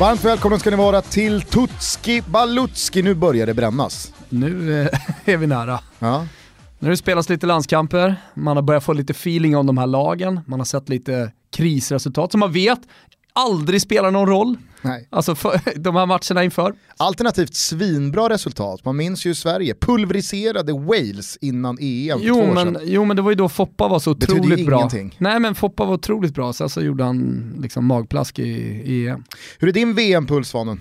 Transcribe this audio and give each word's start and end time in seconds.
Varmt 0.00 0.24
välkomna 0.24 0.58
ska 0.58 0.70
ni 0.70 0.76
vara 0.76 1.02
till 1.02 1.42
Tutski 1.42 2.22
Balutski. 2.22 3.02
Nu 3.02 3.14
börjar 3.14 3.46
det 3.46 3.54
brännas. 3.54 4.14
Nu 4.28 4.80
eh, 4.80 4.88
är 5.24 5.36
vi 5.36 5.46
nära. 5.46 5.80
Ja. 5.98 6.26
Nu 6.78 6.86
har 6.86 6.90
det 6.90 6.96
spelats 6.96 7.28
lite 7.28 7.46
landskamper, 7.46 8.16
man 8.34 8.56
har 8.56 8.62
börjat 8.62 8.84
få 8.84 8.92
lite 8.92 9.10
feeling 9.10 9.56
om 9.56 9.66
de 9.66 9.78
här 9.78 9.86
lagen, 9.86 10.40
man 10.46 10.60
har 10.60 10.64
sett 10.64 10.88
lite 10.88 11.32
krisresultat 11.56 12.30
som 12.30 12.40
man 12.40 12.52
vet 12.52 12.80
aldrig 13.40 13.82
spelar 13.82 14.10
någon 14.10 14.26
roll. 14.28 14.56
Nej. 14.82 15.08
Alltså 15.10 15.34
de 15.76 15.96
här 15.96 16.06
matcherna 16.06 16.44
inför. 16.44 16.74
Alternativt 16.96 17.54
svinbra 17.54 18.28
resultat. 18.28 18.84
Man 18.84 18.96
minns 18.96 19.24
ju 19.26 19.34
Sverige 19.34 19.74
pulveriserade 19.80 20.72
Wales 20.72 21.38
innan 21.40 21.78
EM 21.80 22.18
för 22.18 22.26
två 22.26 22.28
Jo 22.28 22.34
år 22.50 22.54
men, 22.54 22.74
sedan. 22.74 22.82
jo 22.84 23.04
men 23.04 23.16
det 23.16 23.22
var 23.22 23.30
ju 23.30 23.34
då 23.34 23.48
Foppa 23.48 23.88
var 23.88 23.98
så 23.98 24.14
Betyder 24.14 24.40
otroligt 24.40 24.66
bra. 24.66 24.78
ingenting. 24.78 25.14
Nej 25.18 25.40
men 25.40 25.54
Foppa 25.54 25.84
var 25.84 25.94
otroligt 25.94 26.34
bra, 26.34 26.52
sen 26.52 26.68
så 26.68 26.80
gjorde 26.82 27.04
han 27.04 27.52
liksom 27.62 27.84
magplask 27.86 28.38
i, 28.38 28.42
i 28.84 29.08
EM. 29.08 29.24
Hur 29.58 29.68
är 29.68 29.72
din 29.72 29.94
VM-puls 29.94 30.48
Svanen? 30.48 30.80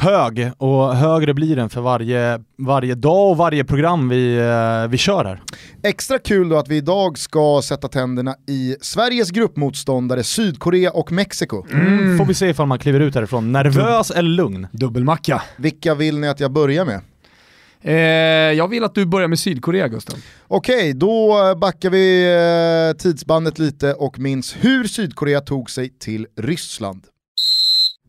Hög 0.00 0.50
och 0.58 0.96
högre 0.96 1.34
blir 1.34 1.56
den 1.56 1.70
för 1.70 1.80
varje, 1.80 2.40
varje 2.58 2.94
dag 2.94 3.30
och 3.30 3.36
varje 3.36 3.64
program 3.64 4.08
vi, 4.08 4.36
eh, 4.36 4.90
vi 4.90 4.98
kör 4.98 5.24
här. 5.24 5.42
Extra 5.82 6.18
kul 6.18 6.48
då 6.48 6.56
att 6.56 6.68
vi 6.68 6.76
idag 6.76 7.18
ska 7.18 7.60
sätta 7.64 7.88
tänderna 7.88 8.34
i 8.46 8.76
Sveriges 8.80 9.30
gruppmotståndare 9.30 10.22
Sydkorea 10.22 10.90
och 10.90 11.12
Mexiko. 11.12 11.66
Mm. 11.72 12.18
Får 12.18 12.24
vi 12.24 12.34
se 12.34 12.48
ifall 12.48 12.66
man 12.66 12.78
kliver 12.78 13.00
ut 13.00 13.14
härifrån 13.14 13.52
nervös 13.52 14.10
eller 14.10 14.30
lugn. 14.30 14.66
Dubbelmacka. 14.72 15.42
Vilka 15.56 15.94
vill 15.94 16.18
ni 16.18 16.28
att 16.28 16.40
jag 16.40 16.52
börjar 16.52 16.84
med? 16.84 17.00
Eh, 17.82 17.94
jag 18.56 18.68
vill 18.68 18.84
att 18.84 18.94
du 18.94 19.06
börjar 19.06 19.28
med 19.28 19.38
Sydkorea 19.38 19.88
Gustav. 19.88 20.16
Okej, 20.48 20.92
då 20.94 21.36
backar 21.60 21.90
vi 21.90 22.32
eh, 22.90 22.96
tidsbandet 22.96 23.58
lite 23.58 23.94
och 23.94 24.18
minns 24.18 24.56
hur 24.60 24.84
Sydkorea 24.84 25.40
tog 25.40 25.70
sig 25.70 25.88
till 25.98 26.26
Ryssland. 26.36 27.02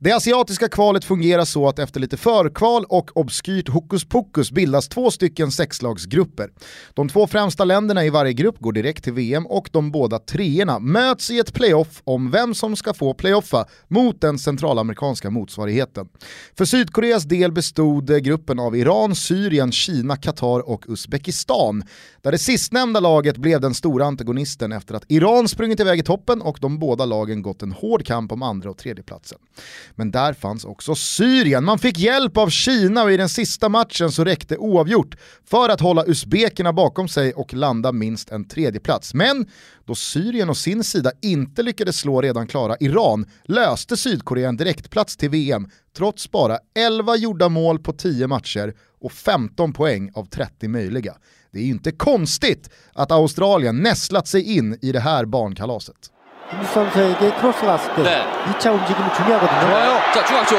Det 0.03 0.11
asiatiska 0.11 0.69
kvalet 0.69 1.05
fungerar 1.05 1.45
så 1.45 1.67
att 1.67 1.80
efter 1.80 1.99
lite 1.99 2.17
förkval 2.17 2.85
och 2.89 3.17
obskyrt 3.17 3.69
hokus 3.69 4.05
pokus 4.05 4.52
bildas 4.52 4.89
två 4.89 5.11
stycken 5.11 5.52
sexlagsgrupper. 5.52 6.49
De 6.94 7.09
två 7.09 7.27
främsta 7.27 7.66
länderna 7.66 8.05
i 8.05 8.09
varje 8.09 8.33
grupp 8.33 8.59
går 8.59 8.73
direkt 8.73 9.03
till 9.03 9.13
VM 9.13 9.45
och 9.47 9.69
de 9.72 9.91
båda 9.91 10.19
treorna 10.19 10.79
möts 10.79 11.31
i 11.31 11.39
ett 11.39 11.53
playoff 11.53 12.02
om 12.03 12.31
vem 12.31 12.55
som 12.55 12.75
ska 12.75 12.94
få 12.94 13.13
playoffa 13.13 13.66
mot 13.88 14.22
den 14.22 14.39
centralamerikanska 14.39 15.29
motsvarigheten. 15.29 16.07
För 16.57 16.66
Sydkoreas 16.66 17.23
del 17.23 17.52
bestod 17.52 18.23
gruppen 18.23 18.59
av 18.59 18.75
Iran, 18.75 19.16
Syrien, 19.16 19.72
Kina, 19.72 20.17
Qatar 20.17 20.69
och 20.69 20.85
Uzbekistan. 20.88 21.83
Där 22.22 22.31
det 22.31 22.38
sistnämnda 22.38 22.99
laget 22.99 23.38
blev 23.38 23.61
den 23.61 23.73
stora 23.73 24.05
antagonisten 24.05 24.72
efter 24.72 24.95
att 24.95 25.05
Iran 25.07 25.47
sprungit 25.47 25.79
iväg 25.79 25.99
i 25.99 26.03
toppen 26.03 26.41
och 26.41 26.57
de 26.61 26.79
båda 26.79 27.05
lagen 27.05 27.41
gått 27.41 27.61
en 27.61 27.72
hård 27.72 28.06
kamp 28.06 28.31
om 28.31 28.44
andra 28.44 28.69
och 28.69 28.78
tredje 28.78 29.03
platsen. 29.03 29.40
Men 29.96 30.12
där 30.12 30.34
fanns 30.34 30.66
också 30.66 30.96
Syrien. 30.96 31.63
Man 31.63 31.79
fick 31.79 32.00
hjälp 32.00 32.38
av 32.38 32.50
Kina 32.50 33.03
och 33.03 33.12
i 33.12 33.18
den 33.18 33.29
sista 33.29 33.69
matchen 33.69 34.12
så 34.12 34.24
räckte 34.24 34.57
oavgjort 34.57 35.16
för 35.50 35.69
att 35.69 35.81
hålla 35.81 36.06
usbekerna 36.06 36.74
bakom 36.74 37.07
sig 37.07 37.34
och 37.34 37.53
landa 37.53 37.91
minst 37.91 38.31
en 38.31 38.47
tredjeplats. 38.47 39.13
Men 39.13 39.46
då 39.85 39.96
Syrien 39.96 40.50
och 40.50 40.57
sin 40.57 40.84
sida 40.84 41.12
inte 41.22 41.63
lyckades 41.63 41.97
slå 41.97 42.22
redan 42.22 42.47
klara 42.47 42.75
Iran 42.79 43.25
löste 43.44 43.97
Sydkorea 43.97 44.50
en 44.50 44.57
direktplats 44.57 45.18
till 45.18 45.29
VM 45.29 45.69
trots 45.97 46.31
bara 46.31 46.58
11 46.75 47.16
gjorda 47.16 47.50
mål 47.50 47.79
på 47.79 47.94
10 47.94 48.28
matcher 48.28 48.73
och 49.02 49.12
15 49.12 49.73
poäng 49.73 50.12
av 50.13 50.25
30 50.25 50.68
möjliga. 50.68 51.16
Det 51.52 51.59
är 51.59 51.63
ju 51.63 51.69
inte 51.69 51.91
konstigt 51.91 52.69
att 52.94 53.12
Australien 53.12 53.78
nästlat 53.78 54.28
sig 54.28 54.58
in 54.58 54.78
i 54.81 54.91
det 54.91 55.00
här 55.00 55.25
barnkalaset. 55.25 56.12
김 56.50 56.63
선수에게 56.66 57.31
크로스 57.35 57.66
갔을 57.66 57.94
때 57.96 58.02
네. 58.03 58.28
2차 58.52 58.74
움직임이 58.74 59.13
중요하거든요. 59.13 59.62
좋아요. 59.62 60.02
자 60.13 60.25
중앙 60.25 60.46
쪽. 60.46 60.57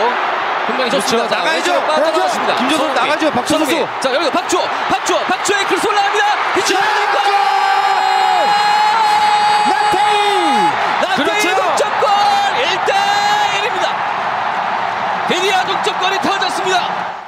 분명히 0.66 0.90
좋습니다. 0.92 1.28
자, 1.28 1.36
나가야죠. 1.38 1.82
빠져나왔습니다. 1.86 2.56
손흥민. 2.56 2.94
나가죠. 2.94 3.30
손흥민. 3.46 3.86
선수. 3.86 4.00
자 4.00 4.14
여기서 4.14 4.30
박주호. 4.30 4.62
박주호. 4.88 5.18
박주호의 5.26 5.64
크로스 5.66 5.86
올라갑니다. 5.88 6.24
나태희 9.68 11.16
그렇죠. 11.16 11.48
동점골 11.56 12.08
1대 12.62 12.92
1입니다. 13.58 15.28
드디어 15.28 15.64
동점골이 15.64 16.18
터졌습니다. 16.20 17.21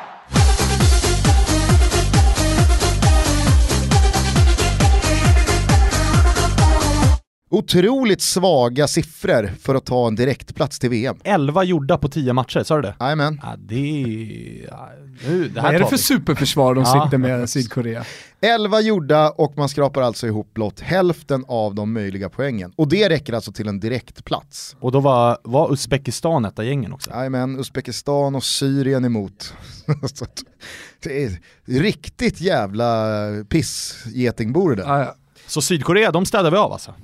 Otroligt 7.54 8.20
svaga 8.22 8.88
siffror 8.88 9.50
för 9.60 9.74
att 9.74 9.84
ta 9.86 10.06
en 10.06 10.14
direktplats 10.16 10.78
till 10.78 10.90
VM. 10.90 11.16
11 11.24 11.64
gjorda 11.64 11.98
på 11.98 12.08
10 12.08 12.32
matcher, 12.32 12.62
sa 12.62 12.76
du 12.76 12.82
det? 12.82 12.94
Jajamän. 13.00 13.40
Ja, 13.42 13.54
det 13.58 14.02
är... 14.02 14.68
Ja, 14.70 14.90
nu, 15.28 15.48
det 15.48 15.60
här 15.60 15.66
Vad 15.68 15.74
är 15.74 15.78
det 15.78 15.84
för 15.84 15.90
vi. 15.96 15.98
superförsvar 16.02 16.74
de 16.74 16.84
Ja. 16.84 17.04
sitter 17.04 17.18
med 17.18 17.50
Sydkorea? 17.50 18.04
11 18.40 18.80
gjorda 18.80 19.30
och 19.30 19.56
man 19.58 19.68
skrapar 19.68 20.02
alltså 20.02 20.26
ihop 20.26 20.54
blott 20.54 20.80
hälften 20.80 21.44
av 21.48 21.74
de 21.74 21.92
möjliga 21.92 22.28
poängen. 22.28 22.72
Och 22.76 22.88
det 22.88 23.08
räcker 23.08 23.32
alltså 23.32 23.52
till 23.52 23.68
en 23.68 23.80
direktplats. 23.80 24.76
Och 24.80 24.92
då 24.92 25.00
var, 25.00 25.38
var 25.42 25.72
Uzbekistan 25.72 26.44
ett 26.44 26.58
av 26.58 26.64
gängen 26.64 26.92
också. 26.92 27.10
Jajamän, 27.10 27.58
Uzbekistan 27.58 28.34
och 28.34 28.44
Syrien 28.44 29.04
emot. 29.04 29.54
Det 31.02 31.24
är 31.24 31.30
riktigt 31.66 32.40
jävla 32.40 33.18
pissgetingbo 33.48 34.68
det 34.68 34.76
där. 34.76 34.98
Ja. 34.98 35.14
Så 35.46 35.62
Sydkorea, 35.62 36.10
de 36.12 36.26
städar 36.26 36.50
vi 36.50 36.56
av 36.56 36.72
alltså? 36.72 36.94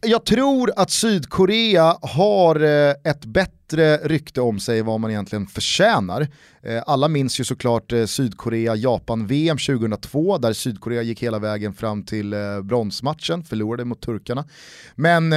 Jag 0.00 0.24
tror 0.24 0.72
att 0.76 0.90
Sydkorea 0.90 1.96
har 2.02 2.60
eh, 2.60 2.94
ett 3.04 3.24
bättre 3.24 3.96
rykte 3.96 4.40
om 4.40 4.60
sig 4.60 4.82
vad 4.82 5.00
man 5.00 5.10
egentligen 5.10 5.46
förtjänar. 5.46 6.28
Eh, 6.62 6.82
alla 6.86 7.08
minns 7.08 7.40
ju 7.40 7.44
såklart 7.44 7.92
eh, 7.92 8.06
Sydkorea-Japan-VM 8.06 9.58
2002 9.58 10.38
där 10.38 10.52
Sydkorea 10.52 11.02
gick 11.02 11.22
hela 11.22 11.38
vägen 11.38 11.74
fram 11.74 12.02
till 12.02 12.34
bronsmatchen, 12.62 13.44
förlorade 13.44 13.84
mot 13.84 14.00
turkarna. 14.00 14.44
Men 14.94 15.28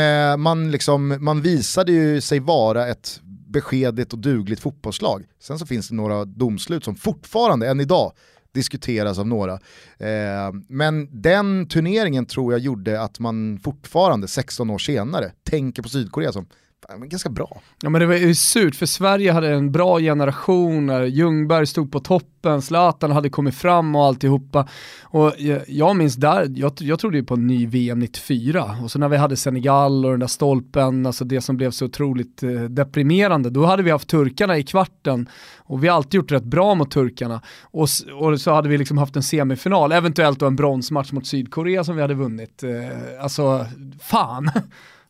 man, 0.42 0.72
liksom, 0.72 1.18
man 1.20 1.42
visade 1.42 1.92
ju 1.92 2.22
sig 2.22 2.40
vara 2.40 2.88
ett 2.88 3.22
beskedligt 3.48 4.14
och 4.14 4.20
dugligt 4.20 4.60
fotbollslag. 4.60 5.26
Sen 5.40 5.60
så 5.60 5.66
finns 5.66 5.90
det 5.90 5.96
några 5.96 6.26
domslut 6.26 6.84
som 6.84 6.96
fortfarande, 6.96 7.70
än 7.70 7.80
idag, 7.80 8.12
diskuteras 8.54 9.20
av 9.20 9.28
några. 9.28 9.54
Eh, 9.98 10.52
men 10.68 11.22
den 11.22 11.68
turneringen 11.68 12.26
tror 12.26 12.54
jag 12.54 12.60
gjorde 12.60 13.02
att 13.02 13.20
man 13.20 13.60
fortfarande, 13.64 14.28
16 14.28 14.70
år 14.70 14.78
senare, 14.78 15.32
tänker 15.44 15.82
på 15.84 15.90
Sydkorea 15.90 16.32
som 16.32 16.46
ganska 16.90 17.30
bra. 17.30 17.62
Ja 17.81 17.90
men 17.90 18.02
det 18.02 18.08
var 18.08 18.16
ju 18.16 18.36
surt 18.36 18.75
för 18.75 18.86
Sverige 18.86 19.31
hade 19.31 19.50
en 19.50 19.72
bra 19.72 20.00
generation 20.00 20.86
när 20.86 21.03
Ljungberg 21.03 21.68
stod 21.68 21.92
på 21.92 22.00
toppen, 22.00 22.62
Zlatan 22.62 23.12
hade 23.12 23.30
kommit 23.30 23.56
fram 23.56 23.96
och 23.96 24.06
alltihopa. 24.06 24.68
Och 25.03 25.34
jag, 25.38 25.61
jag 25.67 25.96
minns 25.96 26.16
där, 26.16 26.47
jag, 26.56 26.73
jag 26.79 27.00
trodde 27.00 27.17
ju 27.17 27.23
på 27.23 27.34
en 27.34 27.47
ny 27.47 27.67
VM 27.67 28.00
94 28.00 28.78
och 28.84 28.91
så 28.91 29.00
när 29.00 29.09
vi 29.09 29.17
hade 29.17 29.38
Senegal 29.38 30.06
och 30.06 30.11
den 30.11 30.20
där 30.20 30.28
stolpen, 30.28 31.06
alltså 31.06 31.26
det 31.26 31.41
som 31.41 31.58
blev 31.58 31.72
så 31.72 31.85
otroligt 31.85 32.44
eh, 32.44 32.50
deprimerande, 32.50 33.50
då 33.50 33.66
hade 33.66 33.84
vi 33.84 33.91
haft 33.91 34.08
turkarna 34.08 34.58
i 34.58 34.64
kvarten 34.64 35.29
och 35.58 35.84
vi 35.84 35.88
har 35.88 35.96
alltid 35.96 36.14
gjort 36.14 36.32
rätt 36.32 36.44
bra 36.44 36.76
mot 36.76 36.91
turkarna. 36.91 37.41
Och, 37.61 37.88
och 38.20 38.41
så 38.41 38.53
hade 38.53 38.70
vi 38.70 38.78
liksom 38.78 38.97
haft 38.97 39.16
en 39.16 39.23
semifinal, 39.23 39.91
eventuellt 39.91 40.40
då 40.40 40.46
en 40.46 40.56
bronsmatch 40.56 41.11
mot 41.11 41.28
Sydkorea 41.28 41.84
som 41.84 41.96
vi 41.96 42.02
hade 42.02 42.14
vunnit. 42.14 42.64
Eh, 42.64 43.23
alltså, 43.23 43.66
fan. 44.02 44.52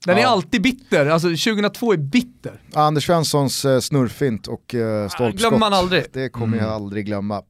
Den 0.06 0.18
är 0.18 0.22
Ja. 0.22 0.28
alltid 0.28 0.62
bitter, 0.62 1.06
alltså 1.06 1.28
2002 1.28 1.94
är 1.94 1.98
bitter. 1.98 2.62
Anders 2.74 3.06
Svenssons 3.06 3.66
eh, 3.66 3.80
snurrfint 3.80 4.48
och 4.48 4.76
eh, 4.76 5.10
stolpskott. 5.10 5.40
glömmer 5.40 5.58
man 5.58 5.74
aldrig. 5.74 6.06
Det 6.14 6.30
kommer 6.30 6.58
jag 6.58 6.68
aldrig 6.70 7.06
glömma. 7.06 7.42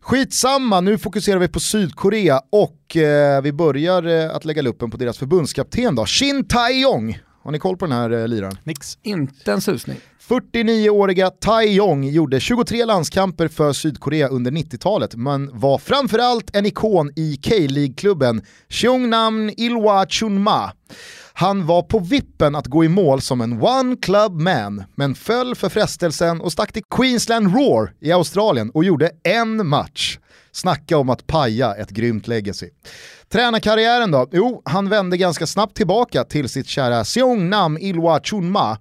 Skitsamma, 0.00 0.80
nu 0.80 0.98
fokuserar 0.98 1.38
vi 1.38 1.48
på 1.48 1.60
Sydkorea 1.60 2.40
och 2.52 2.96
eh, 2.96 3.42
vi 3.42 3.52
börjar 3.52 4.02
eh, 4.24 4.36
att 4.36 4.44
lägga 4.44 4.62
luppen 4.62 4.90
på 4.90 4.96
deras 4.96 5.18
förbundskapten 5.18 5.94
då, 5.94 6.06
Shin 6.06 6.44
Tae-yong. 6.44 7.18
Har 7.44 7.50
ni 7.52 7.58
koll 7.58 7.76
på 7.76 7.86
den 7.86 7.96
här 7.96 8.10
eh, 8.10 8.28
liraren? 8.28 8.56
Nix. 8.64 8.98
Inte 9.02 9.52
en 9.52 9.60
susning. 9.60 9.96
49-åriga 10.28 11.30
Tae-Yong 11.30 12.04
gjorde 12.10 12.40
23 12.40 12.84
landskamper 12.84 13.48
för 13.48 13.72
Sydkorea 13.72 14.28
under 14.28 14.50
90-talet 14.50 15.14
men 15.14 15.50
var 15.58 15.78
framförallt 15.78 16.56
en 16.56 16.66
ikon 16.66 17.10
i 17.16 17.36
K-League-klubben 17.36 18.42
Cheongnam 18.68 19.50
Ilhwa 19.56 20.06
Chunma. 20.06 20.72
Han 21.36 21.66
var 21.66 21.82
på 21.82 21.98
vippen 21.98 22.54
att 22.54 22.66
gå 22.66 22.84
i 22.84 22.88
mål 22.88 23.20
som 23.20 23.40
en 23.40 23.62
one 23.62 23.96
club 23.96 24.40
man, 24.40 24.84
men 24.94 25.14
föll 25.14 25.54
för 25.54 25.68
frestelsen 25.68 26.40
och 26.40 26.52
stack 26.52 26.72
till 26.72 26.82
Queensland 26.90 27.54
Roar 27.54 27.92
i 28.00 28.12
Australien 28.12 28.70
och 28.70 28.84
gjorde 28.84 29.10
en 29.22 29.68
match. 29.68 30.18
Snacka 30.52 30.98
om 30.98 31.10
att 31.10 31.26
paja 31.26 31.74
ett 31.74 31.90
grymt 31.90 32.26
legacy. 32.26 32.70
Tränarkarriären 33.28 34.10
då? 34.10 34.28
Jo, 34.32 34.62
han 34.64 34.88
vände 34.88 35.16
ganska 35.16 35.46
snabbt 35.46 35.76
tillbaka 35.76 36.24
till 36.24 36.48
sitt 36.48 36.66
kära 36.66 37.04
Seongnam 37.04 37.78
Ilwa 37.78 38.20
Chunma 38.20 38.78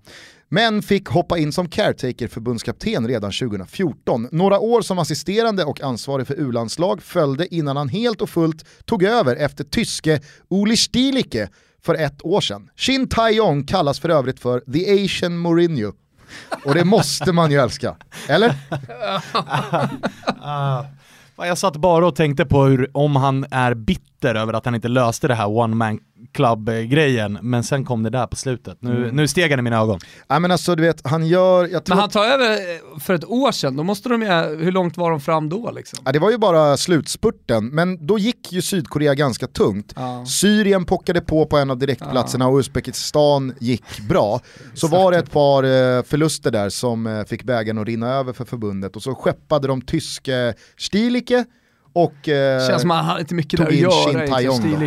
men 0.50 0.82
fick 0.82 1.08
hoppa 1.08 1.38
in 1.38 1.52
som 1.52 1.70
caretaker 1.70 2.28
förbundskapten 2.28 3.08
redan 3.08 3.32
2014. 3.32 4.28
Några 4.32 4.60
år 4.60 4.82
som 4.82 5.00
assisterande 5.00 5.64
och 5.64 5.82
ansvarig 5.82 6.28
för 6.28 6.40
U-landslag 6.40 7.02
följde 7.02 7.56
innan 7.56 7.78
han 7.78 7.90
helt 7.90 8.22
och 8.22 8.30
fullt 8.30 8.66
tog 8.86 9.04
över 9.04 9.36
efter 9.36 9.64
tyske 9.64 10.20
Uli 10.50 10.78
Stielicke 10.78 11.50
för 11.86 11.96
ett 11.96 12.26
år 12.26 12.42
sedan. 12.42 12.70
Shin 12.76 13.08
Tae-yong 13.08 13.66
kallas 13.66 14.00
för 14.00 14.10
övrigt 14.10 14.40
för 14.40 14.60
the 14.60 15.06
Asian 15.06 15.38
Mourinho. 15.38 15.94
Och 16.66 16.74
det 16.74 16.86
måste 16.86 17.32
man 17.32 17.52
ju 17.52 17.58
älska. 17.58 17.96
Eller? 18.28 18.56
Ah. 20.42 20.86
Ah. 21.36 21.46
Jag 21.46 21.58
satt 21.58 21.76
bara 21.76 22.08
och 22.08 22.16
tänkte 22.16 22.46
på 22.46 22.64
hur, 22.64 22.98
om 22.98 23.16
han 23.16 23.46
är 23.52 23.74
bitter 23.74 24.13
över 24.28 24.54
att 24.54 24.66
han 24.66 24.76
inte 24.76 24.88
löste 24.88 25.28
det 25.28 25.36
här 25.36 25.58
one 25.58 25.76
man 25.76 26.00
club-grejen, 26.34 27.38
men 27.42 27.64
sen 27.64 27.86
kom 27.86 28.04
det 28.04 28.10
där 28.10 28.28
på 28.28 28.36
slutet. 28.36 28.78
Nu, 28.82 28.98
Mm. 29.04 29.16
nu 29.16 29.28
steg 29.28 29.50
han 29.52 29.60
i 29.60 29.62
mina 29.62 29.78
ögon. 29.78 30.00
Nej 30.30 30.40
men 30.40 30.52
alltså 30.52 30.76
du 30.76 30.84
vet, 30.84 31.08
han 31.08 31.28
gör, 31.28 31.68
jag 31.68 31.86
tror 31.86 31.96
Men 31.96 32.02
han 32.02 32.10
tar 32.10 32.26
över 32.26 32.52
eh, 32.52 33.00
för 33.00 33.14
ett 33.14 33.26
år 33.26 33.52
sedan, 33.52 33.76
då 33.76 33.84
måste 33.84 34.10
de 34.10 34.22
ju, 34.22 34.28
hur 34.64 34.72
långt 34.72 34.98
var 34.98 35.12
de 35.12 35.20
fram 35.22 35.50
då 35.50 35.72
liksom? 35.72 36.00
ja, 36.06 36.12
det 36.12 36.20
var 36.20 36.32
ju 36.32 36.38
bara 36.38 36.78
slutspurten, 36.78 37.68
men 37.68 38.08
då 38.08 38.18
gick 38.20 38.52
ju 38.52 38.62
Sydkorea 38.62 39.14
ganska 39.16 39.48
tungt. 39.48 39.94
Ja. 39.96 40.26
Syrien 40.26 40.86
pockade 40.86 41.22
på 41.22 41.46
på 41.46 41.58
en 41.58 41.72
av 41.72 41.78
direktplatserna 41.78 42.48
och 42.48 42.58
Uzbekistan 42.60 43.54
gick 43.60 44.00
bra. 44.10 44.40
Så 44.74 44.88
var 44.88 45.12
det 45.12 45.18
ett 45.18 45.32
par 45.32 45.64
eh, 45.64 46.04
förluster 46.04 46.52
där 46.52 46.70
som 46.70 47.08
eh, 47.08 47.24
fick 47.24 47.44
bägaren 47.44 47.78
att 47.78 47.88
rinna 47.88 48.10
över 48.14 48.34
för 48.34 48.46
förbundet 48.46 48.96
och 48.96 49.04
så 49.04 49.16
skeppade 49.16 49.68
de 49.68 49.82
tyske 49.82 50.54
Stilicke 50.78 51.46
och... 51.94 52.30
eh, 52.30 52.68
Känns 52.68 52.82
som 52.82 52.92
att 52.92 52.98
han 52.98 53.06
hade 53.06 53.20
inte 53.20 53.36
mycket 53.36 53.58
tog 53.58 53.66
där 53.68 53.72
att 53.72 53.74
in 53.78 53.82
göra 53.82 54.04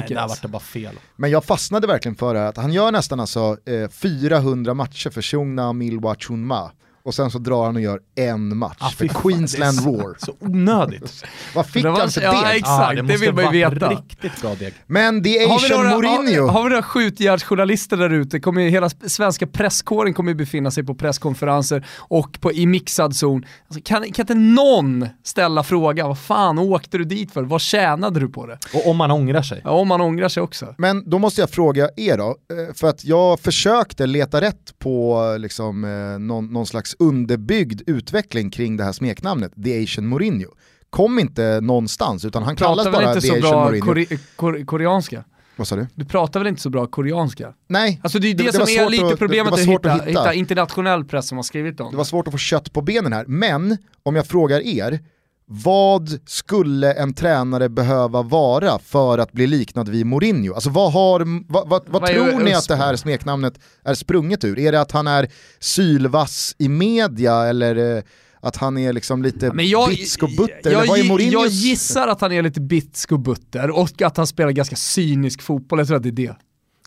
där 0.09 0.29
vart 0.29 0.43
det 0.43 0.49
bara 0.49 0.61
fel. 0.61 0.95
Men 1.17 1.31
jag 1.31 1.45
fastnade 1.45 1.87
verkligen 1.87 2.17
för 2.17 2.35
det 2.35 2.41
här, 2.41 2.47
att 2.49 2.57
han 2.57 2.73
gör 2.73 2.93
nästan 2.93 3.21
alltså 3.21 3.57
eh, 3.67 3.89
400 3.91 4.75
matcher 4.75 5.11
för 5.11 5.23
Chungna 5.23 5.73
Milwa 5.73 6.15
Chunma. 6.15 6.71
Och 7.07 7.15
sen 7.15 7.31
så 7.31 7.39
drar 7.39 7.65
han 7.65 7.77
och 7.77 7.83
gör 7.83 8.01
en 8.15 8.57
match 8.57 8.77
Ah, 8.81 8.91
för 8.91 9.09
fan, 9.09 9.23
Queensland 9.23 9.79
det 9.85 9.91
Roar. 9.91 10.15
Så 10.19 10.33
onödigt. 10.41 11.25
Vad 11.55 11.67
fick 11.67 11.83
Det 11.83 11.91
var- 11.91 12.01
han 12.01 12.11
för 12.11 12.21
ja, 12.23 12.43
deg? 12.49 12.57
exakt. 12.57 12.97
det 12.97 13.03
måste 13.03 13.17
vill 13.19 13.35
man 13.35 13.45
ju 13.45 13.51
veta. 13.51 13.91
Riktigt 13.91 14.41
bra 14.43 14.55
deg. 14.55 14.75
Men 14.87 15.23
the 15.23 15.31
Har 15.39 15.47
vi, 15.61 15.67
Asian 15.67 15.85
några, 15.85 15.97
Mourinho. 15.97 16.43
har, 16.47 16.53
har 16.53 16.63
vi 16.65 16.69
några 16.71 16.83
skjutjärnsjournalister 16.83 17.97
där 17.97 18.11
ute? 18.11 18.41
Kommer 18.41 18.69
hela 18.69 18.91
svenska 18.91 19.47
presskåren 19.47 20.15
kommer 20.15 20.31
ju 20.31 20.35
befinna 20.35 20.71
sig 20.71 20.85
på 20.85 20.95
presskonferenser 20.95 21.87
och 21.99 22.41
på, 22.41 22.53
i 22.53 22.67
mixad 22.67 23.17
zon. 23.17 23.45
Alltså, 23.69 23.81
kan, 23.85 24.03
kan 24.13 24.23
inte 24.23 24.35
någon 24.35 25.09
ställa 25.25 25.63
frågan, 25.63 26.09
vad 26.09 26.19
fan 26.19 26.59
åkte 26.59 26.99
du 26.99 27.05
dit 27.05 27.33
för? 27.33 27.43
Vad 27.43 27.61
tjänade 27.61 28.21
du 28.21 28.29
på 28.29 28.47
det? 28.47 28.59
Och 28.75 28.91
om 28.91 28.97
man 28.97 29.11
ångrar 29.11 29.43
sig. 29.43 29.61
Ja, 29.65 29.71
om 29.71 29.89
man 29.89 30.01
ångrar 30.01 30.29
sig 30.29 30.43
också. 30.43 30.75
Men 30.79 31.11
då 31.11 31.19
måste 31.19 31.41
jag 31.41 31.51
fråga 31.51 31.89
er 31.97 32.19
då, 32.19 32.29
eh, 32.29 32.75
för 32.75 32.89
att 32.89 33.05
jag 33.05 33.41
försökte 33.41 34.07
leta 34.07 34.41
rätt 34.41 34.79
på 34.79 35.23
liksom, 35.39 35.85
eh, 35.85 36.19
någon, 36.19 36.47
någon 36.53 36.67
slags 36.67 36.96
underbyggd 36.99 37.81
utveckling 37.87 38.51
kring 38.51 38.77
det 38.77 38.85
här 38.85 38.93
smeknamnet, 38.93 39.53
The 39.65 39.83
Asian 39.83 40.07
Mourinho. 40.07 40.49
Kom 40.91 41.19
inte 41.19 41.61
någonstans 41.61 42.25
utan 42.25 42.43
han 42.43 42.57
kallas 42.57 42.87
bara 42.93 43.13
The 43.13 43.19
Asian 43.33 43.41
Mourinho. 43.65 43.87
kore, 43.87 44.07
kore, 44.37 44.65
koreanska? 44.65 45.25
Vad 45.57 45.69
sa 45.69 45.77
du? 45.77 45.87
Du 45.95 46.05
pratar 46.05 46.41
väl 46.41 46.47
inte 46.47 46.61
så 46.63 46.71
bra 46.71 46.87
koreanska? 46.87 47.53
Nej, 47.69 48.01
Alltså 48.03 48.19
det 48.19 48.29
är 48.31 48.35
det, 48.35 48.39
Det- 48.45 48.51
det 48.51 48.53
som 48.67 48.85
är 48.85 48.91
lite 48.91 49.07
att- 49.07 49.19
problemet 49.19 49.55
det 49.57 49.63
att, 49.63 49.69
hitta, 49.69 49.93
att 49.93 50.01
hitta. 50.09 50.21
hitta 50.21 50.35
internationell 50.35 51.05
press 51.05 51.29
som 51.29 51.39
har 51.39 51.43
skrivit 51.43 51.81
om 51.81 51.91
det 51.91 51.97
var 51.97 52.05
svårt 52.05 52.27
att 52.29 52.33
få 52.35 52.39
kött 52.39 52.73
på 52.73 52.83
benen 52.83 53.13
här. 53.13 53.25
Men 53.29 53.77
om 54.03 54.17
jag 54.17 54.27
frågar 54.27 54.61
er, 54.67 55.01
vad 55.49 56.19
skulle 56.27 56.93
en 56.93 57.15
tränare 57.15 57.69
behöva 57.69 58.23
vara 58.23 58.79
för 58.79 59.19
att 59.19 59.33
bli 59.33 59.47
liknad 59.47 59.89
vid 59.89 60.07
Mourinho? 60.07 60.55
Alltså 60.55 60.71
vad, 60.71 60.93
har, 60.93 61.53
vad, 61.53 61.69
vad, 61.69 61.83
vad 61.89 62.07
tror 62.07 62.41
ni 62.41 62.55
att 62.55 62.69
det 62.69 62.77
här 62.77 62.97
smeknamnet 62.97 63.55
är 63.85 63.95
sprunget 63.95 64.45
ur? 64.45 64.59
Är 64.59 64.73
det 64.73 64.81
att 64.81 64.93
han 64.93 65.07
är 65.07 65.29
sylvass 65.59 66.55
i 66.59 66.69
media 66.69 67.47
eller 67.47 67.97
eh, 67.97 68.03
att 68.41 68.57
han 68.57 68.79
är 68.79 68.93
liksom 68.93 69.23
lite 69.23 69.53
Men 69.53 69.69
jag, 69.69 69.89
bitsk 69.89 70.23
och 70.23 70.31
butter? 70.39 70.71
jag, 70.71 70.73
eller 70.73 70.89
vad 70.89 70.99
är 70.99 71.05
Mourinhos? 71.05 71.33
jag 71.33 71.47
gissar 71.47 72.09
att 72.09 72.21
han 72.21 72.33
är 72.33 72.43
lite 72.43 72.61
bitsk 72.61 73.13
och 73.13 73.21
butter 73.21 73.71
och 73.71 74.03
att 74.03 74.17
han 74.17 74.27
spelar 74.27 74.51
ganska 74.51 74.77
cynisk 74.77 75.43
fotboll, 75.43 75.79
jag 75.79 75.89
tror 75.89 75.97
att 75.97 76.03
det 76.03 76.09
är 76.09 76.13
det. 76.13 76.37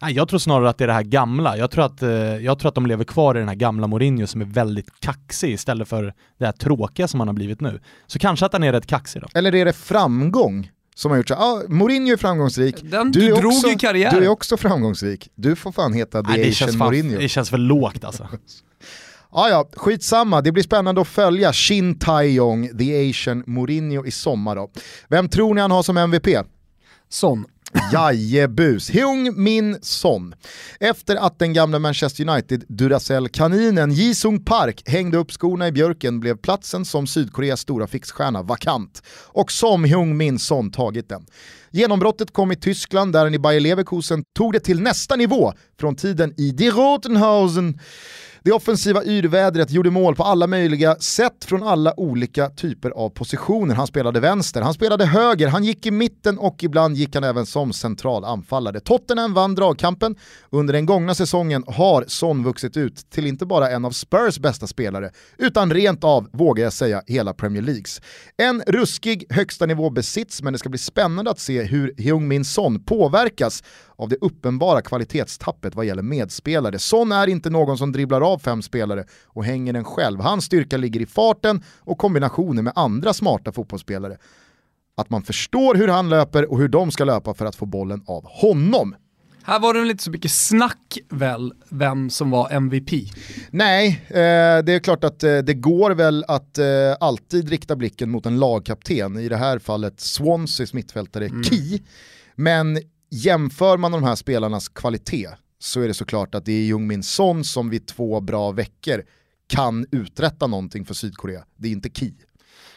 Nej, 0.01 0.13
jag 0.13 0.29
tror 0.29 0.39
snarare 0.39 0.69
att 0.69 0.77
det 0.77 0.85
är 0.85 0.87
det 0.87 0.93
här 0.93 1.03
gamla. 1.03 1.57
Jag 1.57 1.71
tror, 1.71 1.85
att, 1.85 2.03
eh, 2.03 2.09
jag 2.19 2.59
tror 2.59 2.69
att 2.69 2.75
de 2.75 2.85
lever 2.85 3.03
kvar 3.03 3.35
i 3.35 3.39
den 3.39 3.47
här 3.47 3.55
gamla 3.55 3.87
Mourinho 3.87 4.27
som 4.27 4.41
är 4.41 4.45
väldigt 4.45 4.99
kaxig 4.99 5.51
istället 5.53 5.87
för 5.87 6.13
det 6.37 6.45
här 6.45 6.51
tråkiga 6.51 7.07
som 7.07 7.19
han 7.19 7.27
har 7.27 7.33
blivit 7.33 7.61
nu. 7.61 7.79
Så 8.07 8.19
kanske 8.19 8.45
att 8.45 8.53
han 8.53 8.63
är 8.63 8.71
rätt 8.71 8.87
kaxig 8.87 9.21
då. 9.21 9.27
Eller 9.33 9.55
är 9.55 9.65
det 9.65 9.73
framgång 9.73 10.71
som 10.95 11.11
har 11.11 11.17
gjort 11.17 11.27
så 11.27 11.33
ah, 11.33 11.61
Mourinho 11.67 12.13
är 12.13 12.17
framgångsrik, 12.17 12.75
Den, 12.83 13.11
du, 13.11 13.19
du, 13.19 13.25
är 13.25 13.41
drog 13.41 13.53
också, 13.53 13.67
du 13.91 14.25
är 14.25 14.27
också 14.27 14.57
framgångsrik, 14.57 15.29
du 15.35 15.55
får 15.55 15.71
fan 15.71 15.93
heta 15.93 16.23
The 16.23 16.29
Nej, 16.29 16.37
det, 16.37 16.49
Asian 16.49 16.53
känns 16.53 16.77
fan, 16.77 16.87
Mourinho. 16.87 17.19
det 17.19 17.29
känns 17.29 17.49
för 17.49 17.57
lågt 17.57 18.03
alltså. 18.03 18.27
Ja, 19.31 19.49
ja, 19.49 19.69
skitsamma. 19.75 20.41
Det 20.41 20.51
blir 20.51 20.63
spännande 20.63 21.01
att 21.01 21.07
följa 21.07 21.53
Shin 21.53 21.99
Tae-yong, 21.99 22.77
the 22.77 23.09
Asian 23.09 23.43
Mourinho 23.47 24.05
i 24.05 24.11
sommar 24.11 24.55
då. 24.55 24.71
Vem 25.07 25.29
tror 25.29 25.53
ni 25.53 25.61
han 25.61 25.71
har 25.71 25.83
som 25.83 25.97
MVP? 25.97 26.27
Sån. 27.09 27.45
Jajebus, 27.91 28.89
Hyung 28.89 29.43
Min 29.43 29.77
Son. 29.81 30.35
Efter 30.79 31.15
att 31.15 31.39
den 31.39 31.53
gamla 31.53 31.79
Manchester 31.79 32.29
United 32.29 32.63
Duracell-kaninen 32.67 33.91
Jisung 33.91 34.45
Park 34.45 34.81
hängde 34.85 35.17
upp 35.17 35.31
skorna 35.31 35.67
i 35.67 35.71
björken 35.71 36.19
blev 36.19 36.37
platsen 36.37 36.85
som 36.85 37.07
Sydkoreas 37.07 37.59
stora 37.59 37.87
fixstjärna 37.87 38.41
vakant. 38.41 39.03
Och 39.27 39.51
som 39.51 39.83
Hyung 39.83 40.17
Min 40.17 40.39
Son 40.39 40.71
tagit 40.71 41.09
den. 41.09 41.25
Genombrottet 41.71 42.33
kom 42.33 42.51
i 42.51 42.55
Tyskland 42.55 43.13
där 43.13 43.23
han 43.23 43.33
i 43.33 43.39
Bayer 43.39 43.59
Leverkusen 43.59 44.23
tog 44.37 44.53
det 44.53 44.59
till 44.59 44.81
nästa 44.81 45.15
nivå 45.15 45.53
från 45.79 45.95
tiden 45.95 46.33
i 46.37 46.51
Die 46.51 46.71
Rotenhausen. 46.71 47.79
Det 48.49 48.53
offensiva 48.53 49.03
yrvädret 49.03 49.71
gjorde 49.71 49.91
mål 49.91 50.15
på 50.15 50.23
alla 50.23 50.47
möjliga 50.47 50.95
sätt 50.95 51.45
från 51.45 51.63
alla 51.63 51.99
olika 51.99 52.49
typer 52.49 52.91
av 52.91 53.09
positioner. 53.09 53.75
Han 53.75 53.87
spelade 53.87 54.19
vänster, 54.19 54.61
han 54.61 54.73
spelade 54.73 55.05
höger, 55.05 55.47
han 55.47 55.63
gick 55.63 55.85
i 55.85 55.91
mitten 55.91 56.37
och 56.37 56.63
ibland 56.63 56.95
gick 56.95 57.15
han 57.15 57.23
även 57.23 57.45
som 57.45 57.73
central 57.73 58.25
anfallare. 58.25 58.79
Tottenham 58.79 59.33
vann 59.33 59.55
dragkampen. 59.55 60.15
Under 60.49 60.73
den 60.73 60.85
gångna 60.85 61.15
säsongen 61.15 61.63
har 61.67 62.05
Son 62.07 62.43
vuxit 62.43 62.77
ut 62.77 63.09
till 63.09 63.27
inte 63.27 63.45
bara 63.45 63.69
en 63.69 63.85
av 63.85 63.91
Spurs 63.91 64.39
bästa 64.39 64.67
spelare, 64.67 65.11
utan 65.37 65.73
rent 65.73 66.03
av, 66.03 66.29
vågar 66.33 66.63
jag 66.63 66.73
säga, 66.73 67.01
hela 67.07 67.33
Premier 67.33 67.63
Leagues. 67.63 68.01
En 68.37 68.63
ruskig 68.67 69.25
högsta 69.29 69.65
nivå 69.65 69.89
besits, 69.89 70.41
men 70.41 70.53
det 70.53 70.59
ska 70.59 70.69
bli 70.69 70.79
spännande 70.79 71.31
att 71.31 71.39
se 71.39 71.63
hur 71.63 71.93
Heung-Min 71.97 72.45
Son 72.45 72.83
påverkas 72.83 73.63
av 73.99 74.09
det 74.09 74.15
uppenbara 74.21 74.81
kvalitetstappet 74.81 75.75
vad 75.75 75.85
gäller 75.85 76.01
medspelare. 76.01 76.79
Son 76.79 77.11
är 77.11 77.27
inte 77.27 77.49
någon 77.49 77.77
som 77.77 77.91
dribblar 77.91 78.21
av 78.21 78.39
fem 78.39 78.61
spelare 78.61 79.05
och 79.25 79.45
hänger 79.45 79.73
den 79.73 79.83
själv. 79.83 80.19
Hans 80.19 80.45
styrka 80.45 80.77
ligger 80.77 80.99
i 80.99 81.05
farten 81.05 81.63
och 81.79 81.97
kombinationer 81.97 82.61
med 82.61 82.73
andra 82.75 83.13
smarta 83.13 83.51
fotbollsspelare. 83.51 84.17
Att 84.97 85.09
man 85.09 85.23
förstår 85.23 85.75
hur 85.75 85.87
han 85.87 86.09
löper 86.09 86.51
och 86.51 86.59
hur 86.59 86.67
de 86.67 86.91
ska 86.91 87.03
löpa 87.03 87.33
för 87.33 87.45
att 87.45 87.55
få 87.55 87.65
bollen 87.65 88.03
av 88.07 88.25
honom. 88.25 88.95
Här 89.43 89.59
var 89.59 89.73
det 89.73 89.79
väl 89.79 89.91
inte 89.91 90.03
så 90.03 90.11
mycket 90.11 90.31
snack 90.31 90.97
väl, 91.09 91.53
vem 91.69 92.09
som 92.09 92.31
var 92.31 92.51
MVP. 92.51 92.89
Nej, 93.51 94.05
eh, 94.07 94.63
det 94.63 94.73
är 94.73 94.79
klart 94.79 95.03
att 95.03 95.23
eh, 95.23 95.37
det 95.37 95.53
går 95.53 95.91
väl 95.91 96.25
att 96.27 96.57
eh, 96.57 96.65
alltid 96.99 97.49
rikta 97.49 97.75
blicken 97.75 98.09
mot 98.09 98.25
en 98.25 98.39
lagkapten, 98.39 99.19
i 99.19 99.29
det 99.29 99.37
här 99.37 99.59
fallet 99.59 99.99
Swanseas 99.99 100.73
mittfältare 100.73 101.29
Ki. 101.43 101.81
Men 102.35 102.77
jämför 103.09 103.77
man 103.77 103.91
de 103.91 104.03
här 104.03 104.15
spelarnas 104.15 104.69
kvalitet 104.69 105.29
så 105.59 105.81
är 105.81 105.87
det 105.87 105.93
såklart 105.93 106.35
att 106.35 106.45
det 106.45 106.51
är 106.51 106.63
Jungmin 106.63 107.03
Son 107.03 107.43
som 107.43 107.69
vid 107.69 107.87
två 107.87 108.19
bra 108.19 108.51
veckor 108.51 109.03
kan 109.47 109.85
uträtta 109.91 110.47
någonting 110.47 110.85
för 110.85 110.93
Sydkorea. 110.93 111.45
Det 111.55 111.67
är 111.67 111.71
inte 111.71 111.89
Ki. 111.89 112.13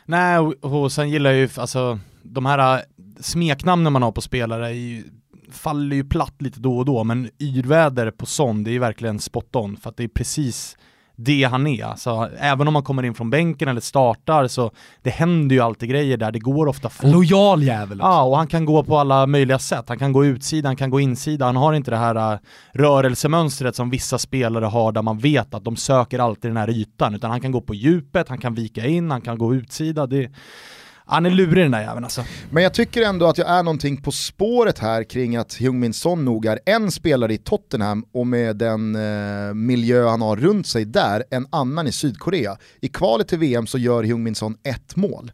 Nej, 0.04 0.38
och, 0.38 0.54
och 0.64 0.92
sen 0.92 1.10
gillar 1.10 1.30
jag 1.30 1.40
ju, 1.40 1.48
alltså 1.56 1.98
de 2.22 2.46
här 2.46 2.76
äh, 2.78 2.82
smeknamnen 3.20 3.92
man 3.92 4.02
har 4.02 4.12
på 4.12 4.20
spelare 4.20 4.66
är 4.66 4.72
ju, 4.72 5.04
faller 5.50 5.96
ju 5.96 6.04
platt 6.04 6.42
lite 6.42 6.60
då 6.60 6.78
och 6.78 6.84
då, 6.84 7.04
men 7.04 7.30
yrväder 7.38 8.10
på 8.10 8.26
Son 8.26 8.64
det 8.64 8.70
är 8.70 8.72
ju 8.72 8.78
verkligen 8.78 9.18
spot 9.18 9.56
on, 9.56 9.76
för 9.76 9.90
att 9.90 9.96
det 9.96 10.04
är 10.04 10.08
precis 10.08 10.76
det 11.16 11.44
han 11.44 11.66
är. 11.66 11.84
Alltså, 11.84 12.30
även 12.38 12.68
om 12.68 12.74
man 12.74 12.82
kommer 12.82 13.02
in 13.02 13.14
från 13.14 13.30
bänken 13.30 13.68
eller 13.68 13.80
startar 13.80 14.48
så 14.48 14.70
det 15.02 15.10
händer 15.10 15.56
ju 15.56 15.62
alltid 15.62 15.88
grejer 15.88 16.16
där, 16.16 16.32
det 16.32 16.38
går 16.38 16.66
ofta 16.66 16.88
fort. 16.88 17.10
Lojal 17.10 17.62
jävel 17.62 18.00
också. 18.00 18.10
Ja, 18.10 18.22
och 18.22 18.36
han 18.36 18.46
kan 18.46 18.64
gå 18.64 18.84
på 18.84 18.98
alla 18.98 19.26
möjliga 19.26 19.58
sätt. 19.58 19.84
Han 19.88 19.98
kan 19.98 20.12
gå 20.12 20.24
utsida, 20.24 20.68
han 20.68 20.76
kan 20.76 20.90
gå 20.90 21.00
insida. 21.00 21.46
Han 21.46 21.56
har 21.56 21.72
inte 21.72 21.90
det 21.90 21.96
här 21.96 22.32
uh, 22.32 22.38
rörelsemönstret 22.72 23.76
som 23.76 23.90
vissa 23.90 24.18
spelare 24.18 24.64
har 24.64 24.92
där 24.92 25.02
man 25.02 25.18
vet 25.18 25.54
att 25.54 25.64
de 25.64 25.76
söker 25.76 26.18
alltid 26.18 26.50
den 26.50 26.56
här 26.56 26.70
ytan, 26.70 27.14
utan 27.14 27.30
han 27.30 27.40
kan 27.40 27.52
gå 27.52 27.60
på 27.60 27.74
djupet, 27.74 28.28
han 28.28 28.38
kan 28.38 28.54
vika 28.54 28.86
in, 28.86 29.10
han 29.10 29.20
kan 29.20 29.38
gå 29.38 29.54
utsida. 29.54 30.06
Det, 30.06 30.30
han 31.06 31.26
är 31.26 31.30
lurig 31.30 31.64
den 31.64 31.70
där 31.70 31.80
jäveln 31.80 32.04
alltså. 32.04 32.24
Men 32.50 32.62
jag 32.62 32.74
tycker 32.74 33.02
ändå 33.02 33.26
att 33.26 33.38
jag 33.38 33.48
är 33.48 33.62
någonting 33.62 34.02
på 34.02 34.12
spåret 34.12 34.78
här 34.78 35.04
kring 35.04 35.36
att 35.36 35.54
Heung-Min 35.60 35.92
Son 35.92 36.24
nog 36.24 36.46
är 36.46 36.58
en 36.66 36.90
spelare 36.90 37.34
i 37.34 37.38
Tottenham 37.38 38.04
och 38.12 38.26
med 38.26 38.56
den 38.56 38.94
eh, 38.94 39.54
miljö 39.54 40.08
han 40.08 40.22
har 40.22 40.36
runt 40.36 40.66
sig 40.66 40.84
där, 40.84 41.24
en 41.30 41.46
annan 41.50 41.86
i 41.86 41.92
Sydkorea. 41.92 42.56
I 42.80 42.88
kvalet 42.88 43.28
till 43.28 43.38
VM 43.38 43.66
så 43.66 43.78
gör 43.78 44.04
Heung-Min 44.04 44.34
Son 44.34 44.56
ett 44.62 44.96
mål. 44.96 45.32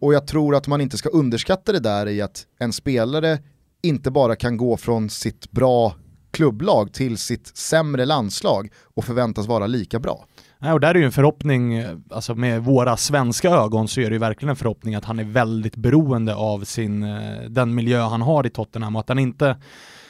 Och 0.00 0.14
jag 0.14 0.26
tror 0.26 0.54
att 0.54 0.66
man 0.66 0.80
inte 0.80 0.98
ska 0.98 1.08
underskatta 1.08 1.72
det 1.72 1.80
där 1.80 2.08
i 2.08 2.20
att 2.20 2.46
en 2.58 2.72
spelare 2.72 3.38
inte 3.82 4.10
bara 4.10 4.36
kan 4.36 4.56
gå 4.56 4.76
från 4.76 5.10
sitt 5.10 5.50
bra 5.50 5.94
klubblag 6.30 6.92
till 6.92 7.18
sitt 7.18 7.56
sämre 7.56 8.04
landslag 8.04 8.72
och 8.94 9.04
förväntas 9.04 9.46
vara 9.46 9.66
lika 9.66 9.98
bra. 9.98 10.26
Nej, 10.62 10.72
och 10.72 10.80
där 10.80 10.94
är 10.94 10.98
ju 10.98 11.04
en 11.04 11.12
förhoppning, 11.12 11.84
alltså 12.10 12.34
med 12.34 12.64
våra 12.64 12.96
svenska 12.96 13.50
ögon 13.50 13.88
så 13.88 14.00
är 14.00 14.10
det 14.10 14.12
ju 14.14 14.18
verkligen 14.18 14.50
en 14.50 14.56
förhoppning 14.56 14.94
att 14.94 15.04
han 15.04 15.18
är 15.18 15.24
väldigt 15.24 15.76
beroende 15.76 16.34
av 16.34 16.64
sin, 16.64 17.02
eh, 17.02 17.40
den 17.48 17.74
miljö 17.74 18.00
han 18.00 18.22
har 18.22 18.46
i 18.46 18.50
Tottenham 18.50 18.96
och 18.96 19.00
att 19.00 19.08
han 19.08 19.18
inte 19.18 19.56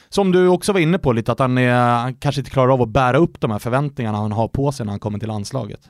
som 0.09 0.31
du 0.31 0.47
också 0.47 0.73
var 0.73 0.79
inne 0.79 0.99
på 0.99 1.13
lite, 1.13 1.31
att 1.31 1.39
han, 1.39 1.57
är, 1.57 1.73
han 1.73 2.15
kanske 2.15 2.41
inte 2.41 2.51
klarar 2.51 2.73
av 2.73 2.81
att 2.81 2.89
bära 2.89 3.17
upp 3.17 3.39
de 3.39 3.51
här 3.51 3.59
förväntningarna 3.59 4.17
han 4.17 4.31
har 4.31 4.47
på 4.47 4.71
sig 4.71 4.85
när 4.85 4.93
han 4.93 4.99
kommer 4.99 5.19
till 5.19 5.27
landslaget. 5.27 5.89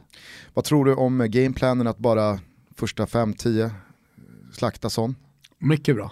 Vad 0.53 0.65
tror 0.65 0.85
du 0.85 0.95
om 0.95 1.25
gameplanen 1.29 1.87
att 1.87 1.97
bara 1.97 2.39
första 2.75 3.05
5-10 3.05 3.71
slakta 4.53 4.89
sån? 4.89 5.15
Mycket 5.57 5.95
bra. 5.95 6.11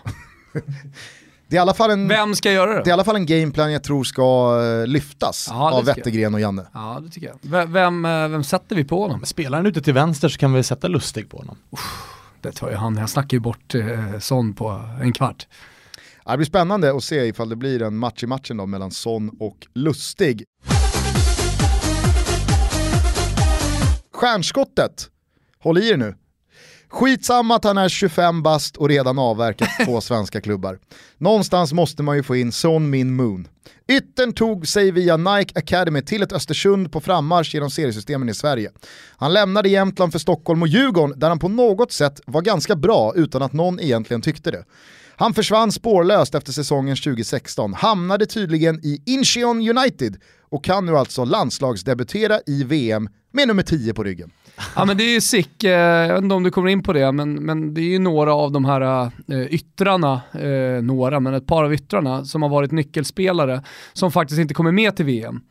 Det 1.50 1.56
är 1.56 1.58
i 1.58 1.62
alla 1.62 1.74
fall 1.74 1.92
en, 1.92 2.08
Vem 2.08 2.36
ska 2.36 2.52
göra 2.52 2.72
det 2.72 2.78
är 2.78 2.82
i 2.82 2.84
det? 2.84 2.92
alla 2.92 3.04
fall 3.04 3.16
en 3.16 3.26
gameplan 3.26 3.72
jag 3.72 3.84
tror 3.84 4.04
ska 4.04 4.60
eh, 4.82 4.88
lyftas 4.88 5.48
Ja, 5.52 5.70
det 5.70 5.76
av. 5.78 5.86
Wettergren 5.86 6.34
och 6.34 6.40
Janne. 6.40 6.66
Ja, 6.74 7.00
det 7.04 7.10
tycker 7.10 7.28
jag. 7.28 7.38
V- 7.42 7.66
Vem, 7.66 8.06
eh, 8.06 8.28
vem 8.28 8.44
sätter 8.44 8.76
vi 8.76 8.84
på 8.84 9.02
honom? 9.02 9.26
Spelar 9.26 9.58
han 9.58 9.66
ute 9.66 9.82
till 9.82 9.94
vänster 9.94 10.30
så 10.30 10.38
kan 10.38 10.54
vi 10.54 10.64
sätta 10.64 10.88
Lustig 10.88 11.30
på 11.30 11.38
honom. 11.38 11.58
Det 12.42 12.52
tar 12.52 12.70
ju 12.70 12.76
han, 12.76 12.98
jag 12.98 13.10
snackar 13.10 13.38
ju 13.38 13.42
bort 13.42 13.76
eh, 13.76 14.20
sån 14.20 14.54
på 14.54 14.70
en 15.02 15.14
kvart. 15.14 15.48
Det 16.26 16.38
blir 16.38 16.46
spännande 16.48 16.96
att 16.96 17.04
se 17.04 17.16
ifall 17.26 17.50
det 17.50 17.56
blir 17.56 17.82
en 17.82 17.98
match 17.98 18.24
i 18.24 18.28
matchen 18.28 18.58
då 18.58 18.66
mellan 18.66 18.92
Son 18.92 19.32
och 19.40 19.58
Lustig. 19.76 20.44
Stjärnskottet, 24.14 25.10
håll 25.64 25.78
i 25.78 25.90
er 25.90 25.98
nu. 25.98 26.16
Skitsamma 26.90 27.56
att 27.56 27.64
han 27.64 27.78
är 27.78 27.90
25 27.90 28.44
bast 28.44 28.78
och 28.78 28.90
redan 28.90 29.20
avverkat 29.20 29.70
två 29.86 30.02
svenska 30.02 30.42
klubbar. 30.42 30.80
Någonstans 31.18 31.74
måste 31.74 32.04
man 32.04 32.16
ju 32.16 32.24
få 32.24 32.36
in 32.36 32.52
Son 32.52 32.90
Min 32.90 33.16
Moon. 33.16 33.48
Yttern 33.88 34.34
tog 34.34 34.68
sig 34.68 34.92
via 34.92 35.18
Nike 35.18 35.60
Academy 35.60 36.02
till 36.02 36.24
ett 36.24 36.34
Östersund 36.34 36.92
på 36.92 37.02
frammarsch 37.02 37.54
genom 37.54 37.72
seriesystemen 37.72 38.30
i 38.30 38.34
Sverige. 38.34 38.72
Han 39.18 39.34
lämnade 39.34 39.70
Jämtland 39.70 40.12
för 40.12 40.20
Stockholm 40.20 40.62
och 40.62 40.68
Djurgården 40.68 41.20
där 41.20 41.30
han 41.30 41.40
på 41.40 41.50
något 41.50 41.92
sätt 41.92 42.22
var 42.26 42.42
ganska 42.42 42.76
bra 42.76 43.14
utan 43.16 43.42
att 43.42 43.54
någon 43.54 43.80
egentligen 43.80 44.22
tyckte 44.22 44.52
det. 44.52 44.64
Han 45.16 45.34
försvann 45.34 45.72
spårlöst 45.72 46.36
efter 46.36 46.52
säsongen 46.52 46.96
2016, 46.96 47.74
hamnade 47.74 48.26
tydligen 48.26 48.80
i 48.84 49.02
Incheon 49.06 49.78
United 49.78 50.18
och 50.50 50.64
kan 50.64 50.86
nu 50.86 50.98
alltså 50.98 51.26
landslagsdebutera 51.26 52.40
i 52.46 52.64
VM 52.64 53.10
med 53.32 53.48
nummer 53.48 53.64
10 53.64 53.94
på 53.94 54.04
ryggen. 54.04 54.32
Ja 54.76 54.86
men 54.86 54.98
det 54.98 55.04
är 55.04 55.14
ju 55.14 55.22
sick, 55.22 55.64
eh, 55.64 55.72
jag 56.08 56.14
vet 56.14 56.24
inte 56.24 56.36
om 56.36 56.44
du 56.44 56.52
kommer 56.52 56.70
in 56.70 56.84
på 56.84 56.94
det, 56.94 57.12
men, 57.12 57.34
men 57.34 57.74
det 57.74 57.82
är 57.82 57.90
ju 57.90 58.00
några 58.00 58.34
av 58.34 58.52
de 58.52 58.66
här 58.66 59.12
eh, 59.28 59.42
yttrarna, 59.42 60.22
eh, 60.34 60.84
några, 60.84 61.20
men 61.20 61.34
ett 61.34 61.48
par 61.48 61.64
av 61.64 61.74
yttrarna 61.74 62.26
som 62.26 62.42
har 62.42 62.50
varit 62.50 62.72
nyckelspelare 62.72 63.64
som 63.94 64.12
faktiskt 64.12 64.40
inte 64.40 64.54
kommer 64.54 64.72
med 64.72 64.96
till 64.96 65.06
VM. 65.06 65.42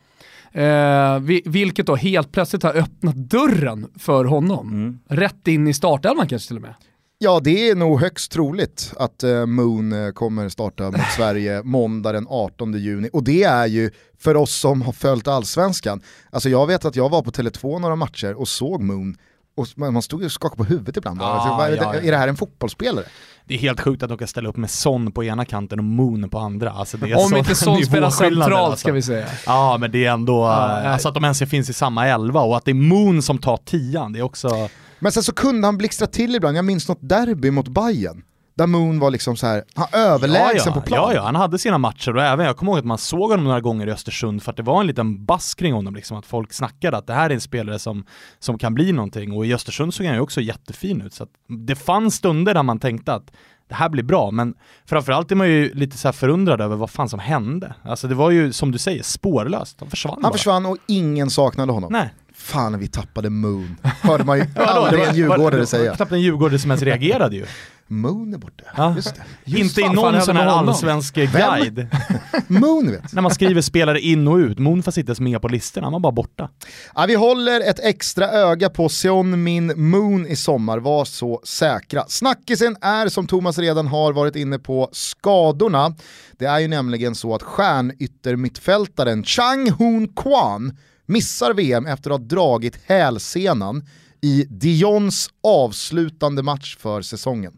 Eh, 0.51 1.19
vi, 1.19 1.41
vilket 1.45 1.85
då 1.87 1.95
helt 1.95 2.31
plötsligt 2.31 2.63
har 2.63 2.77
öppnat 2.77 3.15
dörren 3.15 3.87
för 3.99 4.25
honom. 4.25 4.99
Rätt 5.07 5.47
in 5.47 5.67
i 5.67 5.73
startelvan 5.73 6.27
kanske 6.27 6.47
till 6.47 6.55
och 6.55 6.61
med. 6.61 6.73
Ja, 7.21 7.39
det 7.43 7.69
är 7.69 7.75
nog 7.75 7.99
högst 7.99 8.31
troligt 8.31 8.93
att 8.97 9.23
eh, 9.23 9.45
Moon 9.45 9.93
eh, 10.05 10.11
kommer 10.11 10.49
starta 10.49 10.83
mot 10.83 11.01
Sverige 11.15 11.63
måndag 11.63 12.11
den 12.11 12.27
18 12.29 12.73
juni. 12.73 13.09
Och 13.13 13.23
det 13.23 13.43
är 13.43 13.65
ju 13.65 13.91
för 14.19 14.35
oss 14.35 14.53
som 14.53 14.81
har 14.81 14.91
följt 14.91 15.27
allsvenskan. 15.27 16.01
Alltså 16.29 16.49
jag 16.49 16.67
vet 16.67 16.85
att 16.85 16.95
jag 16.95 17.09
var 17.09 17.21
på 17.21 17.31
Tele2 17.31 17.79
några 17.79 17.95
matcher 17.95 18.33
och 18.33 18.47
såg 18.47 18.81
Moon 18.81 19.17
och 19.57 19.67
man 19.75 20.01
stod 20.01 20.23
och 20.23 20.31
skakade 20.31 20.57
på 20.57 20.63
huvudet 20.63 20.97
ibland. 20.97 21.21
Ja, 21.21 21.25
alltså, 21.25 21.65
är, 21.65 21.71
det, 21.71 21.75
ja, 21.77 21.95
ja. 21.95 22.01
är 22.01 22.11
det 22.11 22.17
här 22.17 22.27
en 22.27 22.37
fotbollsspelare? 22.37 23.05
Det 23.45 23.53
är 23.53 23.57
helt 23.57 23.81
sjukt 23.81 24.03
att 24.03 24.09
de 24.09 24.17
kan 24.17 24.27
ställa 24.27 24.49
upp 24.49 24.57
med 24.57 24.69
Son 24.69 25.11
på 25.11 25.23
ena 25.23 25.45
kanten 25.45 25.79
och 25.79 25.85
Moon 25.85 26.29
på 26.29 26.39
andra. 26.39 26.71
Alltså 26.71 26.97
det 26.97 27.11
är 27.11 27.25
Om 27.25 27.37
inte 27.37 27.55
sån 27.55 27.85
spelar 27.85 28.09
centralt 28.09 28.53
alltså. 28.53 28.77
ska 28.77 28.91
vi 28.91 29.01
säga. 29.01 29.27
Ja 29.45 29.77
men 29.79 29.91
det 29.91 30.05
är 30.05 30.11
ändå, 30.11 30.41
Ja, 30.41 30.81
eh, 30.81 30.93
alltså 30.93 31.07
att 31.07 31.13
de 31.13 31.23
ens 31.23 31.39
finns 31.39 31.69
i 31.69 31.73
samma 31.73 32.07
elva 32.07 32.41
och 32.41 32.57
att 32.57 32.65
det 32.65 32.71
är 32.71 32.75
Moon 32.75 33.21
som 33.21 33.37
tar 33.37 33.57
tian, 33.57 34.13
det 34.13 34.19
är 34.19 34.23
också... 34.23 34.69
Men 34.99 35.11
sen 35.11 35.23
så 35.23 35.33
kunde 35.33 35.67
han 35.67 35.77
blixtra 35.77 36.07
till 36.07 36.35
ibland, 36.35 36.57
jag 36.57 36.65
minns 36.65 36.87
något 36.87 37.09
derby 37.09 37.51
mot 37.51 37.67
Bayern 37.67 38.23
där 38.59 38.67
Moon 38.67 38.99
var 38.99 39.11
liksom 39.11 39.35
så 39.35 39.47
här, 39.47 39.63
han 39.73 39.87
överlägsen 39.93 40.55
ja, 40.55 40.63
ja. 40.65 40.71
på 40.71 40.81
plan. 40.81 41.09
Ja, 41.09 41.15
ja, 41.15 41.21
han 41.21 41.35
hade 41.35 41.59
sina 41.59 41.77
matcher 41.77 42.15
och 42.15 42.23
även, 42.23 42.45
jag 42.45 42.57
kommer 42.57 42.71
ihåg 42.71 42.79
att 42.79 42.85
man 42.85 42.97
såg 42.97 43.29
honom 43.29 43.45
några 43.45 43.61
gånger 43.61 43.87
i 43.87 43.91
Östersund 43.91 44.43
för 44.43 44.51
att 44.51 44.57
det 44.57 44.63
var 44.63 44.81
en 44.81 44.87
liten 44.87 45.25
bass 45.25 45.55
kring 45.55 45.73
honom, 45.73 45.95
liksom, 45.95 46.17
att 46.17 46.25
folk 46.25 46.53
snackade 46.53 46.97
att 46.97 47.07
det 47.07 47.13
här 47.13 47.29
är 47.29 47.33
en 47.33 47.41
spelare 47.41 47.79
som, 47.79 48.05
som 48.39 48.57
kan 48.57 48.73
bli 48.73 48.91
någonting 48.91 49.33
och 49.33 49.45
i 49.45 49.53
Östersund 49.53 49.93
såg 49.93 50.05
han 50.05 50.15
ju 50.15 50.21
också 50.21 50.41
jättefin 50.41 51.01
ut. 51.01 51.13
Så 51.13 51.27
det 51.67 51.75
fanns 51.75 52.15
stunder 52.15 52.53
där 52.53 52.63
man 52.63 52.79
tänkte 52.79 53.13
att 53.13 53.31
det 53.69 53.75
här 53.75 53.89
blir 53.89 54.03
bra, 54.03 54.31
men 54.31 54.53
framförallt 54.85 55.31
är 55.31 55.35
man 55.35 55.47
ju 55.49 55.73
lite 55.73 55.97
så 55.97 56.11
förundrad 56.11 56.61
över 56.61 56.75
vad 56.75 56.89
fan 56.89 57.09
som 57.09 57.19
hände. 57.19 57.73
Alltså 57.83 58.07
det 58.07 58.15
var 58.15 58.31
ju 58.31 58.53
som 58.53 58.71
du 58.71 58.77
säger, 58.77 59.03
spårlöst. 59.03 59.79
Han 59.79 59.89
försvann 59.89 60.13
Han 60.13 60.21
bara. 60.21 60.33
försvann 60.33 60.65
och 60.65 60.77
ingen 60.87 61.29
saknade 61.29 61.71
honom. 61.71 61.91
Nej. 61.91 62.13
Fan 62.39 62.79
vi 62.79 62.87
tappade 62.87 63.29
Moon, 63.29 63.75
hörde 63.83 64.23
man 64.23 64.37
ju 64.37 64.45
aldrig 64.55 65.03
en 65.03 65.15
djurgårdare 65.15 65.65
säga. 65.65 65.95
Knappt 65.95 66.11
en 66.11 66.21
djurgårdare 66.21 66.59
som 66.59 66.71
ens 66.71 66.83
reagerade 66.83 67.35
ju. 67.35 67.45
Moon 67.91 68.33
är 68.33 68.37
borta, 68.37 68.63
Ja. 68.77 68.95
just 68.95 69.15
det. 69.45 69.57
Inte 69.59 69.81
i 69.81 69.83
fan, 69.83 69.95
någon 69.95 70.21
sån 70.21 70.35
här 70.35 70.45
allsvensk 70.45 71.15
guide. 71.15 71.87
Moon 72.47 72.91
vet. 72.91 73.13
När 73.13 73.21
man 73.21 73.31
skriver 73.31 73.61
spelare 73.61 73.99
in 73.99 74.27
och 74.27 74.35
ut, 74.35 74.59
Moon 74.59 74.83
får 74.83 74.91
sitta 74.91 75.15
med 75.23 75.41
på 75.41 75.47
listorna, 75.47 75.85
han 75.85 75.93
var 75.93 75.99
bara 75.99 76.11
borta. 76.11 76.49
Ja, 76.95 77.05
vi 77.07 77.15
håller 77.15 77.61
ett 77.69 77.79
extra 77.79 78.27
öga 78.31 78.69
på 78.69 78.89
Seon 78.89 79.43
Min 79.43 79.89
Moon 79.89 80.27
i 80.27 80.35
sommar, 80.35 80.77
var 80.77 81.05
så 81.05 81.41
säkra. 81.43 82.03
Snackisen 82.07 82.75
är 82.81 83.07
som 83.07 83.27
Thomas 83.27 83.57
redan 83.57 83.87
har 83.87 84.13
varit 84.13 84.35
inne 84.35 84.59
på 84.59 84.89
skadorna. 84.91 85.95
Det 86.37 86.45
är 86.45 86.59
ju 86.59 86.67
nämligen 86.67 87.15
så 87.15 87.35
att 87.35 87.43
stjärnyttermittfältaren 87.43 89.23
Chang 89.23 89.69
Hoon 89.69 90.07
Kwan 90.07 90.77
missar 91.09 91.53
VM 91.53 91.85
efter 91.85 92.11
att 92.11 92.19
ha 92.19 92.27
dragit 92.27 92.79
hälsenan 92.85 93.85
i 94.21 94.45
Dions 94.49 95.29
avslutande 95.43 96.43
match 96.43 96.77
för 96.77 97.01
säsongen. 97.01 97.53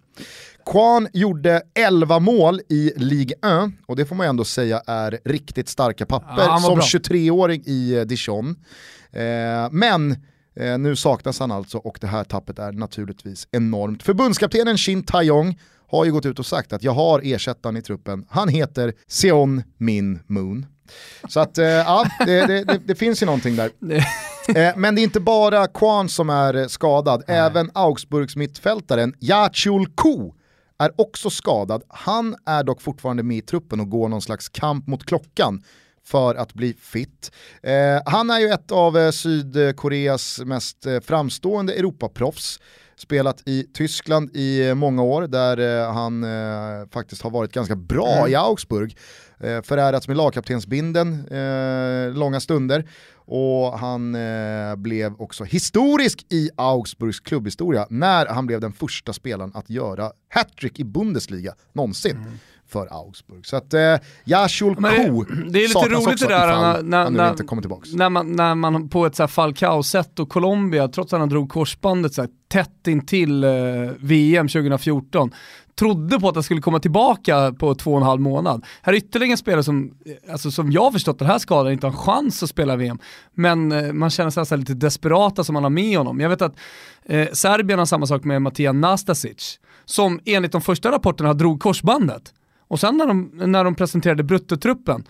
Kwan 0.66 1.08
gjorde 1.14 1.62
11 1.74 2.20
mål 2.20 2.62
i 2.70 2.94
Ligue 2.96 3.36
1 3.36 3.42
och 3.86 3.96
det 3.96 4.06
får 4.06 4.16
man 4.16 4.28
ändå 4.28 4.44
säga 4.44 4.82
är 4.88 5.20
riktigt 5.26 5.70
starka 5.70 6.06
papper 6.06 6.36
Ja, 6.38 6.58
som 6.58 6.76
bra. 6.76 6.84
23-åring 6.84 7.64
i 7.66 7.94
eh, 7.96 8.02
Dijon. 8.02 8.56
Eh, 9.12 9.22
men 9.72 10.12
eh, 10.56 10.78
nu 10.78 10.96
saknas 10.96 11.40
han 11.40 11.52
alltså 11.52 11.78
och 11.78 11.98
det 12.02 12.08
här 12.08 12.24
tappet 12.24 12.60
är 12.60 12.72
naturligtvis 12.72 13.48
enormt. 13.52 14.04
Förbundskaptenen 14.04 14.78
Shin 14.78 15.04
Taeyong 15.04 15.60
har 15.88 16.06
ju 16.06 16.12
gått 16.12 16.26
ut 16.26 16.40
och 16.40 16.46
sagt 16.46 16.74
att 16.74 16.84
jag 16.84 16.92
har 16.92 17.22
ersättaren 17.24 17.78
i 17.78 17.82
truppen. 17.82 18.26
Han 18.30 18.50
heter 18.50 18.94
Seon 19.08 19.64
Min 19.78 20.20
Moon. 20.28 20.66
Så 21.30 21.40
att 21.40 21.58
eh, 21.58 21.66
ja, 21.66 22.06
det, 22.26 22.46
det, 22.48 22.82
det, 22.86 22.96
finns 22.96 23.22
ju 23.22 23.26
någonting 23.26 23.56
där. 23.56 23.72
Eh, 24.56 24.74
men 24.78 24.96
det 24.96 25.02
är 25.02 25.04
inte 25.04 25.20
bara 25.20 25.68
Kwan 25.68 26.10
som 26.10 26.30
är 26.30 26.54
eh, 26.54 26.68
skadad, 26.68 27.24
även 27.28 27.72
Augsburgs 27.74 28.36
mittfältaren 28.36 29.14
Yachul 29.20 29.88
Ko 29.96 30.34
är 30.80 30.92
också 31.02 31.30
skadad. 31.30 31.84
Han 31.88 32.36
är 32.46 32.64
dock 32.64 32.82
fortfarande 32.82 33.24
med 33.24 33.38
i 33.38 33.42
truppen 33.42 33.80
och 33.80 33.90
går 33.90 34.10
någon 34.10 34.22
slags 34.22 34.50
kamp 34.50 34.88
mot 34.88 35.06
klockan 35.06 35.64
för 36.04 36.36
att 36.36 36.54
bli 36.54 36.74
fit. 36.74 37.32
Eh, 37.64 38.02
han 38.06 38.30
är 38.30 38.40
ju 38.40 38.48
ett 38.48 38.72
av 38.72 38.98
eh, 38.98 39.12
Sydkoreas 39.12 40.40
mest 40.46 40.86
eh, 40.86 41.00
framstående 41.00 41.74
Europaproffs. 41.74 42.60
Spelat 43.02 43.42
i 43.46 43.64
Tyskland 43.74 44.30
i 44.34 44.68
eh, 44.68 44.76
många 44.76 45.04
år 45.04 45.22
där 45.28 45.58
eh, 45.58 45.94
han 45.94 46.24
eh, 46.24 46.90
faktiskt 46.92 47.22
har 47.22 47.30
varit 47.30 47.54
ganska 47.54 47.76
bra 47.76 48.30
i 48.30 48.36
Augsburg. 48.36 48.98
Eh, 49.40 49.62
förärats 49.62 50.08
med 50.08 50.18
lagkaptensbinden 50.18 51.26
långa 52.14 52.40
stunder. 52.40 52.90
Och 53.26 53.80
han 53.80 54.16
eh, 54.16 54.76
blev 54.76 55.14
också 55.22 55.44
historisk 55.44 56.26
i 56.30 56.50
Augsburgs 56.56 57.20
klubbhistoria 57.20 57.88
när 57.90 58.26
han 58.26 58.48
blev 58.48 58.62
den 58.62 58.74
första 58.74 59.14
spelaren 59.14 59.52
att 59.54 59.70
göra 59.70 60.12
hattrick 60.30 60.80
i 60.80 60.84
Bundesliga 60.84 61.54
någonsin 61.74 62.26
för 62.72 62.88
Augsburg. 62.92 63.46
Så 63.46 63.56
att 63.56 63.74
eh, 63.74 63.80
det- 64.92 65.08
Ko 65.10 65.24
det 65.24 65.64
är 65.64 65.68
lite 65.68 65.80
roligt 65.90 66.20
det 66.20 66.28
där 66.28 66.48
när- 66.84 67.10
nu 67.10 67.18
när- 67.18 67.30
inte 67.32 67.44
kommer 67.44 67.62
tillbaka. 67.62 67.88
När 67.94 68.10
man, 68.10 68.32
när 68.32 68.56
man 68.56 68.90
på 68.90 69.06
ett 69.06 69.32
Falcao-sätt 69.32 70.20
och 70.20 70.30
Colombia, 70.30 70.88
trots 70.88 71.14
att 71.14 71.20
han 71.20 71.30
drog 71.30 71.50
korsbandet 71.50 72.14
så 72.14 72.22
här, 72.22 72.30
tätt 72.52 72.88
intill 72.88 73.44
eh, 73.44 73.50
VM 74.00 74.48
2014, 74.48 75.32
trodde 75.80 76.20
på 76.20 76.30
att 76.30 76.36
han 76.36 76.44
skulle 76.44 76.62
komma 76.62 76.80
tillbaka 76.80 77.54
på 77.60 77.76
två 77.76 77.92
och 77.92 77.98
en 77.98 78.04
halv 78.04 78.22
månad. 78.22 78.66
Här 78.82 78.94
är 78.94 78.98
ytterligare 78.98 79.32
en 79.32 79.38
spelare 79.38 79.64
som, 79.64 79.92
eh, 80.06 80.32
alltså, 80.34 80.52
som 80.52 80.72
jag 80.72 80.82
har 80.84 80.92
förstått 80.92 81.20
den 81.20 81.28
här 81.28 81.40
skadan 81.40 81.72
inte 81.74 81.88
har 81.88 81.92
en 81.92 81.98
chans 82.00 82.44
att 82.44 82.50
spela 82.50 82.76
VM. 82.76 83.00
Men 83.34 83.72
eh, 83.72 83.94
man 83.94 84.10
känner 84.10 84.30
sig 84.30 84.46
så 84.46 84.56
här 84.56 84.60
lite 84.60 84.74
desperata 84.74 85.44
som 85.44 85.54
man 85.54 85.64
har 85.64 85.70
med 85.70 85.98
honom. 85.98 86.20
Jag 86.20 86.30
vet 86.30 86.42
att 86.42 86.56
eh, 87.06 87.28
Serbien 87.34 87.80
har 87.80 87.86
samma 87.86 88.06
sak 88.08 88.24
med 88.24 88.42
Matija 88.42 88.72
Nastasic, 88.72 89.60
som 89.86 90.20
enligt 90.26 90.52
de 90.52 90.62
första 90.62 90.92
rapporterna 90.92 91.34
drog 91.34 91.60
korsbandet. 91.62 92.34
Och 92.72 92.80
sen 92.80 92.98
när 92.98 93.08
de, 93.08 93.32
när 93.34 93.64
de 93.64 93.76
presenterade 93.76 94.24
bruttotruppen, 94.24 95.04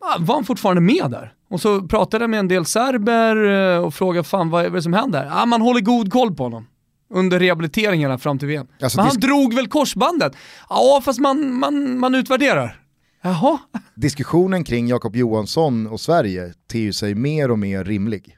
ah, 0.00 0.16
var 0.18 0.34
han 0.34 0.44
fortfarande 0.44 0.80
med 0.80 1.10
där. 1.10 1.34
Och 1.50 1.60
så 1.60 1.88
pratade 1.88 2.22
jag 2.22 2.30
med 2.30 2.40
en 2.40 2.48
del 2.48 2.64
serber 2.64 3.50
eh, 3.76 3.84
och 3.84 3.94
frågade 3.94 4.24
fan 4.24 4.50
vad 4.50 4.64
är 4.64 4.70
det 4.70 4.82
som 4.82 4.92
händer? 4.92 5.28
Ah, 5.32 5.46
man 5.46 5.62
håller 5.62 5.80
god 5.80 6.12
koll 6.12 6.34
på 6.34 6.42
honom. 6.42 6.66
Under 7.10 7.38
rehabiliteringarna 7.38 8.18
fram 8.18 8.38
till 8.38 8.48
VM. 8.48 8.66
Alltså, 8.82 8.98
Men 8.98 9.06
han 9.06 9.16
drog 9.20 9.54
väl 9.54 9.68
korsbandet? 9.68 10.36
Ja, 10.68 11.00
fast 11.04 11.20
man, 11.20 11.54
man, 11.54 11.98
man 11.98 12.14
utvärderar. 12.14 12.80
Jaha? 13.22 13.58
Diskussionen 13.94 14.64
kring 14.64 14.88
Jakob 14.88 15.16
Johansson 15.16 15.86
och 15.86 16.00
Sverige 16.00 16.52
ter 16.72 16.92
sig 16.92 17.14
mer 17.14 17.50
och 17.50 17.58
mer 17.58 17.84
rimlig. 17.84 18.36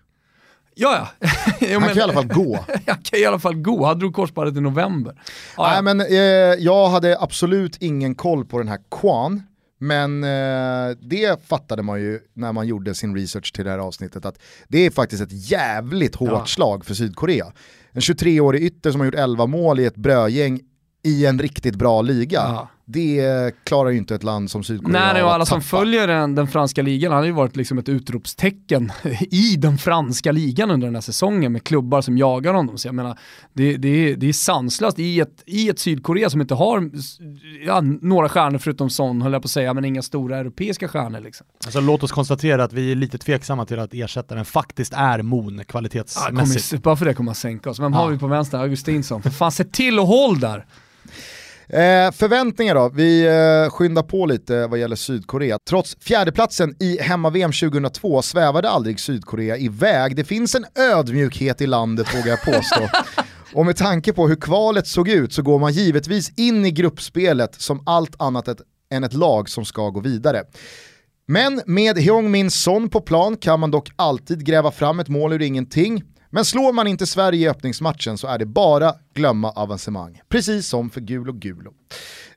Ja, 0.74 1.08
ja. 1.20 1.28
Han 1.80 1.88
kan 1.88 1.98
i 1.98 2.00
alla 2.00 2.12
fall 2.12 2.26
gå. 2.26 2.64
jag 2.86 3.02
kan 3.04 3.18
i 3.20 3.24
alla 3.24 3.38
fall 3.38 3.54
gå. 3.54 3.84
Han 3.86 3.98
drog 3.98 4.14
korsbandet 4.14 4.56
i 4.56 4.60
november. 4.60 5.14
Ja, 5.56 5.74
ja. 5.74 5.82
Nej, 5.82 5.94
men, 5.94 6.00
eh, 6.00 6.16
jag 6.64 6.88
hade 6.88 7.18
absolut 7.20 7.76
ingen 7.82 8.14
koll 8.14 8.44
på 8.44 8.58
den 8.58 8.68
här 8.68 8.78
Kwan, 8.90 9.42
Men 9.78 10.24
eh, 10.24 10.96
det 11.00 11.46
fattade 11.48 11.82
man 11.82 12.00
ju 12.00 12.20
när 12.34 12.52
man 12.52 12.66
gjorde 12.66 12.94
sin 12.94 13.16
research 13.16 13.52
till 13.52 13.64
det 13.64 13.70
här 13.70 13.78
avsnittet 13.78 14.24
att 14.24 14.38
det 14.68 14.78
är 14.86 14.90
faktiskt 14.90 15.22
ett 15.22 15.50
jävligt 15.50 16.14
hårt 16.14 16.30
Ja. 16.30 16.46
slag 16.46 16.84
för 16.84 16.94
Sydkorea. 16.94 17.46
En 17.92 18.00
23-årig 18.00 18.62
ytter 18.62 18.90
som 18.90 19.00
har 19.00 19.04
gjort 19.06 19.14
11 19.14 19.46
mål 19.46 19.80
i 19.80 19.84
ett 19.84 19.96
brödgäng 19.96 20.60
i 21.04 21.26
en 21.26 21.38
riktigt 21.38 21.74
bra 21.76 22.02
liga. 22.02 22.38
Ja. 22.38 22.68
Det 22.86 23.52
klarar 23.64 23.90
ju 23.90 23.98
inte 23.98 24.14
ett 24.14 24.22
land 24.22 24.50
som 24.50 24.64
Sydkorea 24.64 25.12
Nej, 25.12 25.22
och 25.22 25.32
alla 25.32 25.46
som 25.46 25.60
följer 25.62 26.06
den, 26.06 26.34
den 26.34 26.46
franska 26.46 26.82
ligan 26.82 27.12
han 27.12 27.18
har 27.20 27.26
ju 27.26 27.32
varit 27.32 27.56
liksom 27.56 27.78
ett 27.78 27.88
utropstecken 27.88 28.92
i 29.30 29.56
den 29.56 29.78
franska 29.78 30.32
ligan 30.32 30.70
under 30.70 30.86
den 30.86 30.94
här 30.94 31.00
säsongen 31.02 31.52
med 31.52 31.64
klubbar 31.64 32.00
som 32.00 32.18
jagar 32.18 32.54
honom. 32.54 32.78
Så 32.78 32.88
jag 32.88 32.94
menar, 32.94 33.18
det, 33.52 33.76
det, 33.76 33.88
är, 33.88 34.16
det 34.16 34.28
är 34.28 34.32
sanslöst 34.32 34.98
i 34.98 35.20
ett, 35.20 35.42
i 35.46 35.68
ett 35.68 35.78
Sydkorea 35.78 36.30
som 36.30 36.40
inte 36.40 36.54
har 36.54 36.90
ja, 37.66 37.80
några 37.80 38.28
stjärnor 38.28 38.58
förutom 38.58 38.90
Son, 38.90 39.22
höll 39.22 39.32
jag 39.32 39.42
på 39.42 39.46
att 39.46 39.50
säga, 39.50 39.74
men 39.74 39.84
inga 39.84 40.02
stora 40.02 40.38
europeiska 40.38 40.88
stjärnor. 40.88 41.20
Liksom. 41.20 41.46
Alltså, 41.64 41.80
låt 41.80 42.02
oss 42.02 42.12
konstatera 42.12 42.64
att 42.64 42.72
vi 42.72 42.92
är 42.92 42.96
lite 42.96 43.18
tveksamma 43.18 43.66
till 43.66 43.78
att 43.78 43.94
ersättaren 43.94 44.44
faktiskt 44.44 44.92
är 44.96 45.22
Moon 45.22 45.58
Ja, 45.58 45.64
kvalitetsmässigt. 45.64 46.70
kommer, 46.70 46.82
bara 46.82 46.96
för 46.96 47.04
det 47.04 47.14
kommer 47.14 47.28
han 47.30 47.34
sänka 47.34 47.70
oss. 47.70 47.80
Vem 47.80 47.92
Ja. 47.92 47.98
har 47.98 48.10
vi 48.10 48.18
på 48.18 48.26
vänster? 48.26 48.58
Augustinsson. 48.58 49.22
För 49.22 49.30
fan, 49.30 49.52
se 49.52 49.64
till 49.64 49.98
och 50.00 50.06
håll 50.06 50.40
där! 50.40 50.66
Eh, 51.68 52.12
förväntningar 52.12 52.74
då? 52.74 52.88
Vi 52.88 53.26
eh, 53.26 53.70
skyndar 53.70 54.02
på 54.02 54.26
lite 54.26 54.66
vad 54.66 54.78
gäller 54.78 54.96
Sydkorea. 54.96 55.58
Trots 55.68 55.96
fjärdeplatsen 56.00 56.74
i 56.80 56.98
hemma-VM 57.00 57.52
2002 57.52 58.22
svävade 58.22 58.70
aldrig 58.70 59.00
Sydkorea 59.00 59.56
iväg. 59.56 60.16
Det 60.16 60.24
finns 60.24 60.54
en 60.54 60.64
ödmjukhet 60.74 61.60
i 61.60 61.66
landet 61.66 62.14
vågar 62.14 62.28
jag 62.28 62.42
påstå. 62.42 62.88
Och 63.54 63.66
med 63.66 63.76
tanke 63.76 64.12
på 64.12 64.28
hur 64.28 64.36
kvalet 64.36 64.86
såg 64.86 65.08
ut 65.08 65.32
så 65.32 65.42
går 65.42 65.58
man 65.58 65.72
givetvis 65.72 66.32
in 66.36 66.66
i 66.66 66.70
gruppspelet 66.70 67.54
som 67.54 67.82
allt 67.86 68.20
annat 68.22 68.48
ett, 68.48 68.60
än 68.90 69.04
ett 69.04 69.14
lag 69.14 69.48
som 69.48 69.64
ska 69.64 69.90
gå 69.90 70.00
vidare. 70.00 70.42
Men 71.26 71.62
med 71.66 71.98
Heung-Min 71.98 72.50
Son 72.50 72.88
på 72.88 73.00
plan 73.00 73.36
kan 73.36 73.60
man 73.60 73.70
dock 73.70 73.90
alltid 73.96 74.46
gräva 74.46 74.70
fram 74.70 75.00
ett 75.00 75.08
mål 75.08 75.32
ur 75.32 75.42
ingenting. 75.42 76.02
Men 76.34 76.44
slår 76.44 76.72
man 76.72 76.86
inte 76.86 77.06
Sverige 77.06 77.46
i 77.46 77.48
öppningsmatchen 77.48 78.18
så 78.18 78.26
är 78.26 78.38
det 78.38 78.46
bara 78.46 78.94
glömma 79.14 79.50
avancemang. 79.50 80.20
Precis 80.28 80.68
som 80.68 80.90
för 80.90 81.00
Gulo 81.00 81.32
Gulo. 81.32 81.72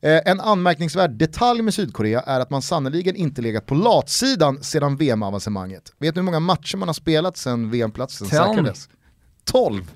Eh, 0.02 0.22
en 0.26 0.40
anmärkningsvärd 0.40 1.12
detalj 1.12 1.62
med 1.62 1.74
Sydkorea 1.74 2.22
är 2.22 2.40
att 2.40 2.50
man 2.50 2.62
sannoliken 2.62 3.16
inte 3.16 3.42
legat 3.42 3.66
på 3.66 3.76
latsidan 3.76 4.64
sedan 4.64 4.98
VM-avancemanget. 4.98 5.94
Vet 6.00 6.16
ni 6.16 6.20
hur 6.20 6.26
många 6.26 6.40
matcher 6.40 6.78
man 6.78 6.88
har 6.90 6.94
spelat 6.94 7.38
sedan 7.38 7.70
VM-platsen 7.70 8.28
säkrades? 8.28 8.90
12! 9.44 9.92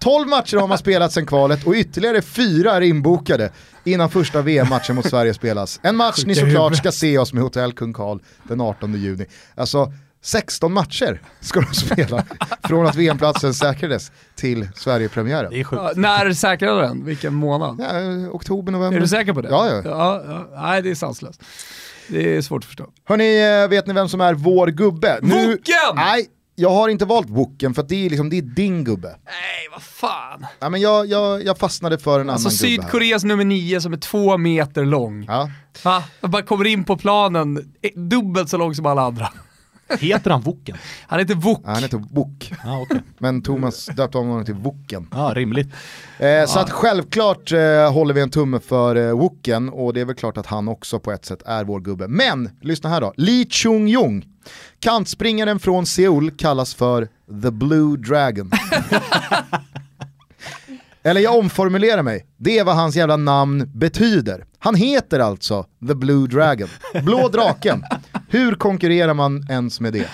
12 0.00 0.28
matcher 0.28 0.56
har 0.56 0.68
man 0.68 0.78
spelat 0.78 1.12
sedan 1.12 1.26
kvalet 1.26 1.66
och 1.66 1.74
ytterligare 1.74 2.22
fyra 2.22 2.72
är 2.72 2.80
inbokade 2.80 3.52
innan 3.84 4.10
första 4.10 4.42
VM-matchen 4.42 4.96
mot 4.96 5.06
Sverige 5.06 5.34
spelas. 5.34 5.80
En 5.82 5.96
match 5.96 6.24
ni 6.26 6.34
såklart 6.34 6.76
ska 6.76 6.92
se 6.92 7.18
oss 7.18 7.32
med 7.32 7.42
Hotell 7.42 7.72
Kung 7.72 7.92
Karl 7.92 8.18
den 8.48 8.60
18 8.60 8.94
juni. 8.94 9.26
Alltså 9.54 9.92
16 10.24 10.72
matcher 10.72 11.20
ska 11.40 11.60
de 11.60 11.74
spela 11.74 12.24
från 12.62 12.86
att 12.86 12.94
VM-platsen 12.94 13.54
säkrades 13.54 14.12
till 14.34 14.68
Sverigepremiären. 14.76 15.50
Det 15.50 15.60
är 15.60 15.64
sjukt. 15.64 15.82
Ja, 15.84 15.92
när 15.96 16.32
säkrade 16.32 16.80
den? 16.80 17.04
Vilken 17.04 17.34
månad? 17.34 17.80
Ja, 17.80 18.28
oktober, 18.30 18.72
november. 18.72 18.96
Är 18.96 19.00
du 19.00 19.08
säker 19.08 19.32
på 19.32 19.40
det? 19.40 19.48
Ja, 19.48 19.68
ja. 19.68 19.82
ja, 19.84 20.22
ja. 20.26 20.62
Nej, 20.62 20.82
det 20.82 20.90
är 20.90 20.94
sanslöst. 20.94 21.42
Det 22.08 22.36
är 22.36 22.42
svårt 22.42 22.62
att 22.62 22.66
förstå. 22.66 22.86
Hörni, 23.04 23.62
eh, 23.62 23.68
vet 23.68 23.86
ni 23.86 23.94
vem 23.94 24.08
som 24.08 24.20
är 24.20 24.34
vår 24.34 24.66
gubbe? 24.66 25.18
Woken! 25.22 25.94
Nej, 25.94 26.26
jag 26.54 26.70
har 26.70 26.88
inte 26.88 27.04
valt 27.04 27.30
Woken 27.30 27.74
för 27.74 27.82
att 27.82 27.88
det 27.88 28.06
är, 28.06 28.10
liksom, 28.10 28.30
det 28.30 28.38
är 28.38 28.42
din 28.42 28.84
gubbe. 28.84 29.08
Nej, 29.08 29.68
vad 29.72 29.82
fan. 29.82 30.46
Ja, 30.60 30.68
men 30.68 30.80
jag, 30.80 31.06
jag, 31.06 31.44
jag 31.44 31.58
fastnade 31.58 31.98
för 31.98 32.20
en 32.20 32.30
Alltså 32.30 32.48
annan 32.48 32.56
gubbe 32.56 32.82
här. 32.82 32.90
Sydkoreas 32.90 33.24
nummer 33.24 33.44
nio 33.44 33.80
som 33.80 33.92
är 33.92 33.96
två 33.96 34.38
meter 34.38 34.84
lång. 34.84 35.24
Ja. 35.24 35.50
Va? 35.82 36.04
Jag 36.20 36.30
bara 36.30 36.42
kommer 36.42 36.64
in 36.64 36.84
på 36.84 36.96
planen, 36.96 37.74
eh, 37.82 38.00
dubbelt 38.00 38.48
så 38.48 38.56
lång 38.56 38.74
som 38.74 38.86
alla 38.86 39.02
andra. 39.02 39.28
Heter 40.00 40.30
han 40.30 40.40
Woken? 40.40 40.76
Han 41.06 41.18
heter 41.18 41.34
Wok. 41.34 41.60
Ja, 41.64 41.70
han 41.72 41.82
heter 41.82 42.02
Wok, 42.10 42.52
Ja, 42.64 42.80
okej. 42.80 43.00
men 43.18 43.42
Thomas 43.42 43.86
döpte 43.86 44.18
om 44.18 44.28
honom 44.28 44.44
till 44.44 44.54
Woken. 44.54 45.08
Ja, 45.12 45.32
rimligt. 45.34 45.68
Eh, 46.18 46.46
Så 46.46 46.58
att 46.58 46.70
självklart 46.70 47.52
eh, 47.52 47.92
håller 47.92 48.14
vi 48.14 48.20
en 48.20 48.30
tumme 48.30 48.60
för 48.60 48.96
eh, 48.96 49.12
Woken 49.18 49.68
och 49.68 49.94
det 49.94 50.00
är 50.00 50.04
väl 50.04 50.14
klart 50.16 50.36
att 50.36 50.46
han 50.46 50.68
också 50.68 50.98
på 51.00 51.12
ett 51.12 51.24
sätt 51.24 51.42
är 51.46 51.64
vår 51.64 51.80
gubbe. 51.80 52.08
Men, 52.08 52.50
lyssna 52.60 52.90
här 52.90 53.00
då, 53.00 53.12
Lee 53.16 53.44
Chung-Jung, 53.50 54.24
kantspringaren 54.80 55.58
från 55.58 55.86
Seoul 55.86 56.30
kallas 56.30 56.74
för 56.74 57.08
The 57.42 57.50
Blue 57.50 57.96
Dragon. 57.96 58.50
Eller 61.06 61.20
jag 61.20 61.38
omformulerar 61.38 62.02
mig, 62.02 62.26
det 62.36 62.58
är 62.58 62.64
vad 62.64 62.76
hans 62.76 62.96
jävla 62.96 63.16
namn 63.16 63.70
betyder. 63.74 64.44
Han 64.58 64.74
heter 64.74 65.20
alltså 65.20 65.66
The 65.88 65.94
Blue 65.94 66.26
Dragon, 66.28 66.68
blå 67.02 67.28
draken. 67.28 67.84
Hur 68.34 68.54
konkurrerar 68.54 69.14
man 69.14 69.46
ens 69.50 69.80
med 69.80 69.92
det? 69.92 70.08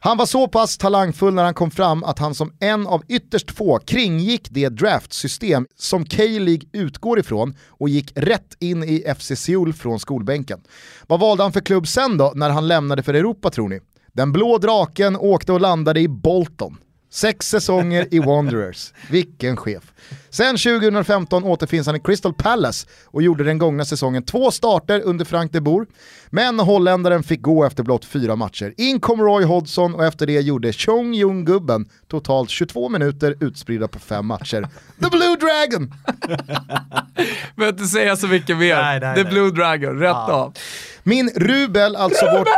Han 0.00 0.16
var 0.16 0.26
så 0.26 0.48
pass 0.48 0.78
talangfull 0.78 1.34
när 1.34 1.44
han 1.44 1.54
kom 1.54 1.70
fram 1.70 2.04
att 2.04 2.18
han 2.18 2.34
som 2.34 2.52
en 2.60 2.86
av 2.86 3.02
ytterst 3.08 3.50
få 3.50 3.78
kringgick 3.78 4.48
det 4.50 4.68
draftsystem 4.68 5.66
som 5.76 6.04
K-League 6.04 6.68
utgår 6.72 7.18
ifrån 7.18 7.54
och 7.68 7.88
gick 7.88 8.12
rätt 8.14 8.56
in 8.58 8.84
i 8.84 9.14
FC 9.18 9.32
Seoul 9.36 9.72
från 9.72 10.00
skolbänken. 10.00 10.60
Vad 11.06 11.20
valde 11.20 11.42
han 11.42 11.52
för 11.52 11.60
klubb 11.60 11.86
sen 11.86 12.16
då 12.16 12.32
när 12.34 12.50
han 12.50 12.68
lämnade 12.68 13.02
för 13.02 13.14
Europa 13.14 13.50
tror 13.50 13.68
ni? 13.68 13.80
Den 14.12 14.32
blå 14.32 14.58
draken 14.58 15.16
åkte 15.16 15.52
och 15.52 15.60
landade 15.60 16.00
i 16.00 16.08
Bolton. 16.08 16.76
Sex 17.12 17.48
säsonger 17.48 18.08
i 18.10 18.18
Wanderers. 18.18 18.92
Vilken 19.10 19.56
chef. 19.56 19.82
Sen 20.30 20.56
2015 20.56 21.44
återfinns 21.44 21.86
han 21.86 21.96
i 21.96 22.00
Crystal 22.00 22.34
Palace 22.34 22.86
och 23.06 23.22
gjorde 23.22 23.44
den 23.44 23.58
gångna 23.58 23.84
säsongen 23.84 24.22
två 24.22 24.50
starter 24.50 25.00
under 25.00 25.24
Frank 25.24 25.52
de 25.52 25.60
Boer. 25.60 25.86
Men 26.30 26.58
holländaren 26.60 27.22
fick 27.22 27.42
gå 27.42 27.64
efter 27.64 27.82
blott 27.82 28.04
fyra 28.04 28.36
matcher. 28.36 28.74
In 28.76 29.00
kom 29.00 29.20
Roy 29.20 29.44
Hodgson 29.44 29.94
och 29.94 30.04
efter 30.04 30.26
det 30.26 30.40
gjorde 30.40 30.72
Chong 30.72 31.14
Jung-gubben 31.14 31.88
totalt 32.08 32.50
22 32.50 32.88
minuter 32.88 33.36
utspridda 33.40 33.88
på 33.88 33.98
fem 33.98 34.26
matcher. 34.26 34.68
The 35.02 35.10
Blue 35.10 35.36
Dragon! 35.36 35.94
Behöver 37.56 37.72
inte 37.78 37.86
säga 37.86 38.16
så 38.16 38.26
mycket 38.26 38.58
mer. 38.58 38.76
Nej, 38.76 39.00
nej, 39.00 39.14
The 39.14 39.22
nej. 39.22 39.32
Blue 39.32 39.50
Dragon, 39.50 39.98
rätt 39.98 40.14
av. 40.14 40.54
Min 41.02 41.30
rubel, 41.36 41.96
alltså 41.96 42.26
vårt, 42.26 42.48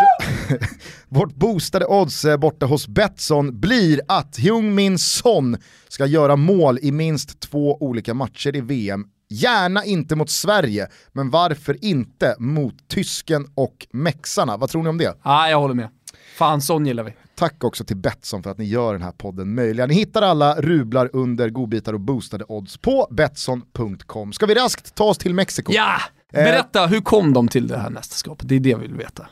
vårt 1.15 1.35
boostade 1.35 1.87
odds 1.87 2.25
eh, 2.25 2.37
borta 2.37 2.67
hos 2.67 2.89
Betsson, 2.89 3.61
blir 3.61 4.01
att 4.09 4.39
Heung-Min 4.39 4.99
Son 4.99 5.57
ska 5.89 6.07
göra 6.07 6.37
mål 6.37 6.79
i 6.83 6.93
minst 6.93 7.41
två 7.41 7.77
olika 7.81 8.15
matcher 8.15 8.57
i 8.57 8.61
VM. 8.61 9.05
Gärna 9.29 9.85
inte 9.85 10.17
mot 10.17 10.31
Sverige, 10.31 10.89
men 11.13 11.31
varför 11.31 11.85
inte 11.85 12.37
mot 12.39 12.89
tysken 12.89 13.47
och 13.55 13.87
mexarna? 13.93 14.57
Vad 14.57 14.71
tror 14.71 14.83
ni 14.83 14.89
om 14.89 14.99
det? 14.99 15.17
Ja, 15.25 15.49
jag 15.49 15.61
håller 15.61 15.75
med. 15.75 15.89
Fan, 16.37 16.61
sån 16.61 16.87
gillar 16.87 17.03
vi. 17.03 17.15
Tack 17.35 17.65
också 17.65 17.85
till 17.85 17.97
Betsson 17.97 18.43
för 18.43 18.51
att 18.51 18.59
ni 18.59 18.65
gör 18.65 18.93
den 18.93 19.03
här 19.03 19.13
podden 19.13 19.55
möjlig. 19.55 19.89
Ni 19.89 19.95
hittar 19.95 20.23
alla 20.23 20.61
rublar 20.61 21.11
under 21.13 21.49
godbitar 21.49 21.93
och 21.93 22.01
boostade 22.01 22.45
odds 22.49 22.77
på 22.77 23.09
Betsson.com. 23.11 24.33
Ska 24.33 24.47
vi 24.47 24.55
raskt 24.55 24.95
ta 24.95 25.05
oss 25.05 25.19
till 25.19 25.35
Mexiko? 25.35 25.73
Ja! 25.73 26.01
Berätta, 26.33 26.87
hur 26.87 27.01
kom 27.01 27.33
de 27.33 27.49
till 27.49 27.69
det 27.69 27.79
här 27.79 27.91
mästerskapet? 27.91 28.49
Det 28.49 28.55
är 28.55 28.61
det 28.61 28.69
jag 28.69 28.79
vill 28.79 28.95
veta. 28.95 29.27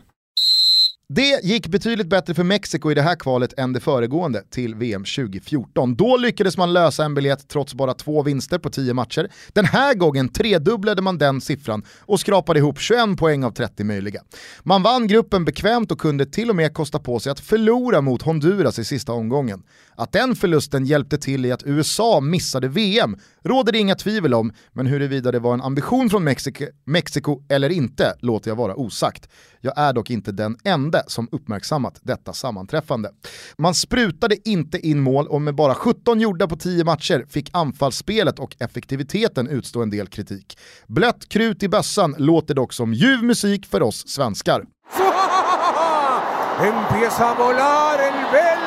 Det 1.15 1.45
gick 1.45 1.69
betydligt 1.69 2.07
bättre 2.07 2.35
för 2.35 2.45
Mexiko 2.45 2.91
i 2.91 2.95
det 2.95 3.03
här 3.03 3.17
kvalet 3.17 3.59
än 3.59 3.73
det 3.73 3.81
föregående 3.81 4.43
till 4.51 4.75
VM 4.75 5.05
2014. 5.05 5.95
Då 5.95 6.17
lyckades 6.17 6.57
man 6.57 6.73
lösa 6.73 7.05
en 7.05 7.15
biljett 7.15 7.49
trots 7.49 7.75
bara 7.75 7.95
två 7.95 8.23
vinster 8.23 8.59
på 8.59 8.71
10 8.71 8.95
matcher. 8.95 9.29
Den 9.53 9.65
här 9.65 9.95
gången 9.95 10.29
tredubblade 10.29 11.03
man 11.03 11.19
den 11.19 11.41
siffran 11.41 11.83
och 12.01 12.21
skrapade 12.21 12.59
ihop 12.59 12.79
21 12.79 13.19
poäng 13.19 13.45
av 13.45 13.51
30 13.51 13.85
möjliga. 13.85 14.23
Man 14.63 14.83
vann 14.83 15.07
gruppen 15.07 15.45
bekvämt 15.45 15.93
och 15.93 15.99
kunde 15.99 16.27
till 16.27 16.51
och 16.51 16.57
med 16.57 16.75
kosta 16.75 16.99
på 16.99 17.21
sig 17.21 17.33
att 17.33 17.41
förlora 17.41 18.01
mot 18.01 18.23
Honduras 18.23 18.79
i 18.79 18.85
sista 18.85 19.13
omgången. 19.13 19.63
Att 19.95 20.13
den 20.13 20.37
förlusten 20.37 20.85
hjälpte 20.85 21.19
till 21.19 21.47
i 21.47 21.53
att 21.53 21.63
USA 21.67 22.21
missade 22.21 22.69
VM 22.69 23.17
råder 23.45 23.73
det 23.73 23.79
inga 23.79 23.95
tvivel 23.95 24.35
om, 24.35 24.53
men 24.73 24.87
huruvida 24.87 25.33
det 25.33 25.39
var 25.39 25.55
en 25.55 25.63
ambition 25.63 26.11
från 26.11 26.25
Mexiko, 26.25 26.67
Mexiko 26.85 27.43
eller 27.49 27.71
inte 27.71 28.15
låter 28.21 28.51
jag 28.51 28.57
vara 28.57 28.75
osagt. 28.75 29.29
Jag 29.65 29.79
är 29.79 29.93
dock 29.93 30.11
inte 30.11 30.33
den 30.33 30.57
enda 30.65 31.03
som 31.07 31.29
uppmärksammat 31.33 31.99
detta 32.03 32.33
sammanträffande. 32.33 33.11
Man 33.59 33.75
sprutade 33.75 34.49
inte 34.49 34.89
in 34.89 35.01
mål 35.01 35.27
och 35.27 35.43
med 35.43 35.55
bara 35.55 35.75
17 35.75 36.21
gjorda 36.21 36.49
på 36.49 36.57
10 36.57 36.85
matcher 36.85 37.27
fick 37.29 37.51
anfallsspelet 37.53 38.39
och 38.39 38.57
effektiviteten 38.59 39.49
utstå 39.49 39.83
en 39.83 39.91
del 39.91 40.07
kritik. 40.07 40.59
Blött 40.87 41.29
krut 41.29 41.63
i 41.63 41.69
bössan 41.69 42.15
låter 42.19 42.55
dock 42.55 42.73
som 42.73 42.95
ljuv 42.95 43.23
musik 43.23 43.67
för 43.67 43.83
oss 43.83 44.09
svenskar. 44.09 44.65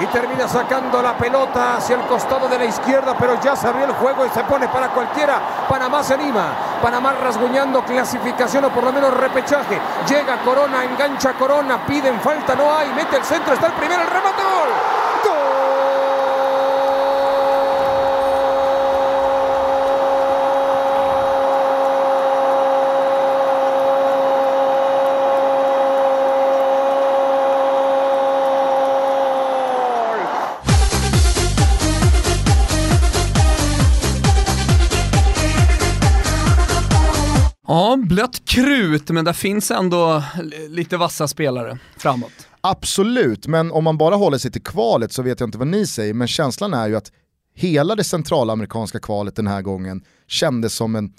Y 0.00 0.06
termina 0.06 0.48
sacando 0.48 1.02
la 1.02 1.16
pelota 1.16 1.76
hacia 1.76 1.96
el 1.96 2.02
costado 2.02 2.48
de 2.48 2.58
la 2.58 2.64
izquierda, 2.64 3.14
pero 3.18 3.40
ya 3.40 3.54
se 3.54 3.68
abrió 3.68 3.84
el 3.84 3.92
juego 3.92 4.24
y 4.26 4.30
se 4.30 4.42
pone 4.44 4.68
para 4.68 4.88
cualquiera. 4.88 5.40
Panamá 5.68 6.02
se 6.02 6.14
anima. 6.14 6.46
Panamá 6.82 7.12
rasguñando 7.12 7.84
clasificación 7.84 8.64
o 8.64 8.70
por 8.70 8.84
lo 8.84 8.92
menos 8.92 9.14
repechaje. 9.14 9.80
Llega 10.08 10.38
Corona, 10.38 10.84
engancha 10.84 11.34
Corona, 11.34 11.86
piden 11.86 12.20
falta, 12.20 12.54
no 12.54 12.74
hay, 12.74 12.88
mete 12.94 13.16
el 13.16 13.24
centro, 13.24 13.54
está 13.54 13.66
el 13.66 13.72
primero, 13.72 14.02
el 14.02 14.08
remate. 14.08 14.42
Krut, 38.54 39.10
men 39.10 39.24
där 39.24 39.32
finns 39.32 39.70
ändå 39.70 40.22
lite 40.68 40.96
vassa 40.96 41.28
spelare 41.28 41.78
framåt. 41.96 42.32
Absolut, 42.60 43.46
men 43.46 43.72
om 43.72 43.84
man 43.84 43.98
bara 43.98 44.14
håller 44.14 44.38
sig 44.38 44.50
till 44.50 44.62
kvalet 44.62 45.12
så 45.12 45.22
vet 45.22 45.40
jag 45.40 45.46
inte 45.46 45.58
vad 45.58 45.66
ni 45.66 45.86
säger, 45.86 46.14
men 46.14 46.28
känslan 46.28 46.74
är 46.74 46.88
ju 46.88 46.96
att 46.96 47.12
hela 47.54 47.94
det 47.94 48.04
centralamerikanska 48.04 48.98
kvalet 49.00 49.36
den 49.36 49.46
här 49.46 49.62
gången 49.62 50.04
kändes 50.26 50.74
som 50.74 50.96
en, 50.96 51.12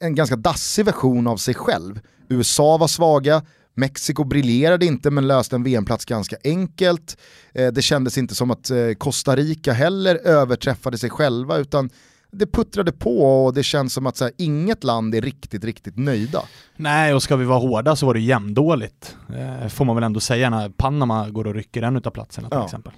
en 0.00 0.14
ganska 0.14 0.36
dassig 0.36 0.84
version 0.84 1.26
av 1.26 1.36
sig 1.36 1.54
själv. 1.54 2.00
USA 2.28 2.76
var 2.76 2.88
svaga, 2.88 3.42
Mexiko 3.74 4.24
briljerade 4.24 4.86
inte 4.86 5.10
men 5.10 5.26
löste 5.26 5.56
en 5.56 5.62
VM-plats 5.62 6.04
ganska 6.04 6.36
enkelt. 6.44 7.16
Eh, 7.54 7.72
det 7.72 7.82
kändes 7.82 8.18
inte 8.18 8.34
som 8.34 8.50
att 8.50 8.70
eh, 8.70 8.92
Costa 8.98 9.36
Rica 9.36 9.72
heller 9.72 10.14
överträffade 10.14 10.98
sig 10.98 11.10
själva 11.10 11.56
utan 11.56 11.90
det 12.32 12.46
puttrade 12.46 12.92
på 12.92 13.44
och 13.44 13.54
det 13.54 13.62
känns 13.62 13.92
som 13.94 14.06
att 14.06 14.16
så 14.16 14.24
här, 14.24 14.32
inget 14.38 14.84
land 14.84 15.14
är 15.14 15.20
riktigt, 15.20 15.64
riktigt 15.64 15.96
nöjda. 15.98 16.42
Nej, 16.76 17.14
och 17.14 17.22
ska 17.22 17.36
vi 17.36 17.44
vara 17.44 17.58
hårda 17.58 17.96
så 17.96 18.06
var 18.06 18.14
det 18.14 18.20
jämndåligt. 18.20 19.16
Eh, 19.62 19.68
får 19.68 19.84
man 19.84 19.94
väl 19.96 20.04
ändå 20.04 20.20
säga 20.20 20.50
när 20.50 20.68
Panama 20.68 21.28
går 21.30 21.46
och 21.46 21.54
rycker 21.54 21.82
en 21.82 21.96
utav 21.96 22.10
platserna 22.10 22.48
till 22.48 22.58
Ja. 22.58 22.64
exempel. 22.64 22.92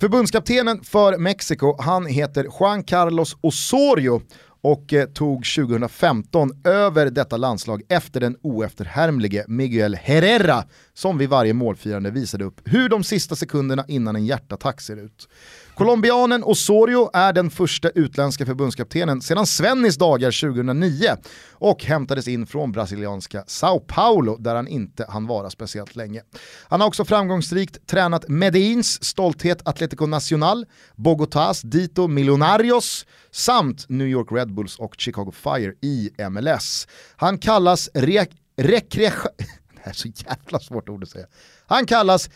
Förbundskaptenen 0.00 0.80
för 0.84 1.18
Mexiko, 1.18 1.76
han 1.82 2.06
heter 2.06 2.46
Juan 2.60 2.82
Carlos 2.84 3.36
Osorio 3.40 4.22
och 4.62 4.92
eh, 4.92 5.06
tog 5.06 5.44
2015 5.44 6.50
över 6.64 7.10
detta 7.10 7.36
landslag 7.36 7.82
efter 7.88 8.20
den 8.20 8.36
oefterhärmlige 8.42 9.44
Miguel 9.48 9.94
Herrera 9.94 10.64
som 10.94 11.18
vid 11.18 11.28
varje 11.28 11.52
målfirande 11.52 12.10
visade 12.10 12.44
upp 12.44 12.60
hur 12.64 12.88
de 12.88 13.04
sista 13.04 13.36
sekunderna 13.36 13.84
innan 13.88 14.16
en 14.16 14.26
hjärtattack 14.26 14.80
ser 14.80 14.96
ut. 14.96 15.28
Colombianen 15.74 16.44
Osorio 16.44 17.10
är 17.12 17.32
den 17.32 17.50
första 17.50 17.90
utländska 17.90 18.46
förbundskaptenen 18.46 19.20
sedan 19.20 19.46
Svennis 19.46 19.96
dagar 19.96 20.52
2009 20.52 21.16
och 21.52 21.84
hämtades 21.84 22.28
in 22.28 22.46
från 22.46 22.72
brasilianska 22.72 23.44
Sao 23.46 23.80
Paulo 23.80 24.36
där 24.36 24.54
han 24.54 24.68
inte 24.68 25.06
hann 25.08 25.26
vara 25.26 25.50
speciellt 25.50 25.96
länge. 25.96 26.22
Han 26.68 26.80
har 26.80 26.88
också 26.88 27.04
framgångsrikt 27.04 27.86
tränat 27.86 28.28
Medellins 28.28 29.04
stolthet 29.04 29.68
Atlético 29.68 30.06
Nacional, 30.06 30.66
Bogotás 30.96 31.62
Dito 31.62 32.08
Millonarios 32.08 33.06
samt 33.30 33.88
New 33.88 34.08
York 34.08 34.32
Red 34.32 34.49
Bulls 34.50 34.78
och 34.78 34.94
Chicago 34.98 35.32
Fire 35.32 35.74
i 35.80 36.10
MLS. 36.30 36.88
Han 37.16 37.38
kallas 37.38 37.90
re- 37.94 38.32
rekreation... 38.56 39.32
Det 39.74 39.80
här 39.84 39.90
är 39.90 39.96
så 39.96 40.08
jävla 40.08 40.58
svårt 40.60 40.88
ord 40.88 41.02
att 41.02 41.10
säga. 41.10 41.26
Han 41.66 41.86
kallas 41.86 42.30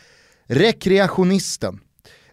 rekreationisten. 0.46 1.80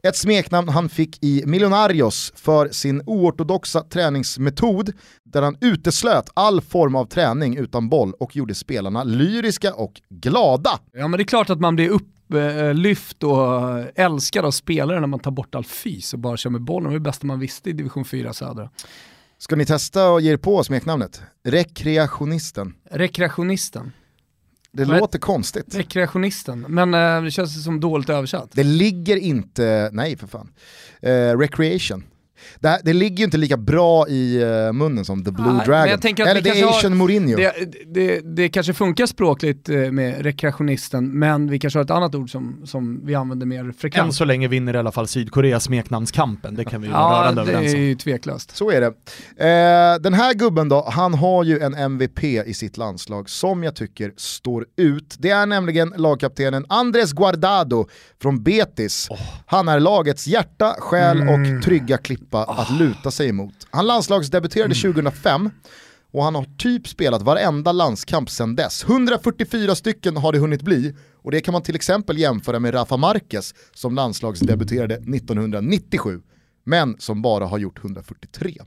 Ett 0.04 0.16
smeknamn 0.16 0.70
han 0.70 0.90
fick 0.90 1.24
i 1.24 1.44
Millonarios 1.46 2.34
för 2.36 2.70
sin 2.70 3.02
oortodoxa 3.06 3.82
träningsmetod 3.82 4.94
där 5.24 5.42
han 5.42 5.58
uteslöt 5.62 6.30
all 6.34 6.62
form 6.62 6.96
av 6.96 7.06
träning 7.06 7.58
utan 7.58 7.90
boll 7.90 8.14
och 8.20 8.36
gjorde 8.36 8.56
spelarna 8.56 9.04
lyriska 9.04 9.74
och 9.74 10.02
glada. 10.10 10.80
Ja 10.94 11.08
men 11.08 11.18
det 11.18 11.24
är 11.24 11.26
klart 11.26 11.50
att 11.50 11.60
man 11.60 11.76
blir 11.76 11.90
upplyft 11.90 13.24
och 13.24 13.80
älskad 13.96 14.46
av 14.46 14.52
spelare 14.52 15.00
när 15.00 15.08
man 15.08 15.20
tar 15.20 15.32
bort 15.32 15.56
all 15.56 15.66
fys 15.66 16.14
och 16.14 16.20
bara 16.20 16.38
kör 16.38 16.50
med 16.50 16.62
bollen. 16.62 16.84
Det 16.84 16.90
var 16.90 16.94
det 16.94 17.00
bästa 17.00 17.28
man 17.28 17.40
visste 17.40 17.70
i 17.70 17.74
division 17.74 18.06
4 18.06 18.34
södra. 18.34 18.70
Ska 19.42 19.56
ni 19.56 19.66
testa 19.66 20.10
och 20.10 20.22
ge 20.22 20.32
er 20.32 20.38
på 20.38 20.64
smeknamnet? 20.64 21.22
Rekreationisten. 21.44 22.74
Rekreationisten. 22.92 23.92
Det 24.72 24.86
Vad- 24.86 25.00
låter 25.00 25.20
konstigt. 25.20 25.76
Rekreationisten, 25.76 26.66
men 26.70 26.94
eh, 26.94 27.24
det 27.24 27.32
känns 27.32 27.64
som 27.64 27.80
dåligt 27.80 28.10
översatt. 28.10 28.50
Det 28.54 28.64
ligger 28.64 29.18
inte, 29.18 29.90
nej 29.94 30.18
för 30.18 30.28
fan, 30.28 30.54
eh, 31.02 31.38
recreation. 31.38 32.04
Det, 32.60 32.82
det 32.84 32.94
ligger 32.94 33.18
ju 33.18 33.24
inte 33.24 33.38
lika 33.38 33.58
bra 33.58 34.08
i 34.08 34.42
eh, 34.42 34.74
munnen 34.74 35.06
som 35.06 35.24
the 35.26 35.32
blue 35.32 35.48
men 35.48 35.58
dragon. 35.66 35.88
Eller 35.88 35.98
the 35.98 36.14
kanske 36.14 36.66
har- 36.66 36.78
asian 36.78 36.98
Mourinho. 36.98 37.38
Det, 37.38 37.54
det, 37.94 38.20
det 38.36 38.50
kanske 38.50 38.74
funkar 38.74 39.06
språkligt 39.06 39.70
eh, 39.70 39.78
med 39.78 40.22
rekreationisten, 40.26 41.20
men 41.20 41.50
vi 41.52 41.60
kanske 41.60 41.80
har 41.80 41.84
ett 41.84 41.92
annat 41.92 42.16
ord 42.16 42.32
som, 42.32 42.62
som 42.66 43.06
vi 43.06 43.16
använder 43.16 43.46
mer 43.46 43.60
Än 43.60 43.74
frekvent. 43.74 44.16
så 44.16 44.26
länge 44.26 44.48
vinner 44.48 44.74
i 44.74 44.78
alla 44.78 44.92
fall 44.92 45.08
Sydkorea 45.08 45.60
smeknamnskampen, 45.60 46.56
det 46.56 46.66
kan 46.66 46.82
vi 46.82 46.88
vara 46.88 47.00
Ja, 47.00 47.22
rörande 47.24 47.44
det 47.44 47.52
överens 47.52 47.74
är 47.74 47.78
om. 47.78 47.84
ju 47.84 47.96
tveklöst. 47.96 48.56
Så 48.58 48.72
är 48.72 48.82
det. 48.82 48.88
Eh, 49.46 50.02
den 50.02 50.14
här 50.14 50.34
gubben 50.34 50.70
då, 50.70 50.88
han 50.92 51.14
har 51.14 51.44
ju 51.44 51.60
en 51.60 51.74
MVP 51.74 52.24
i 52.24 52.54
sitt 52.54 52.78
landslag 52.78 53.30
som 53.30 53.64
jag 53.64 53.76
tycker 53.76 54.14
står 54.18 54.66
ut. 54.78 55.16
Det 55.20 55.30
är 55.30 55.46
nämligen 55.46 55.94
lagkaptenen 55.98 56.66
Andres 56.70 57.14
Guardado 57.14 57.88
från 58.22 58.44
Betis. 58.44 59.08
Han 59.46 59.68
är 59.68 59.80
lagets 59.80 60.28
hjärta, 60.28 60.76
själ 60.80 61.18
och 61.22 61.64
trygga 61.64 61.98
klippa 62.32 62.44
att 62.44 62.72
luta 62.72 63.12
sig 63.12 63.30
emot. 63.30 63.68
Han 63.72 63.88
landslagsdebuterade 63.88 64.76
2005 64.76 65.50
och 66.12 66.24
han 66.24 66.36
har 66.36 66.46
typ 66.58 66.88
spelat 66.88 67.22
varenda 67.22 67.72
landskamp 67.72 68.30
sedan 68.30 68.56
dess. 68.56 68.84
144 68.84 69.76
stycken 69.76 70.18
har 70.18 70.32
det 70.32 70.40
hunnit 70.40 70.62
bli 70.62 70.96
och 71.24 71.32
det 71.32 71.42
kan 71.42 71.52
man 71.54 71.62
till 71.62 71.76
exempel 71.76 72.18
jämföra 72.18 72.60
med 72.60 72.74
Rafa 72.74 72.98
Marquez 72.98 73.54
som 73.74 73.96
landslagsdebuterade 73.96 74.96
1997 74.96 76.22
men 76.64 76.96
som 77.00 77.22
bara 77.22 77.46
har 77.46 77.58
gjort 77.58 77.80
143. 77.80 78.62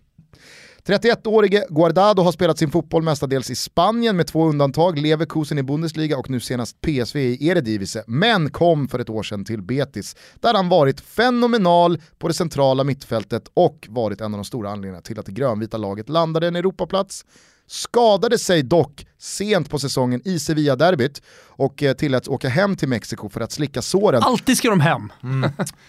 31-årige 0.88 1.64
Guardado 1.68 2.23
har 2.23 2.33
spelat 2.33 2.59
sin 2.59 2.70
fotboll 2.70 3.03
mestadels 3.03 3.51
i 3.51 3.55
Spanien 3.55 4.16
med 4.16 4.27
två 4.27 4.44
undantag, 4.49 4.99
Leverkusen 4.99 5.59
i 5.59 5.62
Bundesliga 5.62 6.18
och 6.18 6.31
nu 6.31 6.40
senast 6.40 6.81
PSV 6.81 7.20
i 7.20 7.49
Eredivisie, 7.49 8.03
men 8.07 8.51
kom 8.51 8.88
för 8.88 8.99
ett 8.99 9.11
år 9.11 9.23
sedan 9.23 9.44
till 9.44 9.62
Betis 9.62 10.16
där 10.40 10.55
han 10.55 10.68
varit 10.68 11.01
fenomenal 11.01 11.99
på 12.18 12.29
det 12.29 12.35
centrala 12.35 12.85
mittfältet 12.85 13.42
och 13.55 13.87
varit 13.90 14.20
en 14.20 14.35
av 14.35 14.38
de 14.38 14.44
stora 14.44 14.70
anledningarna 14.70 15.03
till 15.03 15.18
att 15.18 15.27
det 15.27 15.33
grönvita 15.33 15.77
laget 15.77 16.09
landade 16.09 16.49
en 16.49 16.57
Europaplats. 16.57 17.25
Skadade 17.66 18.38
sig 18.38 18.62
dock 18.62 19.07
sent 19.18 19.70
på 19.70 19.79
säsongen 19.79 20.20
i 20.25 20.38
Sevilla-derbyt 20.38 21.23
och 21.47 21.83
eh, 21.83 21.94
tilläts 21.94 22.29
åka 22.29 22.49
hem 22.49 22.77
till 22.77 22.88
Mexiko 22.88 23.29
för 23.29 23.40
att 23.40 23.53
slicka 23.53 23.83
såren 23.83 24.23
Alltid 24.23 24.57
ska 24.57 24.70
de 24.70 24.81
hem. 24.81 25.12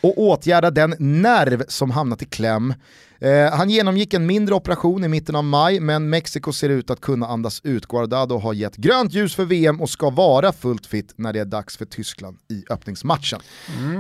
och 0.02 0.18
åtgärda 0.18 0.72
den 0.72 0.96
nerv 1.00 1.64
som 1.68 1.92
hamnat 1.92 2.22
i 2.22 2.26
kläm. 2.26 2.74
Eh, 3.20 3.52
han 3.54 3.70
genomgick 3.70 4.14
en 4.14 4.26
mindre 4.26 4.56
operation 4.56 5.04
i 5.04 5.08
mitten 5.08 5.36
av 5.36 5.44
maj, 5.44 5.80
men 5.80 6.10
Mexiko 6.10 6.54
ser 6.54 6.70
ut 6.70 6.90
att 6.90 7.02
kunna 7.02 7.28
andas 7.28 7.62
ut. 7.64 7.86
Guardado 7.88 8.38
har 8.38 8.54
gett 8.54 8.76
grönt 8.76 9.14
ljus 9.14 9.36
för 9.36 9.46
VM 9.46 9.82
och 9.82 9.90
ska 9.90 10.10
vara 10.10 10.52
fullt 10.54 10.86
fit 10.86 11.14
när 11.16 11.34
det 11.34 11.40
är 11.40 11.46
dags 11.46 11.78
för 11.78 11.86
Tyskland 11.86 12.38
i 12.50 12.64
öppningsmatchen. 12.70 13.40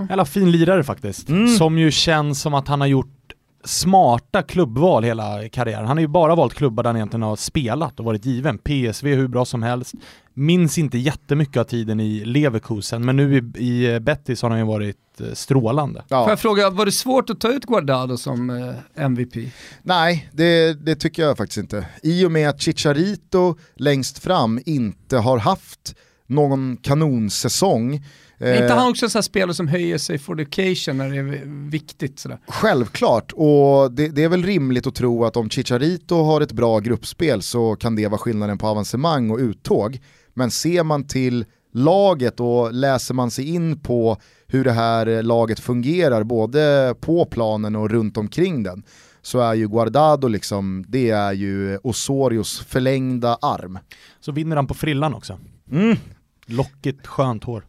Jävla 0.10 0.26
fin 0.26 0.52
lirare 0.52 0.84
faktiskt. 0.84 1.28
Som 1.58 1.78
ju 1.78 1.92
känns 1.92 2.42
som 2.42 2.54
att 2.54 2.68
han 2.68 2.82
har 2.82 2.88
gjort 2.88 3.25
smarta 3.66 4.42
klubbval 4.42 5.04
hela 5.04 5.50
karriären. 5.50 5.88
Han 5.88 5.98
har 5.98 6.02
ju 6.02 6.08
bara 6.08 6.36
valt 6.36 6.54
klubbar 6.54 6.84
där 6.84 6.90
han 6.90 6.96
egentligen 6.98 7.22
har 7.22 7.36
spelat 7.36 8.00
och 8.00 8.06
varit 8.06 8.26
given. 8.26 8.58
PSV 8.58 9.16
hur 9.16 9.28
bra 9.28 9.46
som 9.46 9.64
helst. 9.64 9.94
Minns 10.34 10.78
inte 10.78 10.98
jättemycket 10.98 11.58
av 11.58 11.64
tiden 11.64 12.00
i 12.00 12.26
Leverkusen, 12.26 13.06
men 13.06 13.16
nu 13.16 13.38
i, 13.38 13.66
i 13.68 14.00
Betis 14.00 14.42
har 14.42 14.50
han 14.50 14.60
ju 14.60 14.66
varit 14.66 14.98
eh, 15.22 15.34
strålande. 15.34 16.00
Får 16.00 16.18
Ja. 16.18 16.30
jag 16.30 16.40
fråga, 16.40 16.70
var 16.70 16.86
det 16.86 16.92
svårt 16.92 17.30
att 17.30 17.40
ta 17.40 17.48
ut 17.52 17.66
Guardado 17.66 18.18
som 18.18 18.50
eh, 18.50 19.04
MVP? 19.06 19.36
Nej, 19.84 20.30
det, 20.34 20.74
det 20.86 20.96
tycker 20.96 21.24
jag 21.24 21.38
faktiskt 21.38 21.58
inte. 21.58 21.86
I 22.04 22.26
och 22.26 22.32
med 22.32 22.50
att 22.50 22.62
Chicharito 22.62 23.56
längst 23.76 24.20
fram 24.20 24.60
inte 24.66 25.18
har 25.18 25.38
haft 25.38 25.96
någon 26.28 26.78
kanonsäsong. 26.78 28.04
Är 28.38 28.54
inte 28.54 28.66
eh, 28.66 28.78
han 28.78 28.90
också 28.90 29.06
en 29.06 29.10
sån 29.10 29.20
här 29.20 29.24
spelare 29.24 29.54
som 29.54 29.68
höjer 29.68 29.98
sig 29.98 30.18
for 30.18 30.36
the 30.36 30.42
occasion 30.42 30.98
när 30.98 31.10
det 31.10 31.18
är 31.18 31.70
viktigt? 31.70 32.20
Sådär? 32.20 32.40
Självklart, 32.48 33.32
och 33.32 33.92
det, 33.92 34.08
det 34.08 34.24
är 34.24 34.30
väl 34.30 34.44
rimligt 34.44 34.88
att 34.88 34.96
tro 34.96 35.26
att 35.26 35.38
om 35.38 35.50
Chicharito 35.50 36.24
har 36.24 36.42
ett 36.42 36.52
bra 36.52 36.80
gruppspel 36.80 37.42
så 37.42 37.76
kan 37.76 37.96
det 37.96 38.08
vara 38.08 38.20
skillnaden 38.20 38.58
på 38.58 38.68
avancemang 38.68 39.32
och 39.32 39.38
uttåg. 39.40 40.00
Men 40.34 40.52
ser 40.52 40.84
man 40.84 41.08
till 41.08 41.46
laget 41.74 42.40
och 42.40 42.74
läser 42.74 43.14
man 43.14 43.32
sig 43.32 43.50
in 43.50 43.80
på 43.80 44.18
hur 44.48 44.64
det 44.64 44.72
här 44.72 45.24
laget 45.24 45.60
fungerar 45.60 46.24
både 46.24 46.96
på 47.02 47.26
planen 47.26 47.76
och 47.76 47.90
runt 47.90 48.18
omkring 48.18 48.64
den 48.64 48.84
så 49.26 49.40
är 49.40 49.54
ju 49.54 49.68
Guardado 49.68 50.28
liksom, 50.28 50.86
det 50.88 51.10
är 51.10 51.34
ju 51.34 51.78
Osorios 51.84 52.60
förlängda 52.60 53.38
arm. 53.42 53.80
Så 54.20 54.32
vinner 54.32 54.56
han 54.56 54.68
på 54.68 54.74
frillan 54.74 55.14
också. 55.14 55.40
Mm. 55.72 55.98
Lockigt, 56.46 57.08
skönt 57.08 57.44
hår. 57.44 57.66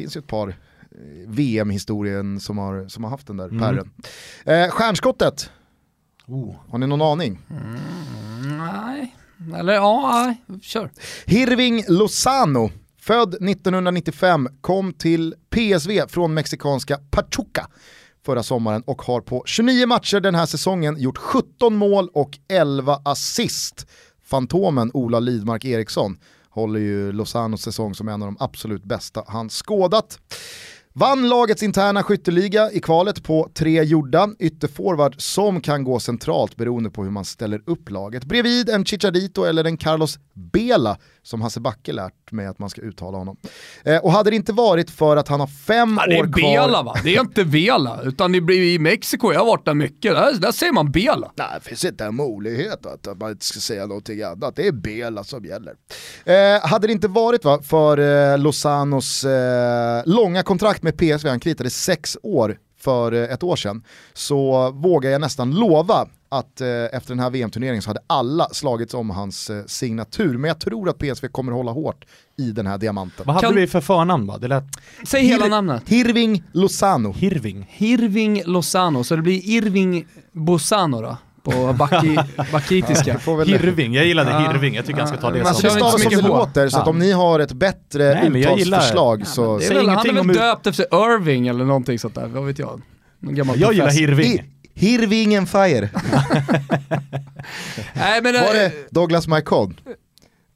Finns 0.00 0.16
ju 0.16 0.18
ett 0.18 0.26
par 0.26 0.48
eh, 0.48 0.54
VM-historien 1.26 2.40
som 2.40 2.58
har, 2.58 2.88
som 2.88 3.04
har 3.04 3.10
haft 3.10 3.26
den 3.26 3.36
där 3.36 3.48
Mm. 3.48 3.58
pärren. 3.60 3.90
Eh, 4.44 4.70
stjärnskottet, 4.70 5.50
Oh. 6.26 6.54
har 6.68 6.78
ni 6.78 6.86
någon 6.86 7.02
aning? 7.02 7.38
Nej, 8.58 9.16
eller 9.56 9.72
ja, 9.72 10.22
nej, 10.46 10.60
kör. 10.62 10.90
Hirving 11.26 11.84
Lozano, 11.88 12.70
född 13.00 13.28
1995, 13.34 14.48
kom 14.60 14.92
till 14.92 15.34
PSV 15.50 16.06
från 16.08 16.34
mexikanska 16.34 16.98
Pachuca 17.10 17.68
förra 18.26 18.42
sommaren 18.42 18.82
och 18.86 19.02
har 19.02 19.20
på 19.20 19.42
29 19.46 19.86
matcher 19.86 20.20
den 20.20 20.34
här 20.34 20.46
säsongen 20.46 20.98
gjort 21.00 21.18
17 21.18 21.76
mål 21.76 22.08
och 22.12 22.38
11 22.48 23.00
assist. 23.04 23.86
Fantomen 24.24 24.90
Ola 24.94 25.20
Lidmark 25.20 25.64
Eriksson 25.64 26.18
håller 26.50 26.80
ju 26.80 27.12
Lozanos 27.12 27.62
säsong 27.62 27.94
som 27.94 28.08
en 28.08 28.22
av 28.22 28.28
de 28.28 28.36
absolut 28.40 28.84
bästa 28.84 29.24
han 29.26 29.48
skådat. 29.48 30.18
Vann 30.92 31.28
lagets 31.28 31.62
interna 31.62 32.02
skytteliga 32.02 32.72
i 32.72 32.80
kvalet 32.80 33.22
på 33.22 33.50
tre 33.54 33.82
gjorda 33.84 34.28
ytterforward 34.38 35.14
som 35.18 35.60
kan 35.60 35.84
gå 35.84 36.00
centralt 36.00 36.56
beroende 36.56 36.90
på 36.90 37.04
hur 37.04 37.10
man 37.10 37.24
ställer 37.24 37.62
upp 37.66 37.90
laget. 37.90 38.24
Bredvid 38.24 38.68
en 38.68 38.84
Chicharito 38.84 39.44
eller 39.44 39.64
en 39.64 39.76
Carlos 39.76 40.18
Bela 40.34 40.98
som 41.22 41.42
Hasse 41.42 41.60
Backe 41.60 41.92
lärt 41.92 42.32
mig 42.32 42.46
att 42.46 42.58
man 42.58 42.70
ska 42.70 42.80
uttala 42.80 43.18
honom. 43.18 43.36
Eh, 43.84 43.96
och 43.96 44.12
hade 44.12 44.30
det 44.30 44.36
inte 44.36 44.52
varit 44.52 44.90
för 44.90 45.16
att 45.16 45.28
han 45.28 45.40
har 45.40 45.46
fem 45.46 45.98
Ja, 46.00 46.06
det 46.06 46.14
är 46.14 46.20
år 46.20 46.32
kvar... 46.32 46.66
Bela 46.66 46.82
va? 46.82 46.94
Det 47.04 47.16
är 47.16 47.20
inte 47.20 47.44
Vela, 47.44 48.02
utan 48.02 48.32
det 48.32 48.40
blir 48.40 48.62
i 48.62 48.78
Mexiko, 48.78 49.32
jag 49.32 49.40
har 49.40 49.46
varit 49.46 49.64
där 49.64 49.74
mycket, 49.74 50.14
där, 50.14 50.34
där 50.40 50.52
säger 50.52 50.72
man 50.72 50.90
Bela. 50.90 51.32
Nej, 51.36 51.46
det 51.54 51.68
finns 51.68 51.84
inte 51.84 52.04
en 52.04 52.16
möjlighet 52.16 52.86
att 52.86 53.18
man 53.20 53.30
inte 53.30 53.44
ska 53.44 53.60
säga 53.60 53.86
någonting 53.86 54.22
annat. 54.22 54.56
Det 54.56 54.66
är 54.66 54.72
Bela 54.72 55.24
som 55.24 55.44
gäller. 55.44 55.74
Eh, 56.24 56.68
hade 56.68 56.86
det 56.86 56.92
inte 56.92 57.08
varit 57.08 57.44
va, 57.44 57.62
för 57.62 57.98
eh, 57.98 58.38
Lozanos 58.38 59.24
eh, 59.24 60.02
långa 60.06 60.42
kontrakt 60.42 60.82
med 60.82 60.98
PSV, 60.98 61.28
han 61.28 61.40
kritade 61.40 61.70
sex 61.70 62.16
år 62.22 62.58
för 62.80 63.12
eh, 63.12 63.22
ett 63.22 63.42
år 63.42 63.56
sedan, 63.56 63.84
så 64.12 64.70
vågar 64.70 65.10
jag 65.10 65.20
nästan 65.20 65.50
lova 65.50 66.08
att 66.32 66.60
eh, 66.60 66.68
efter 66.68 67.08
den 67.08 67.18
här 67.20 67.30
VM-turneringen 67.30 67.82
så 67.82 67.90
hade 67.90 68.00
alla 68.06 68.48
slagits 68.52 68.94
om 68.94 69.10
hans 69.10 69.50
eh, 69.50 69.64
signatur. 69.66 70.38
Men 70.38 70.48
jag 70.48 70.60
tror 70.60 70.88
att 70.88 70.98
PSV 70.98 71.28
kommer 71.28 71.52
hålla 71.52 71.72
hårt 71.72 72.04
i 72.38 72.50
den 72.52 72.66
här 72.66 72.78
diamanten. 72.78 73.26
Vad 73.26 73.34
hade 73.34 73.46
Kan- 73.46 73.56
vi 73.56 73.66
för 73.66 73.80
förnamn 73.80 74.26
va? 74.26 74.38
Det 74.38 74.48
lät 74.48 74.64
Säg 75.06 75.24
hela 75.26 75.44
Hir- 75.46 75.50
namnet. 75.50 75.82
Hirving 75.88 76.42
Lozano. 76.52 77.12
Hirving. 77.12 77.66
Hirving 77.70 78.42
Lozano, 78.46 79.04
så 79.04 79.16
det 79.16 79.22
blir 79.22 79.40
Irving 79.48 80.06
Bosano 80.32 81.02
då, 81.02 81.16
på 81.42 81.72
baki, 81.72 82.18
bakitiska. 82.52 83.20
Väl- 83.26 83.48
Hirving, 83.48 83.94
jag 83.94 84.06
gillade 84.06 84.30
Ja. 84.30 84.38
Hirving, 84.52 84.74
jag 84.74 84.86
tycker 84.86 84.98
han 85.00 85.08
ska 85.08 85.16
ta 85.16 85.30
det 85.30 85.42
Man 85.42 85.54
som 85.54 85.66
inte 85.66 85.70
så 85.70 85.76
stavas 85.86 86.02
som 86.02 86.22
det 86.22 86.28
låter, 86.28 86.68
så 86.68 86.78
att 86.78 86.86
Ja. 86.86 86.90
om 86.90 86.98
ni 86.98 87.12
har 87.12 87.40
ett 87.40 87.52
bättre 87.52 88.14
Nej, 88.14 88.30
men 88.30 88.40
jag 88.40 88.58
gillar- 88.58 88.78
uttalsförslag 88.78 89.26
så... 89.26 89.58
Det 89.58 89.66
är 89.66 89.74
väl, 89.74 89.88
han 89.88 89.98
är 90.06 90.12
väl 90.12 90.18
om 90.18 90.28
döpt 90.28 90.66
efter 90.66 90.84
Irving 91.14 91.48
eller 91.48 91.64
någonting 91.64 91.98
sånt 91.98 92.14
där, 92.14 92.26
vad 92.26 92.44
vet 92.46 92.58
jag. 92.58 92.80
Jag 93.56 93.72
gillar. 93.72 93.90
Hirving. 93.90 94.38
Hi- 94.38 94.44
Hirvingen 94.74 95.46
Fire. 95.46 95.88
Nej 97.94 98.22
men 98.22 98.32
Var 98.34 98.40
äh, 98.40 98.52
det 98.52 98.72
Douglas 98.90 99.28
Mycon? 99.28 99.80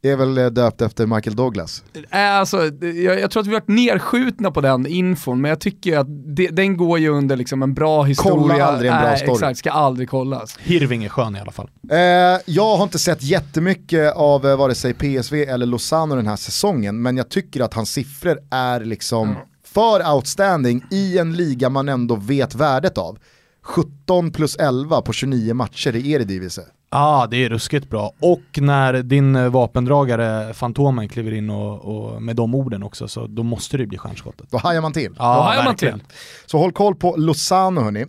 Är 0.02 0.16
väl 0.16 0.38
eh, 0.38 0.46
döpt 0.46 0.82
efter 0.82 1.06
Michael 1.06 1.36
Douglas. 1.36 1.82
äh, 2.10 2.18
alltså, 2.30 2.70
det- 2.70 2.90
jag, 2.92 3.20
jag 3.20 3.30
tror 3.30 3.40
att 3.40 3.46
vi 3.46 3.52
varit 3.52 3.68
nerskjutna 3.68 4.50
på 4.50 4.60
den 4.60 4.86
infon, 4.86 5.40
men 5.40 5.48
jag 5.48 5.60
tycker 5.60 5.98
att 5.98 6.06
det, 6.36 6.46
den 6.48 6.76
går 6.76 6.98
ju 6.98 7.08
under 7.08 7.36
liksom 7.36 7.62
en 7.62 7.74
bra 7.74 8.02
historia. 8.02 8.64
aldrig 8.66 8.90
en 8.90 8.98
bra 8.98 9.08
Nej, 9.08 9.18
story. 9.18 9.32
Exakt, 9.34 9.58
ska 9.58 9.70
aldrig 9.70 10.08
kollas. 10.08 10.56
Hirving 10.58 11.04
är 11.04 11.08
skön 11.08 11.36
i 11.36 11.40
alla 11.40 11.52
fall. 11.52 11.70
Eh, 11.90 11.98
jag 12.46 12.76
har 12.76 12.82
inte 12.82 12.98
sett 12.98 13.22
jättemycket 13.22 14.12
av 14.14 14.46
eh, 14.46 14.56
vare 14.56 14.74
sig 14.74 14.94
PSV 14.94 15.44
eller 15.44 15.66
Lozano 15.66 16.16
den 16.16 16.26
här 16.26 16.36
säsongen, 16.36 17.02
men 17.02 17.16
jag 17.16 17.28
tycker 17.28 17.60
att 17.60 17.74
hans 17.74 17.90
siffror 17.92 18.38
är 18.50 18.80
liksom 18.80 19.34
för 19.66 20.14
outstanding 20.14 20.84
i 20.90 21.18
en 21.18 21.32
liga 21.36 21.68
man 21.68 21.88
ändå 21.88 22.16
vet 22.16 22.54
värdet 22.54 22.98
av. 22.98 23.18
17 23.64 24.30
plus 24.30 24.56
11 24.56 25.02
på 25.02 25.12
29 25.12 25.54
matcher 25.54 25.96
i 25.96 26.12
Eredivisie. 26.12 26.64
Ja, 26.90 27.22
ah, 27.22 27.26
det 27.26 27.44
är 27.44 27.48
ruskigt 27.48 27.90
bra. 27.90 28.12
Och 28.20 28.40
när 28.56 29.02
din 29.02 29.36
eh, 29.36 29.48
vapendragare 29.48 30.54
Fantomen 30.54 31.08
kliver 31.08 31.34
in 31.34 31.50
och, 31.50 31.84
och 31.84 32.22
med 32.22 32.36
de 32.36 32.54
orden 32.54 32.82
också, 32.82 33.08
så 33.08 33.26
då 33.26 33.42
måste 33.42 33.76
det 33.76 33.86
bli 33.86 33.98
stjärnskottet. 33.98 34.50
Då 34.50 34.58
hajar 34.58 34.80
man 34.80 34.92
till. 34.92 35.14
Ja, 35.18 35.36
Då 35.36 35.42
hajar 35.42 35.64
man 35.64 35.76
till. 35.76 36.02
Så 36.46 36.58
håll 36.58 36.72
koll 36.72 36.94
på 36.94 37.16
Lozano 37.16 37.80
hörni. 37.80 38.06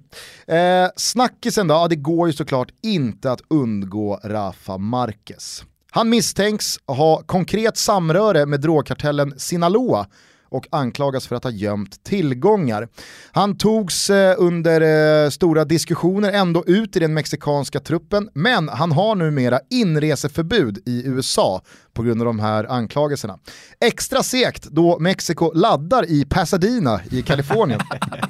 Eh, 0.48 0.90
snackisen 0.96 1.68
då, 1.68 1.76
ja, 1.76 1.88
det 1.88 1.96
går 1.96 2.28
ju 2.28 2.34
såklart 2.34 2.70
inte 2.84 3.32
att 3.32 3.42
undgå 3.48 4.20
Rafa 4.24 4.78
Marquez. 4.78 5.64
Han 5.92 6.10
misstänks 6.10 6.80
ha 6.88 7.22
konkret 7.26 7.78
samröre 7.78 8.46
med 8.46 8.62
drogkartellen 8.62 9.34
Sinaloa 9.38 10.08
och 10.50 10.68
anklagas 10.72 11.28
för 11.28 11.36
att 11.36 11.44
ha 11.44 11.52
gömt 11.52 12.04
tillgångar. 12.04 12.88
Han 13.32 13.58
togs 13.58 14.10
eh, 14.10 14.36
under 14.38 14.82
eh, 15.26 15.30
stora 15.30 15.66
diskussioner 15.66 16.32
ändå 16.32 16.64
ut 16.68 16.96
i 16.96 17.00
den 17.00 17.14
mexikanska 17.14 17.80
truppen, 17.80 18.30
men 18.34 18.70
han 18.70 18.92
har 18.92 19.16
numera 19.16 19.60
inreseförbud 19.70 20.78
i 20.86 21.08
USA 21.08 21.62
på 21.96 22.04
grund 22.04 22.22
av 22.22 22.26
de 22.26 22.40
här 22.40 22.72
anklagelserna. 22.72 23.40
Extra 23.80 24.24
segt 24.24 24.64
då 24.64 25.00
Mexiko 25.00 25.52
laddar 25.54 26.06
i 26.10 26.26
Pasadena 26.26 27.00
i 27.12 27.22
Kalifornien. 27.22 27.80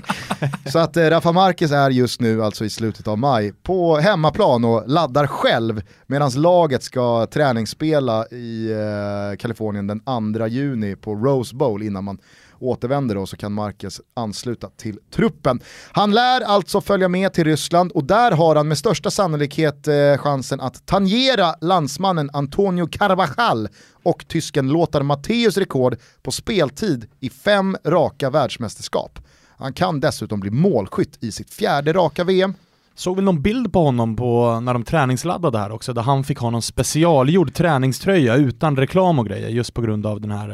Så 0.71 0.79
att 0.79 0.97
eh, 0.97 1.09
Rafa 1.09 1.31
Marquez 1.31 1.71
är 1.71 1.89
just 1.89 2.21
nu, 2.21 2.43
alltså 2.43 2.65
i 2.65 2.69
slutet 2.69 3.07
av 3.07 3.17
maj, 3.17 3.53
på 3.63 3.97
hemmaplan 3.97 4.65
och 4.65 4.83
laddar 4.87 5.27
själv 5.27 5.81
medan 6.07 6.31
laget 6.35 6.83
ska 6.83 7.25
träningsspela 7.25 8.27
i 8.27 8.71
eh, 8.71 9.37
Kalifornien 9.37 9.87
den 9.87 9.99
2 10.33 10.47
juni 10.47 10.95
på 10.95 11.15
Rose 11.15 11.55
Bowl 11.55 11.83
innan 11.83 12.03
man 12.03 12.17
återvänder 12.59 13.15
då 13.15 13.25
så 13.25 13.37
kan 13.37 13.53
Marquez 13.53 14.01
ansluta 14.13 14.69
till 14.69 14.99
truppen. 15.11 15.59
Han 15.91 16.11
lär 16.11 16.41
alltså 16.41 16.81
följa 16.81 17.07
med 17.07 17.33
till 17.33 17.43
Ryssland 17.43 17.91
och 17.91 18.03
där 18.03 18.31
har 18.31 18.55
han 18.55 18.67
med 18.67 18.77
största 18.77 19.11
sannolikhet 19.11 19.87
eh, 19.87 20.17
chansen 20.17 20.61
att 20.61 20.85
tangera 20.85 21.55
landsmannen 21.61 22.29
Antonio 22.33 22.87
Carvajal 22.87 23.67
och 24.03 24.27
tysken 24.27 24.69
Lothar 24.69 25.03
Matthäus 25.03 25.57
rekord 25.57 25.97
på 26.23 26.31
speltid 26.31 27.07
i 27.19 27.29
fem 27.29 27.77
raka 27.83 28.29
världsmästerskap. 28.29 29.19
Han 29.57 29.73
kan 29.73 29.99
dessutom 29.99 30.39
bli 30.39 30.51
målskytt 30.51 31.23
i 31.23 31.31
sitt 31.31 31.53
fjärde 31.53 31.93
raka 31.93 32.23
VM. 32.23 32.53
Såg 32.97 33.15
väl 33.15 33.25
någon 33.25 33.41
bild 33.41 33.73
på 33.73 33.83
honom 33.83 34.15
på 34.15 34.59
när 34.59 34.73
de 34.73 34.83
träningsladdade 34.83 35.57
här 35.57 35.71
också, 35.71 35.93
där 35.93 36.01
han 36.01 36.23
fick 36.23 36.37
ha 36.39 36.49
någon 36.49 36.61
specialgjord 36.61 37.53
träningströja 37.53 38.35
utan 38.35 38.75
reklam 38.77 39.19
och 39.19 39.25
grejer, 39.27 39.49
just 39.49 39.73
på 39.73 39.81
grund 39.81 40.05
av 40.05 40.21
den 40.21 40.31
här 40.31 40.49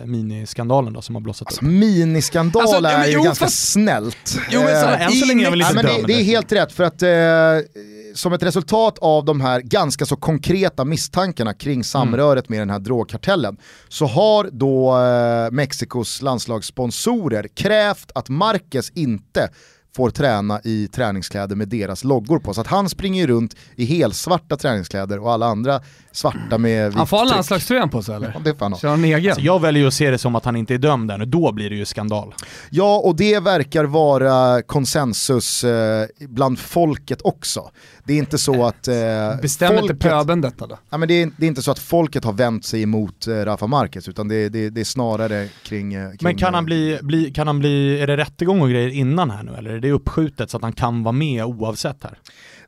eh, 0.00 0.06
miniskandalen 0.06 0.92
då 0.92 1.02
som 1.02 1.14
har 1.14 1.22
blossat 1.22 1.48
Alltså 1.48 1.64
upp. 1.64 1.70
miniskandal 1.70 2.62
Alltså, 2.62 2.84
är 2.84 3.06
ju 3.06 3.12
jo, 3.12 3.22
ganska 3.22 3.44
fast- 3.44 3.72
snällt. 3.72 4.38
Jo, 4.50 4.60
men 4.60 4.80
så 4.80 4.86
Eh, 4.86 5.06
än 5.06 5.12
så 5.12 5.26
länge 5.26 5.40
är 5.40 5.44
jag 5.44 5.50
väl 5.50 5.60
Ja, 5.60 5.70
inte 5.70 5.82
men 5.82 5.96
det, 6.00 6.06
det 6.06 6.20
är 6.20 6.24
helt 6.24 6.52
rätt 6.52 6.72
för 6.72 6.84
att 6.84 7.02
eh, 7.02 7.70
som 8.14 8.32
ett 8.32 8.42
resultat 8.42 8.98
av 9.00 9.24
de 9.24 9.40
här 9.40 9.60
ganska 9.60 10.06
så 10.06 10.16
konkreta 10.16 10.84
misstankarna 10.84 11.54
kring 11.54 11.84
samröret 11.84 12.48
med 12.48 12.60
den 12.60 12.70
här 12.70 12.78
drogkartellen 12.78 13.56
så 13.88 14.06
har 14.06 14.48
då 14.52 14.98
eh, 14.98 15.50
Mexikos 15.50 16.22
landslagssponsorer 16.22 17.48
krävt 17.56 18.10
att 18.14 18.28
Marquez 18.28 18.90
inte 18.94 19.48
får 19.96 20.10
träna 20.10 20.60
i 20.64 20.88
träningskläder 20.88 21.56
med 21.56 21.68
deras 21.68 22.04
loggor 22.04 22.38
på. 22.38 22.54
Så 22.54 22.60
att 22.60 22.66
han 22.66 22.88
springer 22.88 23.20
ju 23.20 23.26
runt 23.26 23.56
i 23.76 23.84
helsvarta 23.84 24.56
träningskläder 24.56 25.18
och 25.18 25.32
alla 25.32 25.46
andra 25.46 25.80
svarta 26.12 26.58
med 26.58 26.94
Han 26.94 27.06
får 27.06 27.16
ha 27.16 27.24
vitt 27.24 27.32
landslagströjan 27.32 27.90
på 27.90 28.02
sig 28.02 28.14
eller? 28.14 28.30
Ja, 28.34 28.40
det 28.44 28.54
får 28.54 28.64
han 28.64 28.72
ha. 28.72 28.88
Han 28.88 29.04
egen? 29.04 29.34
Så 29.34 29.40
jag 29.40 29.60
väljer 29.60 29.82
ju 29.82 29.88
att 29.88 29.94
se 29.94 30.10
det 30.10 30.18
som 30.18 30.34
att 30.34 30.44
han 30.44 30.56
inte 30.56 30.74
är 30.74 30.78
dömd 30.78 31.10
ännu, 31.10 31.24
då 31.24 31.52
blir 31.52 31.70
det 31.70 31.76
ju 31.76 31.84
skandal. 31.84 32.34
Ja, 32.70 32.98
och 33.04 33.16
det 33.16 33.40
verkar 33.40 33.84
vara 33.84 34.62
konsensus 34.62 35.64
eh, 35.64 36.06
bland 36.18 36.58
folket 36.58 37.20
också. 37.24 37.70
Det 38.04 38.12
är 38.12 38.18
inte 38.18 38.38
så 38.38 38.66
att... 38.66 38.88
Eh, 38.88 38.94
Bestäm 39.42 39.72
inte 39.72 39.80
folket, 39.80 40.00
pöben 40.00 40.40
detta 40.40 40.66
då. 40.66 40.78
ja, 40.90 40.98
men 40.98 41.08
det, 41.08 41.22
är, 41.22 41.30
det 41.36 41.46
är 41.46 41.48
inte 41.48 41.62
så 41.62 41.70
att 41.70 41.78
folket 41.78 42.24
har 42.24 42.32
vänt 42.32 42.64
sig 42.64 42.82
emot 42.82 43.26
eh, 43.26 43.34
Rafa 43.34 43.66
Marquez, 43.66 44.08
utan 44.08 44.28
det, 44.28 44.48
det, 44.48 44.70
det 44.70 44.80
är 44.80 44.84
snarare 44.84 45.48
kring... 45.62 45.94
Eh, 45.94 46.08
kring 46.08 46.18
Men 46.20 46.36
kan 46.36 46.54
han 46.54 46.64
eh, 46.64 46.66
bli, 46.66 46.98
bli, 47.02 47.30
kan 47.32 47.46
han 47.46 47.58
bli, 47.58 48.00
är 48.00 48.06
det 48.06 48.16
rättegång 48.16 48.60
och 48.60 48.70
grejer 48.70 48.88
innan 48.88 49.30
här 49.30 49.42
nu 49.42 49.54
eller 49.54 49.70
är 49.70 49.80
det 49.80 49.90
uppskjutet 49.90 50.50
så 50.50 50.56
att 50.56 50.62
han 50.62 50.72
kan 50.72 51.02
vara 51.02 51.12
med 51.12 51.44
oavsett 51.44 52.02
här? 52.02 52.18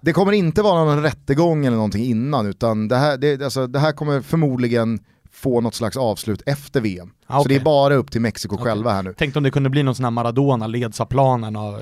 Det 0.05 0.13
kommer 0.13 0.33
inte 0.33 0.63
vara 0.63 0.85
någon 0.85 1.03
rättegång 1.03 1.67
eller 1.67 1.77
någonting 1.77 2.05
innan, 2.05 2.47
utan 2.47 2.89
det 2.89 2.97
här, 2.97 3.17
det, 3.17 3.43
alltså, 3.43 3.67
det 3.67 3.79
här 3.79 3.93
kommer 3.93 4.21
förmodligen 4.21 4.99
få 5.35 5.61
något 5.61 5.75
slags 5.75 5.97
avslut 5.97 6.43
efter 6.47 6.81
VM. 6.81 7.11
Ah, 7.27 7.35
Så 7.35 7.41
okej. 7.41 7.57
det 7.57 7.61
är 7.61 7.65
bara 7.65 7.95
upp 7.95 8.11
till 8.11 8.21
Mexiko 8.21 8.55
Okej. 8.55 8.65
själva 8.65 8.93
här 8.93 9.03
nu. 9.03 9.13
Tänkte 9.13 9.39
om 9.39 9.43
det 9.43 9.51
kunde 9.51 9.71
bli 9.71 9.83
någon 9.83 9.95
sån 9.95 10.05
här 10.05 10.11
Maradona, 10.11 10.67
leds 10.67 11.01
av 11.01 11.07
planen 11.07 11.57
och 11.57 11.79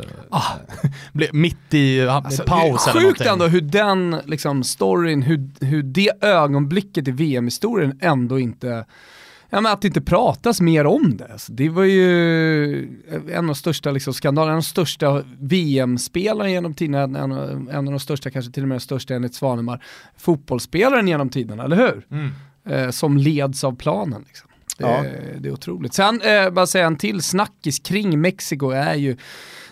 bli, 1.12 1.28
mitt 1.33 1.74
i 1.74 2.06
ha, 2.06 2.12
Alltså, 2.12 2.42
paus 2.46 2.85
det 2.85 2.90
eller 2.90 3.00
sjukt 3.00 3.20
ändå 3.20 3.46
hur 3.46 3.61
den 3.61 4.16
liksom, 4.24 4.64
storyn, 4.64 5.22
hur, 5.22 5.50
hur 5.64 5.83
det 5.83 6.11
ögonblicket 6.20 7.09
i 7.09 7.11
VM-historien 7.11 7.98
ändå 8.00 8.38
inte 8.38 8.85
Ja, 9.50 9.60
men 9.60 9.72
att 9.72 9.82
det 9.82 9.88
inte 9.88 10.00
pratas 10.00 10.60
mer 10.60 10.86
om 10.86 11.16
det. 11.16 11.28
Alltså, 11.32 11.52
det 11.52 11.68
var 11.68 11.84
ju 11.84 12.74
en 13.28 13.36
av 13.38 13.44
de 13.44 13.54
största 13.54 13.90
liksom, 13.90 14.14
skandalerna, 14.14 14.52
en 14.52 14.56
av 14.56 14.62
de 14.62 14.66
största 14.68 15.22
VM-spelarna 15.38 16.50
genom 16.50 16.74
tiderna, 16.74 17.18
en, 17.18 17.32
av- 17.32 17.84
de 17.84 18.00
största, 18.00 18.30
kanske 18.30 18.52
till 18.52 18.62
och 18.62 18.68
med 18.68 18.74
den 18.74 18.80
största 18.80 19.14
enligt 19.14 19.34
Svanemar, 19.34 19.82
fotbollsspelaren 20.16 21.08
genom 21.08 21.28
tiderna, 21.28 21.64
eller 21.64 21.76
hur? 21.76 22.06
Mm. 22.10 22.30
Eh, 22.68 22.90
som 22.90 23.16
leds 23.18 23.64
av 23.64 23.76
planen. 23.76 24.24
Liksom. 24.26 24.48
Det, 24.78 24.84
Ja. 24.86 25.04
det 25.38 25.48
är 25.48 25.52
otroligt. 25.52 25.94
Sen, 25.94 26.20
eh, 26.22 26.50
bara 26.50 26.66
säga 26.66 26.86
en 26.86 26.96
till 26.96 27.22
snackis 27.22 27.78
kring 27.78 28.20
Mexiko 28.20 28.70
är 28.70 28.94
ju 28.94 29.16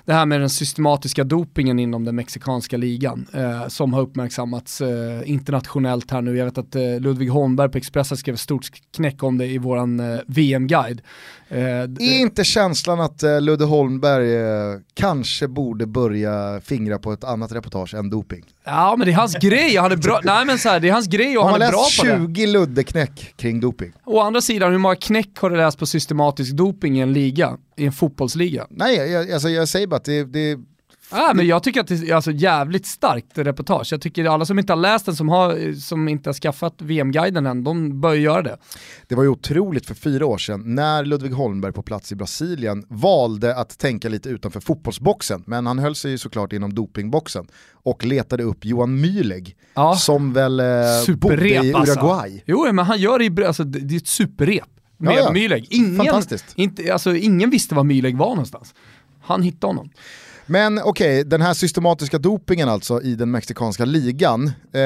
det 0.09 0.15
här 0.15 0.27
med 0.27 0.41
den 0.41 0.51
systematiska 0.51 1.25
dopingen 1.25 1.79
inom 1.79 2.05
den 2.05 2.17
mexikanska 2.17 2.77
ligan 2.77 3.27
eh, 3.35 3.69
som 3.69 3.93
har 3.93 4.01
uppmärksammats 4.01 4.81
eh, 4.81 5.31
internationellt 5.31 6.11
här 6.11 6.23
nu. 6.23 6.37
Jag 6.37 6.45
vet 6.45 6.59
att 6.59 6.77
eh, 6.77 7.01
Ludvig 7.01 7.29
Holmberg 7.29 7.69
på 7.69 7.79
Expressen 7.79 8.17
skrev 8.17 8.35
ett 8.35 8.41
stort 8.41 8.67
knäck 8.97 9.23
om 9.23 9.39
det 9.39 9.47
i 9.47 9.59
våran 9.59 10.01
eh, 10.01 10.21
VM-guide. 10.27 11.03
Eh, 11.51 11.59
Är 11.59 12.21
inte 12.21 12.45
känslan 12.45 13.01
att 13.01 13.23
eh, 13.23 13.41
Ludde 13.41 13.65
Holmberg 13.65 14.35
eh, 14.37 14.79
kanske 14.95 15.49
borde 15.49 15.87
börja 15.87 16.61
fingra 16.65 16.99
på 16.99 17.13
ett 17.13 17.25
annat 17.25 17.53
reportage 17.53 17.95
än 17.95 18.11
doping? 18.11 18.45
ja 18.65 18.95
men 18.99 19.07
det 19.07 19.13
är 19.13 19.17
hans 19.17 19.35
grej, 19.35 19.77
han 19.77 19.93
är 19.93 19.97
bra, 19.97 20.21
nej 20.25 20.47
men 20.47 20.59
så 20.59 20.69
här, 20.69 20.81
det 20.81 20.89
är 20.89 20.93
hans 20.93 21.07
grej 21.07 21.39
och 21.39 21.45
Har 21.45 21.51
han 21.51 21.59
man 21.61 21.69
är 21.69 21.73
bra 21.73 21.81
läst 21.81 22.01
på 22.01 22.07
det. 22.07 22.35
20 22.35 22.47
Ludde-knäck 22.47 23.35
kring 23.37 23.61
doping? 23.61 23.93
Å 24.05 24.21
andra 24.21 24.41
sidan, 24.41 24.73
hur 24.73 24.79
många 24.79 24.97
knäck 24.97 25.39
har 25.39 25.51
du 25.51 25.57
läst 25.57 25.79
på 25.79 25.87
systematisk 25.87 26.53
doping 26.53 26.99
i 26.99 27.01
en 27.01 27.13
liga? 27.13 27.57
i 27.77 27.87
en 27.87 27.93
fotbollsliga. 27.93 28.67
Nej, 28.71 28.97
jag, 28.97 29.33
alltså, 29.33 29.49
jag 29.49 29.69
säger 29.69 29.87
bara 29.87 29.97
att 29.97 30.05
det, 30.05 30.25
det 30.25 30.59
Ah, 31.11 31.35
men 31.35 31.47
jag 31.47 31.63
tycker 31.63 31.81
att 31.81 31.87
det 31.87 31.95
är 31.95 32.15
alltså 32.15 32.31
jävligt 32.31 32.87
starkt 32.87 33.39
reportage. 33.39 33.93
Jag 33.93 34.01
tycker 34.01 34.25
alla 34.25 34.45
som 34.45 34.59
inte 34.59 34.73
har 34.73 34.81
läst 34.81 35.07
den, 35.07 35.17
som, 35.17 35.29
har, 35.29 35.81
som 35.81 36.09
inte 36.09 36.29
har 36.29 36.35
skaffat 36.35 36.75
VM-guiden 36.79 37.47
än, 37.47 37.65
de 37.65 38.01
bör 38.01 38.15
göra 38.15 38.43
det. 38.43 38.57
Det 39.09 39.15
var 39.15 39.23
ju 39.23 39.29
otroligt 39.29 39.87
för 39.87 39.95
fyra 39.95 40.27
år 40.27 40.39
sedan 40.39 40.75
när 40.75 41.05
Ludvig 41.05 41.31
Holmberg 41.33 41.73
på 41.73 41.83
plats 41.83 42.13
i 42.13 42.15
Brasilien 42.15 42.85
valde 42.89 43.57
att 43.57 43.79
tänka 43.79 44.09
lite 44.09 44.29
utanför 44.29 44.61
fotbollsboxen, 44.61 45.43
men 45.47 45.67
han 45.67 45.79
höll 45.79 45.95
sig 45.95 46.11
ju 46.11 46.19
såklart 46.19 46.53
inom 46.53 46.75
dopingboxen 46.75 47.47
och 47.73 48.05
letade 48.05 48.43
upp 48.43 48.65
Johan 48.65 49.05
Mühlegg 49.05 49.55
Ja. 49.75 49.97
som 49.97 50.33
väl 50.33 50.61
eh, 50.61 50.67
bodde 51.17 51.49
i 51.49 51.75
alltså. 51.75 51.93
Uruguay. 52.01 52.43
Jo, 52.47 52.73
men 52.73 52.85
han 52.85 52.99
gör 52.99 53.19
det 53.19 53.47
alltså, 53.47 53.65
det 53.65 53.95
är 53.95 53.99
ett 53.99 54.07
superrep 54.07 54.65
med 54.97 55.15
Ja, 55.15 55.19
ja. 55.19 55.33
Mühlegg. 55.33 55.67
Ingen. 55.71 56.23
Inte, 56.57 56.93
alltså, 56.93 57.17
ingen 57.17 57.51
visste 57.51 57.75
var 57.75 57.85
Mühlegg 57.85 58.17
var 58.17 58.29
någonstans. 58.29 58.75
Han 59.23 59.43
hittade 59.43 59.67
honom. 59.71 59.91
Men 60.51 60.81
okej, 60.85 61.25
den 61.25 61.43
här 61.43 61.55
systematiska 61.55 62.19
dopingen 62.19 62.69
alltså 62.69 63.03
i 63.03 63.15
den 63.15 63.31
mexikanska 63.31 63.85
ligan, 63.85 64.47
eh, 64.73 64.81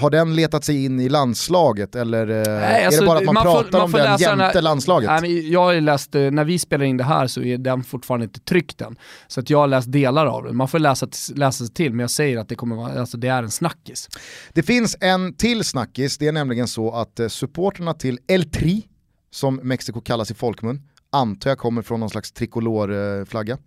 har 0.00 0.10
den 0.10 0.36
letat 0.36 0.64
sig 0.64 0.84
in 0.84 1.00
i 1.00 1.08
landslaget 1.08 1.94
eller 1.96 2.28
eh, 2.28 2.60
Nej, 2.60 2.82
är 2.82 2.86
alltså, 2.86 3.00
det 3.00 3.06
bara 3.06 3.18
att 3.18 3.24
man, 3.24 3.34
man 3.34 3.44
får- 3.44 3.52
pratar 3.62 3.72
man 3.78 3.82
om 3.84 3.90
får 3.90 3.98
den 3.98 4.16
jämte 4.18 4.44
här- 4.44 4.62
landslaget? 4.62 5.10
Nej, 5.22 5.52
jag 5.52 5.60
har 5.64 5.80
läst, 5.80 6.14
eh, 6.14 6.20
när 6.30 6.44
vi 6.44 6.58
spelar 6.58 6.84
in 6.84 6.96
det 6.96 7.04
här 7.04 7.26
så 7.26 7.42
är 7.42 7.58
den 7.58 7.84
fortfarande 7.84 8.24
inte 8.24 8.40
tryckt 8.40 8.80
än. 8.80 8.96
Så 9.28 9.40
att 9.40 9.50
jag 9.50 9.58
har 9.58 9.66
läst 9.66 9.92
delar 9.92 10.26
av 10.26 10.44
den. 10.44 10.56
Man 10.56 10.68
får 10.68 10.78
läsa, 10.78 11.08
läsa 11.34 11.64
sig 11.64 11.74
till, 11.74 11.90
men 11.92 12.00
jag 12.00 12.10
säger 12.10 12.38
att 12.38 12.48
det, 12.48 12.54
kommer 12.54 12.76
vara, 12.76 13.00
alltså, 13.00 13.16
det 13.16 13.28
är 13.28 13.42
en 13.42 13.50
snackis. 13.50 14.08
Det 14.52 14.62
finns 14.62 14.96
en 15.00 15.34
till 15.34 15.64
snackis, 15.64 16.18
det 16.18 16.28
är 16.28 16.32
nämligen 16.32 16.68
så 16.68 16.94
att 16.94 17.20
eh, 17.20 17.28
supporterna 17.28 17.94
till 17.94 18.18
El 18.28 18.50
Tri, 18.50 18.82
som 19.30 19.56
Mexiko 19.62 20.00
kallas 20.00 20.30
i 20.30 20.34
folkmun, 20.34 20.82
antar 21.12 21.50
jag 21.50 21.58
kommer 21.58 21.82
från 21.82 22.00
någon 22.00 22.10
slags 22.10 22.32
tricolorflagga. 22.32 23.58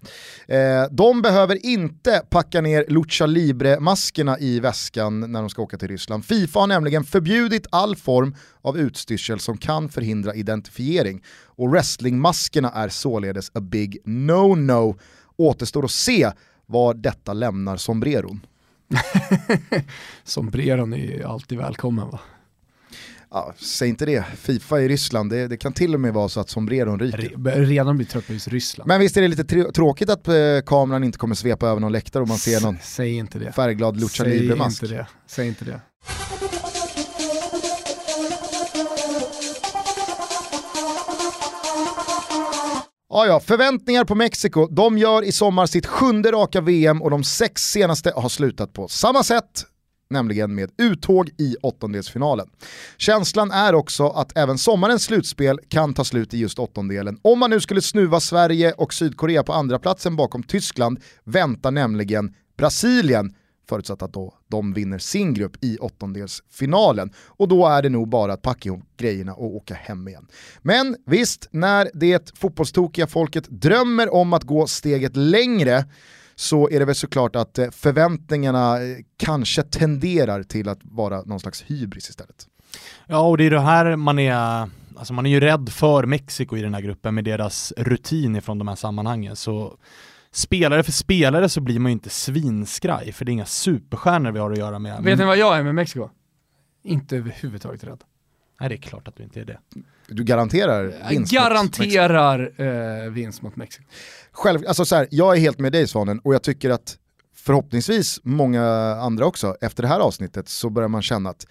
Eh, 0.47 0.83
de 0.91 1.21
behöver 1.21 1.65
inte 1.65 2.21
packa 2.29 2.61
ner 2.61 2.85
Lucha 2.87 3.25
Libre-maskerna 3.25 4.39
i 4.39 4.59
väskan 4.59 5.19
när 5.31 5.39
de 5.39 5.49
ska 5.49 5.61
åka 5.61 5.77
till 5.77 5.87
Ryssland. 5.87 6.25
Fifa 6.25 6.59
har 6.59 6.67
nämligen 6.67 7.03
förbjudit 7.03 7.67
all 7.71 7.95
form 7.95 8.35
av 8.61 8.77
utstyrsel 8.77 9.39
som 9.39 9.57
kan 9.57 9.89
förhindra 9.89 10.35
identifiering. 10.35 11.23
Och 11.45 11.69
wrestlingmaskerna 11.69 12.71
är 12.71 12.89
således 12.89 13.51
a 13.53 13.59
big 13.61 13.97
no-no. 14.05 14.99
Återstår 15.37 15.85
att 15.85 15.91
se 15.91 16.31
var 16.65 16.93
detta 16.93 17.33
lämnar 17.33 17.77
sombreron. 17.77 18.39
Sombreron 20.23 20.93
är 20.93 20.97
ju 20.97 21.23
alltid 21.23 21.57
välkommen 21.57 22.09
va? 22.09 22.19
Ja, 23.33 23.53
säg 23.59 23.89
inte 23.89 24.05
det, 24.05 24.23
Fifa 24.37 24.81
i 24.81 24.87
Ryssland, 24.87 25.29
det, 25.29 25.47
det 25.47 25.57
kan 25.57 25.73
till 25.73 25.93
och 25.93 25.99
med 25.99 26.13
vara 26.13 26.29
så 26.29 26.39
att 26.39 26.49
sombreron 26.49 26.99
ryker. 26.99 27.17
Re, 27.45 27.65
redan 27.65 27.97
blir 27.97 28.07
trött 28.07 28.27
på 28.27 28.33
just 28.33 28.47
Ryssland. 28.47 28.87
Men 28.87 28.99
visst 28.99 29.17
är 29.17 29.21
det 29.21 29.27
lite 29.27 29.43
tr- 29.43 29.71
tråkigt 29.71 30.09
att 30.09 30.27
eh, 30.27 30.33
kameran 30.65 31.03
inte 31.03 31.17
kommer 31.17 31.35
svepa 31.35 31.67
över 31.67 31.79
någon 31.81 31.91
läktare 31.91 32.23
och 32.23 32.29
man 32.29 32.37
ser 32.37 32.61
någon 32.61 32.77
Säg 32.83 33.13
inte 33.13 33.39
det. 33.39 33.51
färgglad 33.51 33.99
Lucha 34.01 34.23
Libre-mask. 34.23 34.83
Säg 35.27 35.47
inte 35.47 35.65
det. 35.65 35.81
Ja, 43.13 43.25
ja, 43.25 43.39
förväntningar 43.39 44.03
på 44.05 44.15
Mexiko. 44.15 44.67
De 44.67 44.97
gör 44.97 45.23
i 45.23 45.31
sommar 45.31 45.65
sitt 45.65 45.85
sjunde 45.85 46.31
raka 46.31 46.61
VM 46.61 47.01
och 47.01 47.09
de 47.09 47.23
sex 47.23 47.61
senaste 47.61 48.11
har 48.15 48.29
slutat 48.29 48.73
på 48.73 48.87
samma 48.87 49.23
sätt, 49.23 49.63
nämligen 50.11 50.55
med 50.55 50.71
uttåg 50.77 51.29
i 51.37 51.55
åttondelsfinalen. 51.61 52.49
Känslan 52.97 53.51
är 53.51 53.75
också 53.75 54.07
att 54.07 54.37
även 54.37 54.57
sommarens 54.57 55.03
slutspel 55.03 55.59
kan 55.67 55.93
ta 55.93 56.03
slut 56.03 56.33
i 56.33 56.37
just 56.37 56.59
åttondelen. 56.59 57.19
Om 57.21 57.39
man 57.39 57.49
nu 57.49 57.59
skulle 57.59 57.81
snuva 57.81 58.19
Sverige 58.19 58.73
och 58.73 58.93
Sydkorea 58.93 59.43
på 59.43 59.53
andra 59.53 59.79
platsen 59.79 60.15
bakom 60.15 60.43
Tyskland 60.43 60.99
väntar 61.23 61.71
nämligen 61.71 62.35
Brasilien 62.57 63.35
förutsatt 63.69 64.01
att 64.01 64.13
då 64.13 64.33
de 64.49 64.73
vinner 64.73 64.97
sin 64.97 65.33
grupp 65.33 65.57
i 65.61 65.77
åttondelsfinalen. 65.77 67.11
Och 67.27 67.47
då 67.47 67.67
är 67.67 67.81
det 67.81 67.89
nog 67.89 68.09
bara 68.09 68.33
att 68.33 68.41
packa 68.41 68.69
ihop 68.69 68.83
grejerna 68.97 69.33
och 69.33 69.55
åka 69.55 69.73
hem 69.73 70.07
igen. 70.07 70.27
Men 70.61 70.95
visst, 71.05 71.47
när 71.51 71.89
det 71.93 72.39
fotbollstokiga 72.39 73.07
folket 73.07 73.49
drömmer 73.49 74.13
om 74.13 74.33
att 74.33 74.43
gå 74.43 74.67
steget 74.67 75.15
längre 75.15 75.85
så 76.41 76.69
är 76.69 76.79
det 76.79 76.85
väl 76.85 76.95
såklart 76.95 77.35
att 77.35 77.57
eh, 77.59 77.69
förväntningarna 77.71 78.81
eh, 78.83 78.97
kanske 79.17 79.63
tenderar 79.63 80.43
till 80.43 80.69
att 80.69 80.79
vara 80.83 81.21
någon 81.21 81.39
slags 81.39 81.61
hybris 81.61 82.09
istället. 82.09 82.47
Ja, 83.07 83.19
och 83.19 83.37
det 83.37 83.43
är 83.43 83.51
det 83.51 83.59
här 83.59 83.95
man 83.95 84.19
är, 84.19 84.69
alltså 84.95 85.13
man 85.13 85.25
är 85.25 85.29
ju 85.29 85.39
rädd 85.39 85.69
för 85.69 86.05
Mexiko 86.05 86.57
i 86.57 86.61
den 86.61 86.73
här 86.73 86.81
gruppen 86.81 87.15
med 87.15 87.23
deras 87.23 87.73
rutin 87.77 88.35
ifrån 88.35 88.57
de 88.57 88.67
här 88.67 88.75
sammanhangen. 88.75 89.35
Så 89.35 89.77
spelare 90.31 90.83
för 90.83 90.91
spelare 90.91 91.49
så 91.49 91.61
blir 91.61 91.79
man 91.79 91.91
ju 91.91 91.93
inte 91.93 92.09
svinskraj, 92.09 93.11
för 93.11 93.25
det 93.25 93.31
är 93.31 93.33
inga 93.33 93.45
superstjärnor 93.45 94.31
vi 94.31 94.39
har 94.39 94.51
att 94.51 94.57
göra 94.57 94.79
med. 94.79 95.03
Vet 95.03 95.19
ni 95.19 95.25
vad 95.25 95.37
jag 95.37 95.57
är 95.57 95.63
med 95.63 95.75
Mexiko? 95.75 96.09
Inte 96.83 97.17
överhuvudtaget 97.17 97.83
rädd. 97.83 98.03
Nej, 98.59 98.69
det 98.69 98.75
är 98.75 98.81
klart 98.81 99.07
att 99.07 99.15
du 99.15 99.23
inte 99.23 99.39
är 99.39 99.45
det. 99.45 99.59
Du 100.07 100.23
garanterar 100.23 100.83
Jag 100.83 101.09
vinst 101.09 101.33
mot 101.33 101.53
Mexiko. 101.53 101.95
garanterar 101.95 102.53
eh, 103.05 103.11
vinst 103.11 103.41
mot 103.41 103.55
Mexiko. 103.55 103.83
Själv, 104.31 104.59
alltså 104.67 104.85
så 104.85 104.95
här, 104.95 105.07
jag 105.11 105.37
är 105.37 105.39
helt 105.39 105.59
med 105.59 105.71
dig 105.71 105.87
Svanen 105.87 106.19
och 106.19 106.33
jag 106.33 106.43
tycker 106.43 106.69
att 106.69 106.97
förhoppningsvis 107.35 108.19
många 108.23 108.63
andra 109.01 109.25
också, 109.25 109.55
efter 109.61 109.83
det 109.83 109.89
här 109.89 109.99
avsnittet 109.99 110.49
så 110.49 110.69
börjar 110.69 110.89
man 110.89 111.01
känna 111.01 111.29
att 111.29 111.47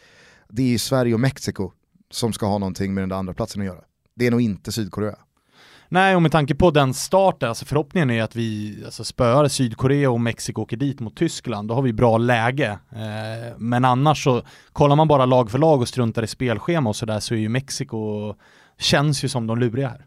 det 0.48 0.62
är 0.62 0.66
ju 0.66 0.78
Sverige 0.78 1.14
och 1.14 1.20
Mexiko 1.20 1.72
som 2.10 2.32
ska 2.32 2.46
ha 2.46 2.58
någonting 2.58 2.94
med 2.94 3.02
den 3.02 3.08
där 3.08 3.16
andra 3.16 3.34
platsen 3.34 3.62
att 3.62 3.66
göra. 3.66 3.80
Det 4.14 4.26
är 4.26 4.30
nog 4.30 4.40
inte 4.40 4.72
Sydkorea. 4.72 5.16
Nej, 5.92 6.16
och 6.16 6.22
med 6.22 6.32
tanke 6.32 6.54
på 6.54 6.70
den 6.70 6.94
starten, 6.94 7.48
alltså 7.48 7.64
förhoppningen 7.64 8.10
är 8.10 8.22
att 8.22 8.36
vi 8.36 8.82
alltså, 8.84 9.04
spöar 9.04 9.48
Sydkorea 9.48 10.10
och 10.10 10.20
Mexiko 10.20 10.62
åker 10.62 10.76
dit 10.76 11.00
mot 11.00 11.16
Tyskland, 11.16 11.68
då 11.68 11.74
har 11.74 11.82
vi 11.82 11.92
bra 11.92 12.18
läge. 12.18 12.78
Eh, 12.92 13.58
men 13.58 13.84
annars 13.84 14.24
så, 14.24 14.42
kollar 14.72 14.96
man 14.96 15.08
bara 15.08 15.26
lag 15.26 15.50
för 15.50 15.58
lag 15.58 15.80
och 15.80 15.88
struntar 15.88 16.22
i 16.22 16.26
spelschema 16.26 16.90
och 16.90 16.96
sådär 16.96 17.20
så 17.20 17.34
är 17.34 17.38
ju 17.38 17.48
Mexiko, 17.48 18.34
känns 18.78 19.24
ju 19.24 19.28
som 19.28 19.46
de 19.46 19.58
luriga 19.58 19.88
här. 19.88 20.06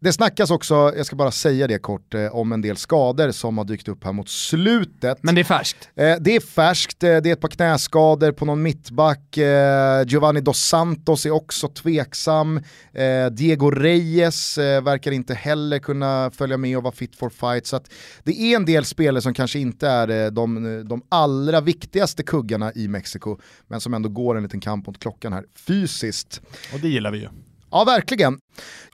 Det 0.00 0.12
snackas 0.12 0.50
också, 0.50 0.74
jag 0.96 1.06
ska 1.06 1.16
bara 1.16 1.30
säga 1.30 1.66
det 1.66 1.78
kort, 1.78 2.14
eh, 2.14 2.36
om 2.36 2.52
en 2.52 2.60
del 2.60 2.76
skador 2.76 3.30
som 3.30 3.58
har 3.58 3.64
dykt 3.64 3.88
upp 3.88 4.04
här 4.04 4.12
mot 4.12 4.28
slutet. 4.28 5.18
Men 5.22 5.34
det 5.34 5.40
är 5.40 5.44
färskt. 5.44 5.88
Eh, 5.96 6.16
det 6.20 6.36
är 6.36 6.40
färskt, 6.40 7.02
eh, 7.02 7.16
det 7.16 7.28
är 7.28 7.32
ett 7.32 7.40
par 7.40 7.48
knäskador 7.48 8.32
på 8.32 8.44
någon 8.44 8.62
mittback, 8.62 9.36
eh, 9.36 10.06
Giovanni 10.06 10.40
Dos 10.40 10.58
Santos 10.58 11.26
är 11.26 11.30
också 11.30 11.68
tveksam, 11.68 12.56
eh, 12.92 13.26
Diego 13.30 13.70
Reyes 13.70 14.58
eh, 14.58 14.82
verkar 14.82 15.12
inte 15.12 15.34
heller 15.34 15.78
kunna 15.78 16.30
följa 16.30 16.56
med 16.56 16.76
och 16.76 16.82
vara 16.82 16.94
fit 16.94 17.16
for 17.16 17.30
fight. 17.30 17.66
Så 17.66 17.76
att 17.76 17.90
det 18.24 18.40
är 18.40 18.56
en 18.56 18.64
del 18.64 18.84
spelare 18.84 19.22
som 19.22 19.34
kanske 19.34 19.58
inte 19.58 19.88
är 19.88 20.24
eh, 20.24 20.30
de, 20.30 20.82
de 20.88 21.02
allra 21.08 21.60
viktigaste 21.60 22.22
kuggarna 22.22 22.72
i 22.74 22.88
Mexiko, 22.88 23.38
men 23.66 23.80
som 23.80 23.94
ändå 23.94 24.08
går 24.08 24.36
en 24.36 24.42
liten 24.42 24.60
kamp 24.60 24.86
mot 24.86 25.00
klockan 25.00 25.32
här 25.32 25.44
fysiskt. 25.66 26.40
Och 26.74 26.80
det 26.80 26.88
gillar 26.88 27.10
vi 27.10 27.18
ju. 27.18 27.28
Ja, 27.70 27.84
verkligen. 27.84 28.38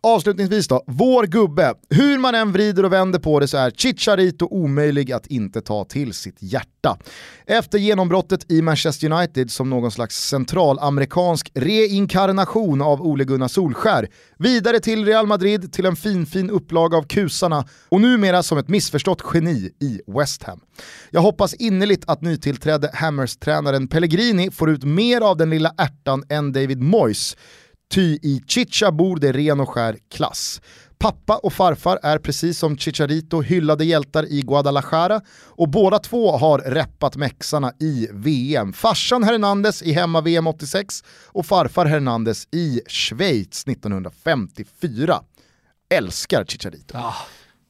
Avslutningsvis 0.00 0.68
då, 0.68 0.84
vår 0.86 1.26
gubbe. 1.26 1.74
Hur 1.90 2.18
man 2.18 2.34
än 2.34 2.52
vrider 2.52 2.84
och 2.84 2.92
vänder 2.92 3.18
på 3.18 3.40
det 3.40 3.48
så 3.48 3.56
är 3.56 3.70
Chicharito 3.70 4.46
omöjlig 4.50 5.12
att 5.12 5.26
inte 5.26 5.60
ta 5.60 5.84
till 5.84 6.12
sitt 6.12 6.36
hjärta. 6.38 6.98
Efter 7.46 7.78
genombrottet 7.78 8.52
i 8.52 8.62
Manchester 8.62 9.12
United 9.12 9.50
som 9.50 9.70
någon 9.70 9.90
slags 9.90 10.28
centralamerikansk 10.28 11.50
reinkarnation 11.54 12.82
av 12.82 13.02
Ole 13.02 13.24
Gunnar 13.24 13.48
Solskär, 13.48 14.08
vidare 14.38 14.80
till 14.80 15.04
Real 15.04 15.26
Madrid 15.26 15.72
till 15.72 15.86
en 15.86 15.96
fin 15.96 16.26
fin 16.26 16.50
upplaga 16.50 16.96
av 16.96 17.02
kusarna 17.02 17.64
och 17.88 18.00
numera 18.00 18.42
som 18.42 18.58
ett 18.58 18.68
missförstått 18.68 19.22
geni 19.34 19.70
i 19.80 20.00
West 20.06 20.42
Ham. 20.42 20.60
Jag 21.10 21.20
hoppas 21.20 21.54
innerligt 21.54 22.04
att 22.06 22.22
nytillträdde 22.22 22.90
Hammers-tränaren 22.94 23.88
Pellegrini 23.88 24.50
får 24.50 24.70
ut 24.70 24.84
mer 24.84 25.20
av 25.20 25.36
den 25.36 25.50
lilla 25.50 25.74
ärtan 25.78 26.24
än 26.28 26.52
David 26.52 26.82
Moyes, 26.82 27.36
Ty 27.92 28.18
i 28.22 28.42
Chicha 28.46 28.92
bor 28.92 29.16
det 29.16 29.32
ren 29.32 29.60
och 29.60 29.68
skär 29.68 29.98
klass. 30.10 30.60
Pappa 30.98 31.36
och 31.36 31.52
farfar 31.52 31.98
är 32.02 32.18
precis 32.18 32.58
som 32.58 32.78
Chicharito 32.78 33.40
hyllade 33.40 33.84
hjältar 33.84 34.32
i 34.32 34.42
Guadalajara 34.42 35.20
och 35.44 35.68
båda 35.68 35.98
två 35.98 36.36
har 36.36 36.58
reppat 36.58 37.16
mexarna 37.16 37.72
i 37.80 38.08
VM. 38.12 38.72
Farsan 38.72 39.22
Hernandez 39.22 39.82
i 39.82 39.92
hemma-VM 39.92 40.46
86 40.46 41.04
och 41.26 41.46
farfar 41.46 41.86
Hernandez 41.86 42.48
i 42.50 42.80
Schweiz 42.86 43.66
1954. 43.68 45.20
Älskar 45.94 46.44
Chicharito. 46.44 46.98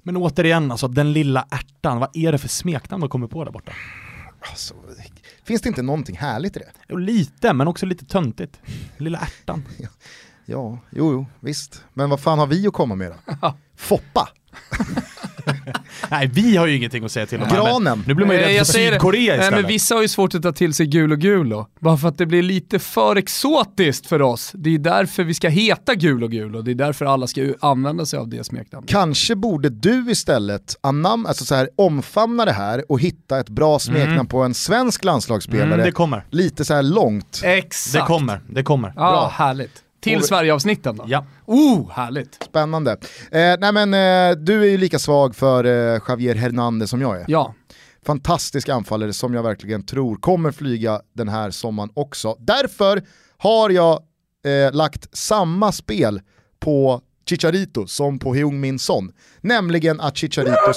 Men 0.02 0.16
återigen, 0.16 0.70
alltså 0.70 0.88
den 0.88 1.12
lilla 1.12 1.46
ärtan, 1.50 1.98
vad 1.98 2.16
är 2.16 2.32
det 2.32 2.38
för 2.38 2.48
smeknamn 2.48 3.00
de 3.00 3.10
kommer 3.10 3.26
på 3.26 3.44
där 3.44 3.52
borta? 3.52 3.72
Alltså, 4.50 4.74
finns 5.44 5.62
det 5.62 5.68
inte 5.68 5.82
någonting 5.82 6.16
härligt 6.16 6.56
i 6.56 6.58
det? 6.58 6.70
Jo, 6.88 6.96
lite, 6.96 7.52
men 7.52 7.68
också 7.68 7.86
lite 7.86 8.04
töntigt. 8.04 8.60
Lilla 8.98 9.18
ärtan. 9.18 9.62
Ja, 10.46 10.78
jo, 10.90 11.12
jo, 11.12 11.26
visst. 11.40 11.84
Men 11.94 12.10
vad 12.10 12.20
fan 12.20 12.38
har 12.38 12.46
vi 12.46 12.66
att 12.66 12.72
komma 12.72 12.94
med 12.94 13.12
då? 13.40 13.54
Foppa! 13.76 14.28
Nej, 16.10 16.30
vi 16.34 16.56
har 16.56 16.66
ju 16.66 16.76
ingenting 16.76 17.04
att 17.04 17.12
säga 17.12 17.26
till 17.26 17.38
om. 17.42 17.48
men 17.48 17.56
Granen. 17.56 18.04
Nu 18.06 18.14
blir 18.14 18.26
man 18.26 18.36
ju 18.36 18.42
Nej, 18.42 18.50
rädd 18.50 18.60
jag 18.60 18.66
för. 18.66 18.72
Sydkorea 18.72 19.20
Nej, 19.32 19.40
istället. 19.40 19.60
men 19.60 19.68
vissa 19.68 19.94
har 19.94 20.02
ju 20.02 20.08
svårt 20.08 20.34
att 20.34 20.42
ta 20.42 20.52
till 20.52 20.74
sig 20.74 20.86
gul 20.86 21.12
och 21.12 21.18
gul 21.18 21.48
då. 21.48 21.68
Bara 21.80 21.96
för 21.96 22.08
att 22.08 22.18
det 22.18 22.26
blir 22.26 22.42
lite 22.42 22.78
för 22.78 23.16
exotiskt 23.16 24.06
för 24.06 24.22
oss. 24.22 24.50
Det 24.54 24.74
är 24.74 24.78
därför 24.78 25.24
vi 25.24 25.34
ska 25.34 25.48
heta 25.48 25.94
gul 25.94 26.22
och 26.24 26.30
gul 26.30 26.56
och 26.56 26.64
det 26.64 26.70
är 26.70 26.74
därför 26.74 27.04
alla 27.04 27.26
ska 27.26 27.54
använda 27.60 28.06
sig 28.06 28.18
av 28.18 28.28
det 28.28 28.44
smeknamnet. 28.44 28.90
Kanske 28.90 29.34
borde 29.36 29.68
du 29.68 30.10
istället 30.10 30.76
anam, 30.80 31.26
alltså 31.26 31.44
så 31.44 31.54
här, 31.54 31.68
omfamna 31.76 32.44
det 32.44 32.52
här 32.52 32.84
och 32.88 33.00
hitta 33.00 33.40
ett 33.40 33.48
bra 33.48 33.78
smeknamn 33.78 34.28
på 34.28 34.42
en 34.42 34.54
svensk 34.54 35.04
landslagsspelare. 35.04 35.74
Mm, 35.74 35.86
det 35.86 35.92
kommer. 35.92 36.26
Lite 36.30 36.64
så 36.64 36.74
här 36.74 36.82
långt. 36.82 37.40
Exakt. 37.44 37.92
Det 37.92 38.00
kommer, 38.00 38.40
det 38.50 38.62
kommer. 38.62 38.92
Ja, 38.96 39.10
Bra. 39.10 39.28
härligt. 39.34 39.82
Till 40.02 40.18
Och 40.18 40.24
Sverige-avsnitten 40.24 40.96
då. 40.96 41.04
Ja. 41.06 41.26
Oh, 41.46 41.90
härligt. 41.90 42.42
Spännande. 42.44 42.92
Eh, 43.30 43.54
nej 43.58 43.72
men 43.72 43.94
eh, 43.94 44.36
du 44.38 44.60
är 44.62 44.70
ju 44.70 44.76
lika 44.76 44.98
svag 44.98 45.36
för 45.36 45.64
eh, 45.64 46.00
Javier 46.08 46.34
Hernandez 46.34 46.90
som 46.90 47.00
jag 47.00 47.20
är. 47.20 47.24
Ja. 47.28 47.54
Fantastisk 48.06 48.68
anfallare 48.68 49.12
som 49.12 49.34
jag 49.34 49.42
verkligen 49.42 49.86
tror 49.86 50.16
kommer 50.16 50.52
flyga 50.52 51.00
den 51.12 51.28
här 51.28 51.50
sommaren 51.50 51.90
också. 51.94 52.36
Därför 52.38 53.02
har 53.38 53.70
jag 53.70 54.02
eh, 54.44 54.72
lagt 54.72 55.16
samma 55.16 55.72
spel 55.72 56.20
på 56.60 57.00
Chicharito 57.28 57.86
som 57.86 58.18
på 58.18 58.34
Heung-Min 58.34 58.78
Son. 58.78 59.12
Nämligen 59.40 60.00
att 60.00 60.16
Chicharito 60.16 60.56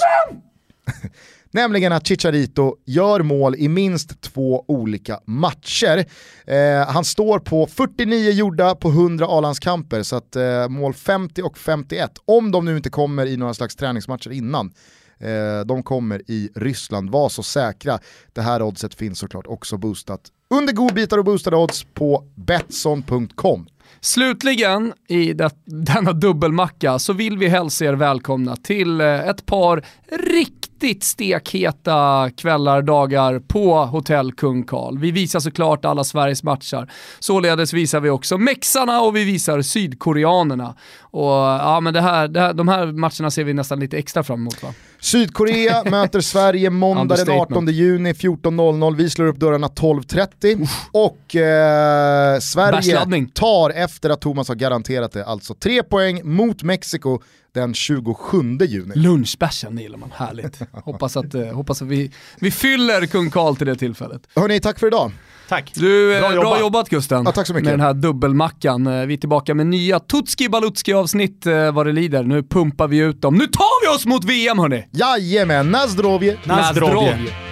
Nämligen 1.56 1.92
att 1.92 2.06
Chicharito 2.06 2.76
gör 2.84 3.22
mål 3.22 3.54
i 3.54 3.68
minst 3.68 4.20
två 4.20 4.64
olika 4.68 5.20
matcher. 5.24 6.04
Eh, 6.46 6.88
han 6.88 7.04
står 7.04 7.38
på 7.38 7.66
49 7.66 8.30
gjorda 8.30 8.74
på 8.74 8.88
100 8.88 9.26
A-landskamper, 9.28 10.02
så 10.02 10.16
att 10.16 10.36
eh, 10.36 10.68
mål 10.68 10.94
50 10.94 11.42
och 11.42 11.58
51, 11.58 12.10
om 12.24 12.50
de 12.50 12.64
nu 12.64 12.76
inte 12.76 12.90
kommer 12.90 13.26
i 13.26 13.36
några 13.36 13.54
slags 13.54 13.76
träningsmatcher 13.76 14.32
innan, 14.32 14.72
eh, 15.18 15.66
de 15.66 15.82
kommer 15.82 16.30
i 16.30 16.50
Ryssland. 16.54 17.10
Var 17.10 17.28
så 17.28 17.42
säkra. 17.42 17.98
Det 18.32 18.42
här 18.42 18.62
oddset 18.62 18.94
finns 18.94 19.18
såklart 19.18 19.46
också 19.46 19.76
boostat 19.76 20.20
under 20.50 20.72
godbitar 20.72 21.18
och 21.18 21.24
boostade 21.24 21.56
odds 21.56 21.86
på 21.94 22.24
Betsson.com. 22.34 23.66
Slutligen 24.00 24.92
i 25.08 25.32
det, 25.32 25.50
denna 25.64 26.12
dubbelmacka 26.12 26.98
så 26.98 27.12
vill 27.12 27.38
vi 27.38 27.48
hälsa 27.48 27.84
er 27.84 27.92
välkomna 27.92 28.56
till 28.56 29.00
eh, 29.00 29.28
ett 29.28 29.46
par 29.46 29.84
riktigt 30.10 30.65
riktigt 30.80 31.04
stekheta 31.04 32.30
kvällar, 32.36 32.82
dagar 32.82 33.38
på 33.38 33.84
Hotell 33.84 34.32
Kung 34.32 34.64
Karl. 34.64 34.98
Vi 34.98 35.10
visar 35.10 35.40
såklart 35.40 35.84
alla 35.84 36.04
Sveriges 36.04 36.42
matcher. 36.42 36.90
Således 37.18 37.72
visar 37.72 38.00
vi 38.00 38.10
också 38.10 38.38
mexarna 38.38 39.00
och 39.00 39.16
vi 39.16 39.24
visar 39.24 39.62
sydkoreanerna. 39.62 40.74
Och 41.00 41.32
ja, 41.32 41.80
men 41.80 41.94
det 41.94 42.00
här, 42.00 42.28
det 42.28 42.40
här, 42.40 42.52
de 42.52 42.68
här 42.68 42.86
matcherna 42.86 43.30
ser 43.30 43.44
vi 43.44 43.54
nästan 43.54 43.80
lite 43.80 43.98
extra 43.98 44.22
fram 44.22 44.40
emot 44.40 44.62
va? 44.62 44.68
Sydkorea 45.00 45.84
möter 45.90 46.20
Sverige 46.20 46.70
måndag 46.70 47.02
den 47.16 47.28
Understatement. 47.28 47.52
18 47.52 47.68
juni 47.68 48.12
14.00. 48.12 48.96
Vi 48.96 49.10
slår 49.10 49.26
upp 49.26 49.38
dörrarna 49.38 49.68
12.30. 49.68 50.68
Och 50.92 51.36
eh, 51.36 52.38
Sverige 52.38 53.26
tar 53.34 53.70
efter 53.70 54.10
att 54.10 54.20
Thomas 54.20 54.48
har 54.48 54.54
garanterat 54.54 55.12
det, 55.12 55.24
alltså 55.24 55.54
tre 55.54 55.82
poäng 55.82 56.20
mot 56.24 56.62
Mexiko 56.62 57.20
den 57.52 57.74
27 57.74 58.38
juni. 58.60 58.94
Lunchbärsen 58.94 59.78
gillar 59.78 59.98
man, 59.98 60.12
härligt. 60.14 60.60
hoppas 60.72 61.16
att, 61.16 61.34
eh, 61.34 61.46
hoppas 61.46 61.82
att 61.82 61.88
vi, 61.88 62.10
vi 62.40 62.50
fyller 62.50 63.06
Kung 63.06 63.30
Karl 63.30 63.56
till 63.56 63.66
det 63.66 63.76
tillfället. 63.76 64.22
Hörni, 64.34 64.60
tack 64.60 64.78
för 64.78 64.86
idag. 64.86 65.12
Tack. 65.48 65.72
Du, 65.74 66.14
eh, 66.14 66.20
Bra 66.20 66.28
bra, 66.28 66.36
jobbat. 66.36 66.60
jobbat 66.60 66.88
Gusten. 66.88 67.22
Ja, 67.24 67.32
tack 67.32 67.46
så 67.46 67.54
mycket. 67.54 67.64
Med 67.64 67.72
den 67.72 67.80
här 67.80 67.94
dubbelmackan. 67.94 68.86
Eh, 68.86 69.06
Vi 69.06 69.14
är 69.14 69.18
tillbaka 69.18 69.54
med 69.54 69.66
nya 69.66 70.00
Tutski 70.00 70.48
Balutski 70.48 70.92
avsnitt 70.92 71.46
eh, 71.46 71.72
vad 71.72 71.86
det 71.86 71.92
lider. 71.92 72.22
Nu 72.22 72.42
pumpar 72.42 72.88
vi 72.88 72.98
ut 72.98 73.22
dem. 73.22 73.34
Nu 73.34 73.46
tar 73.46 73.82
vi 73.90 73.96
oss 73.96 74.06
mot 74.06 74.24
VM 74.24 74.58
hörni! 74.58 74.84
Jajamän, 74.92 75.70
Nazdrovje! 75.70 76.36
Na 76.44 76.72
zdrowie. 76.72 76.92
zdrowie. 77.14 77.45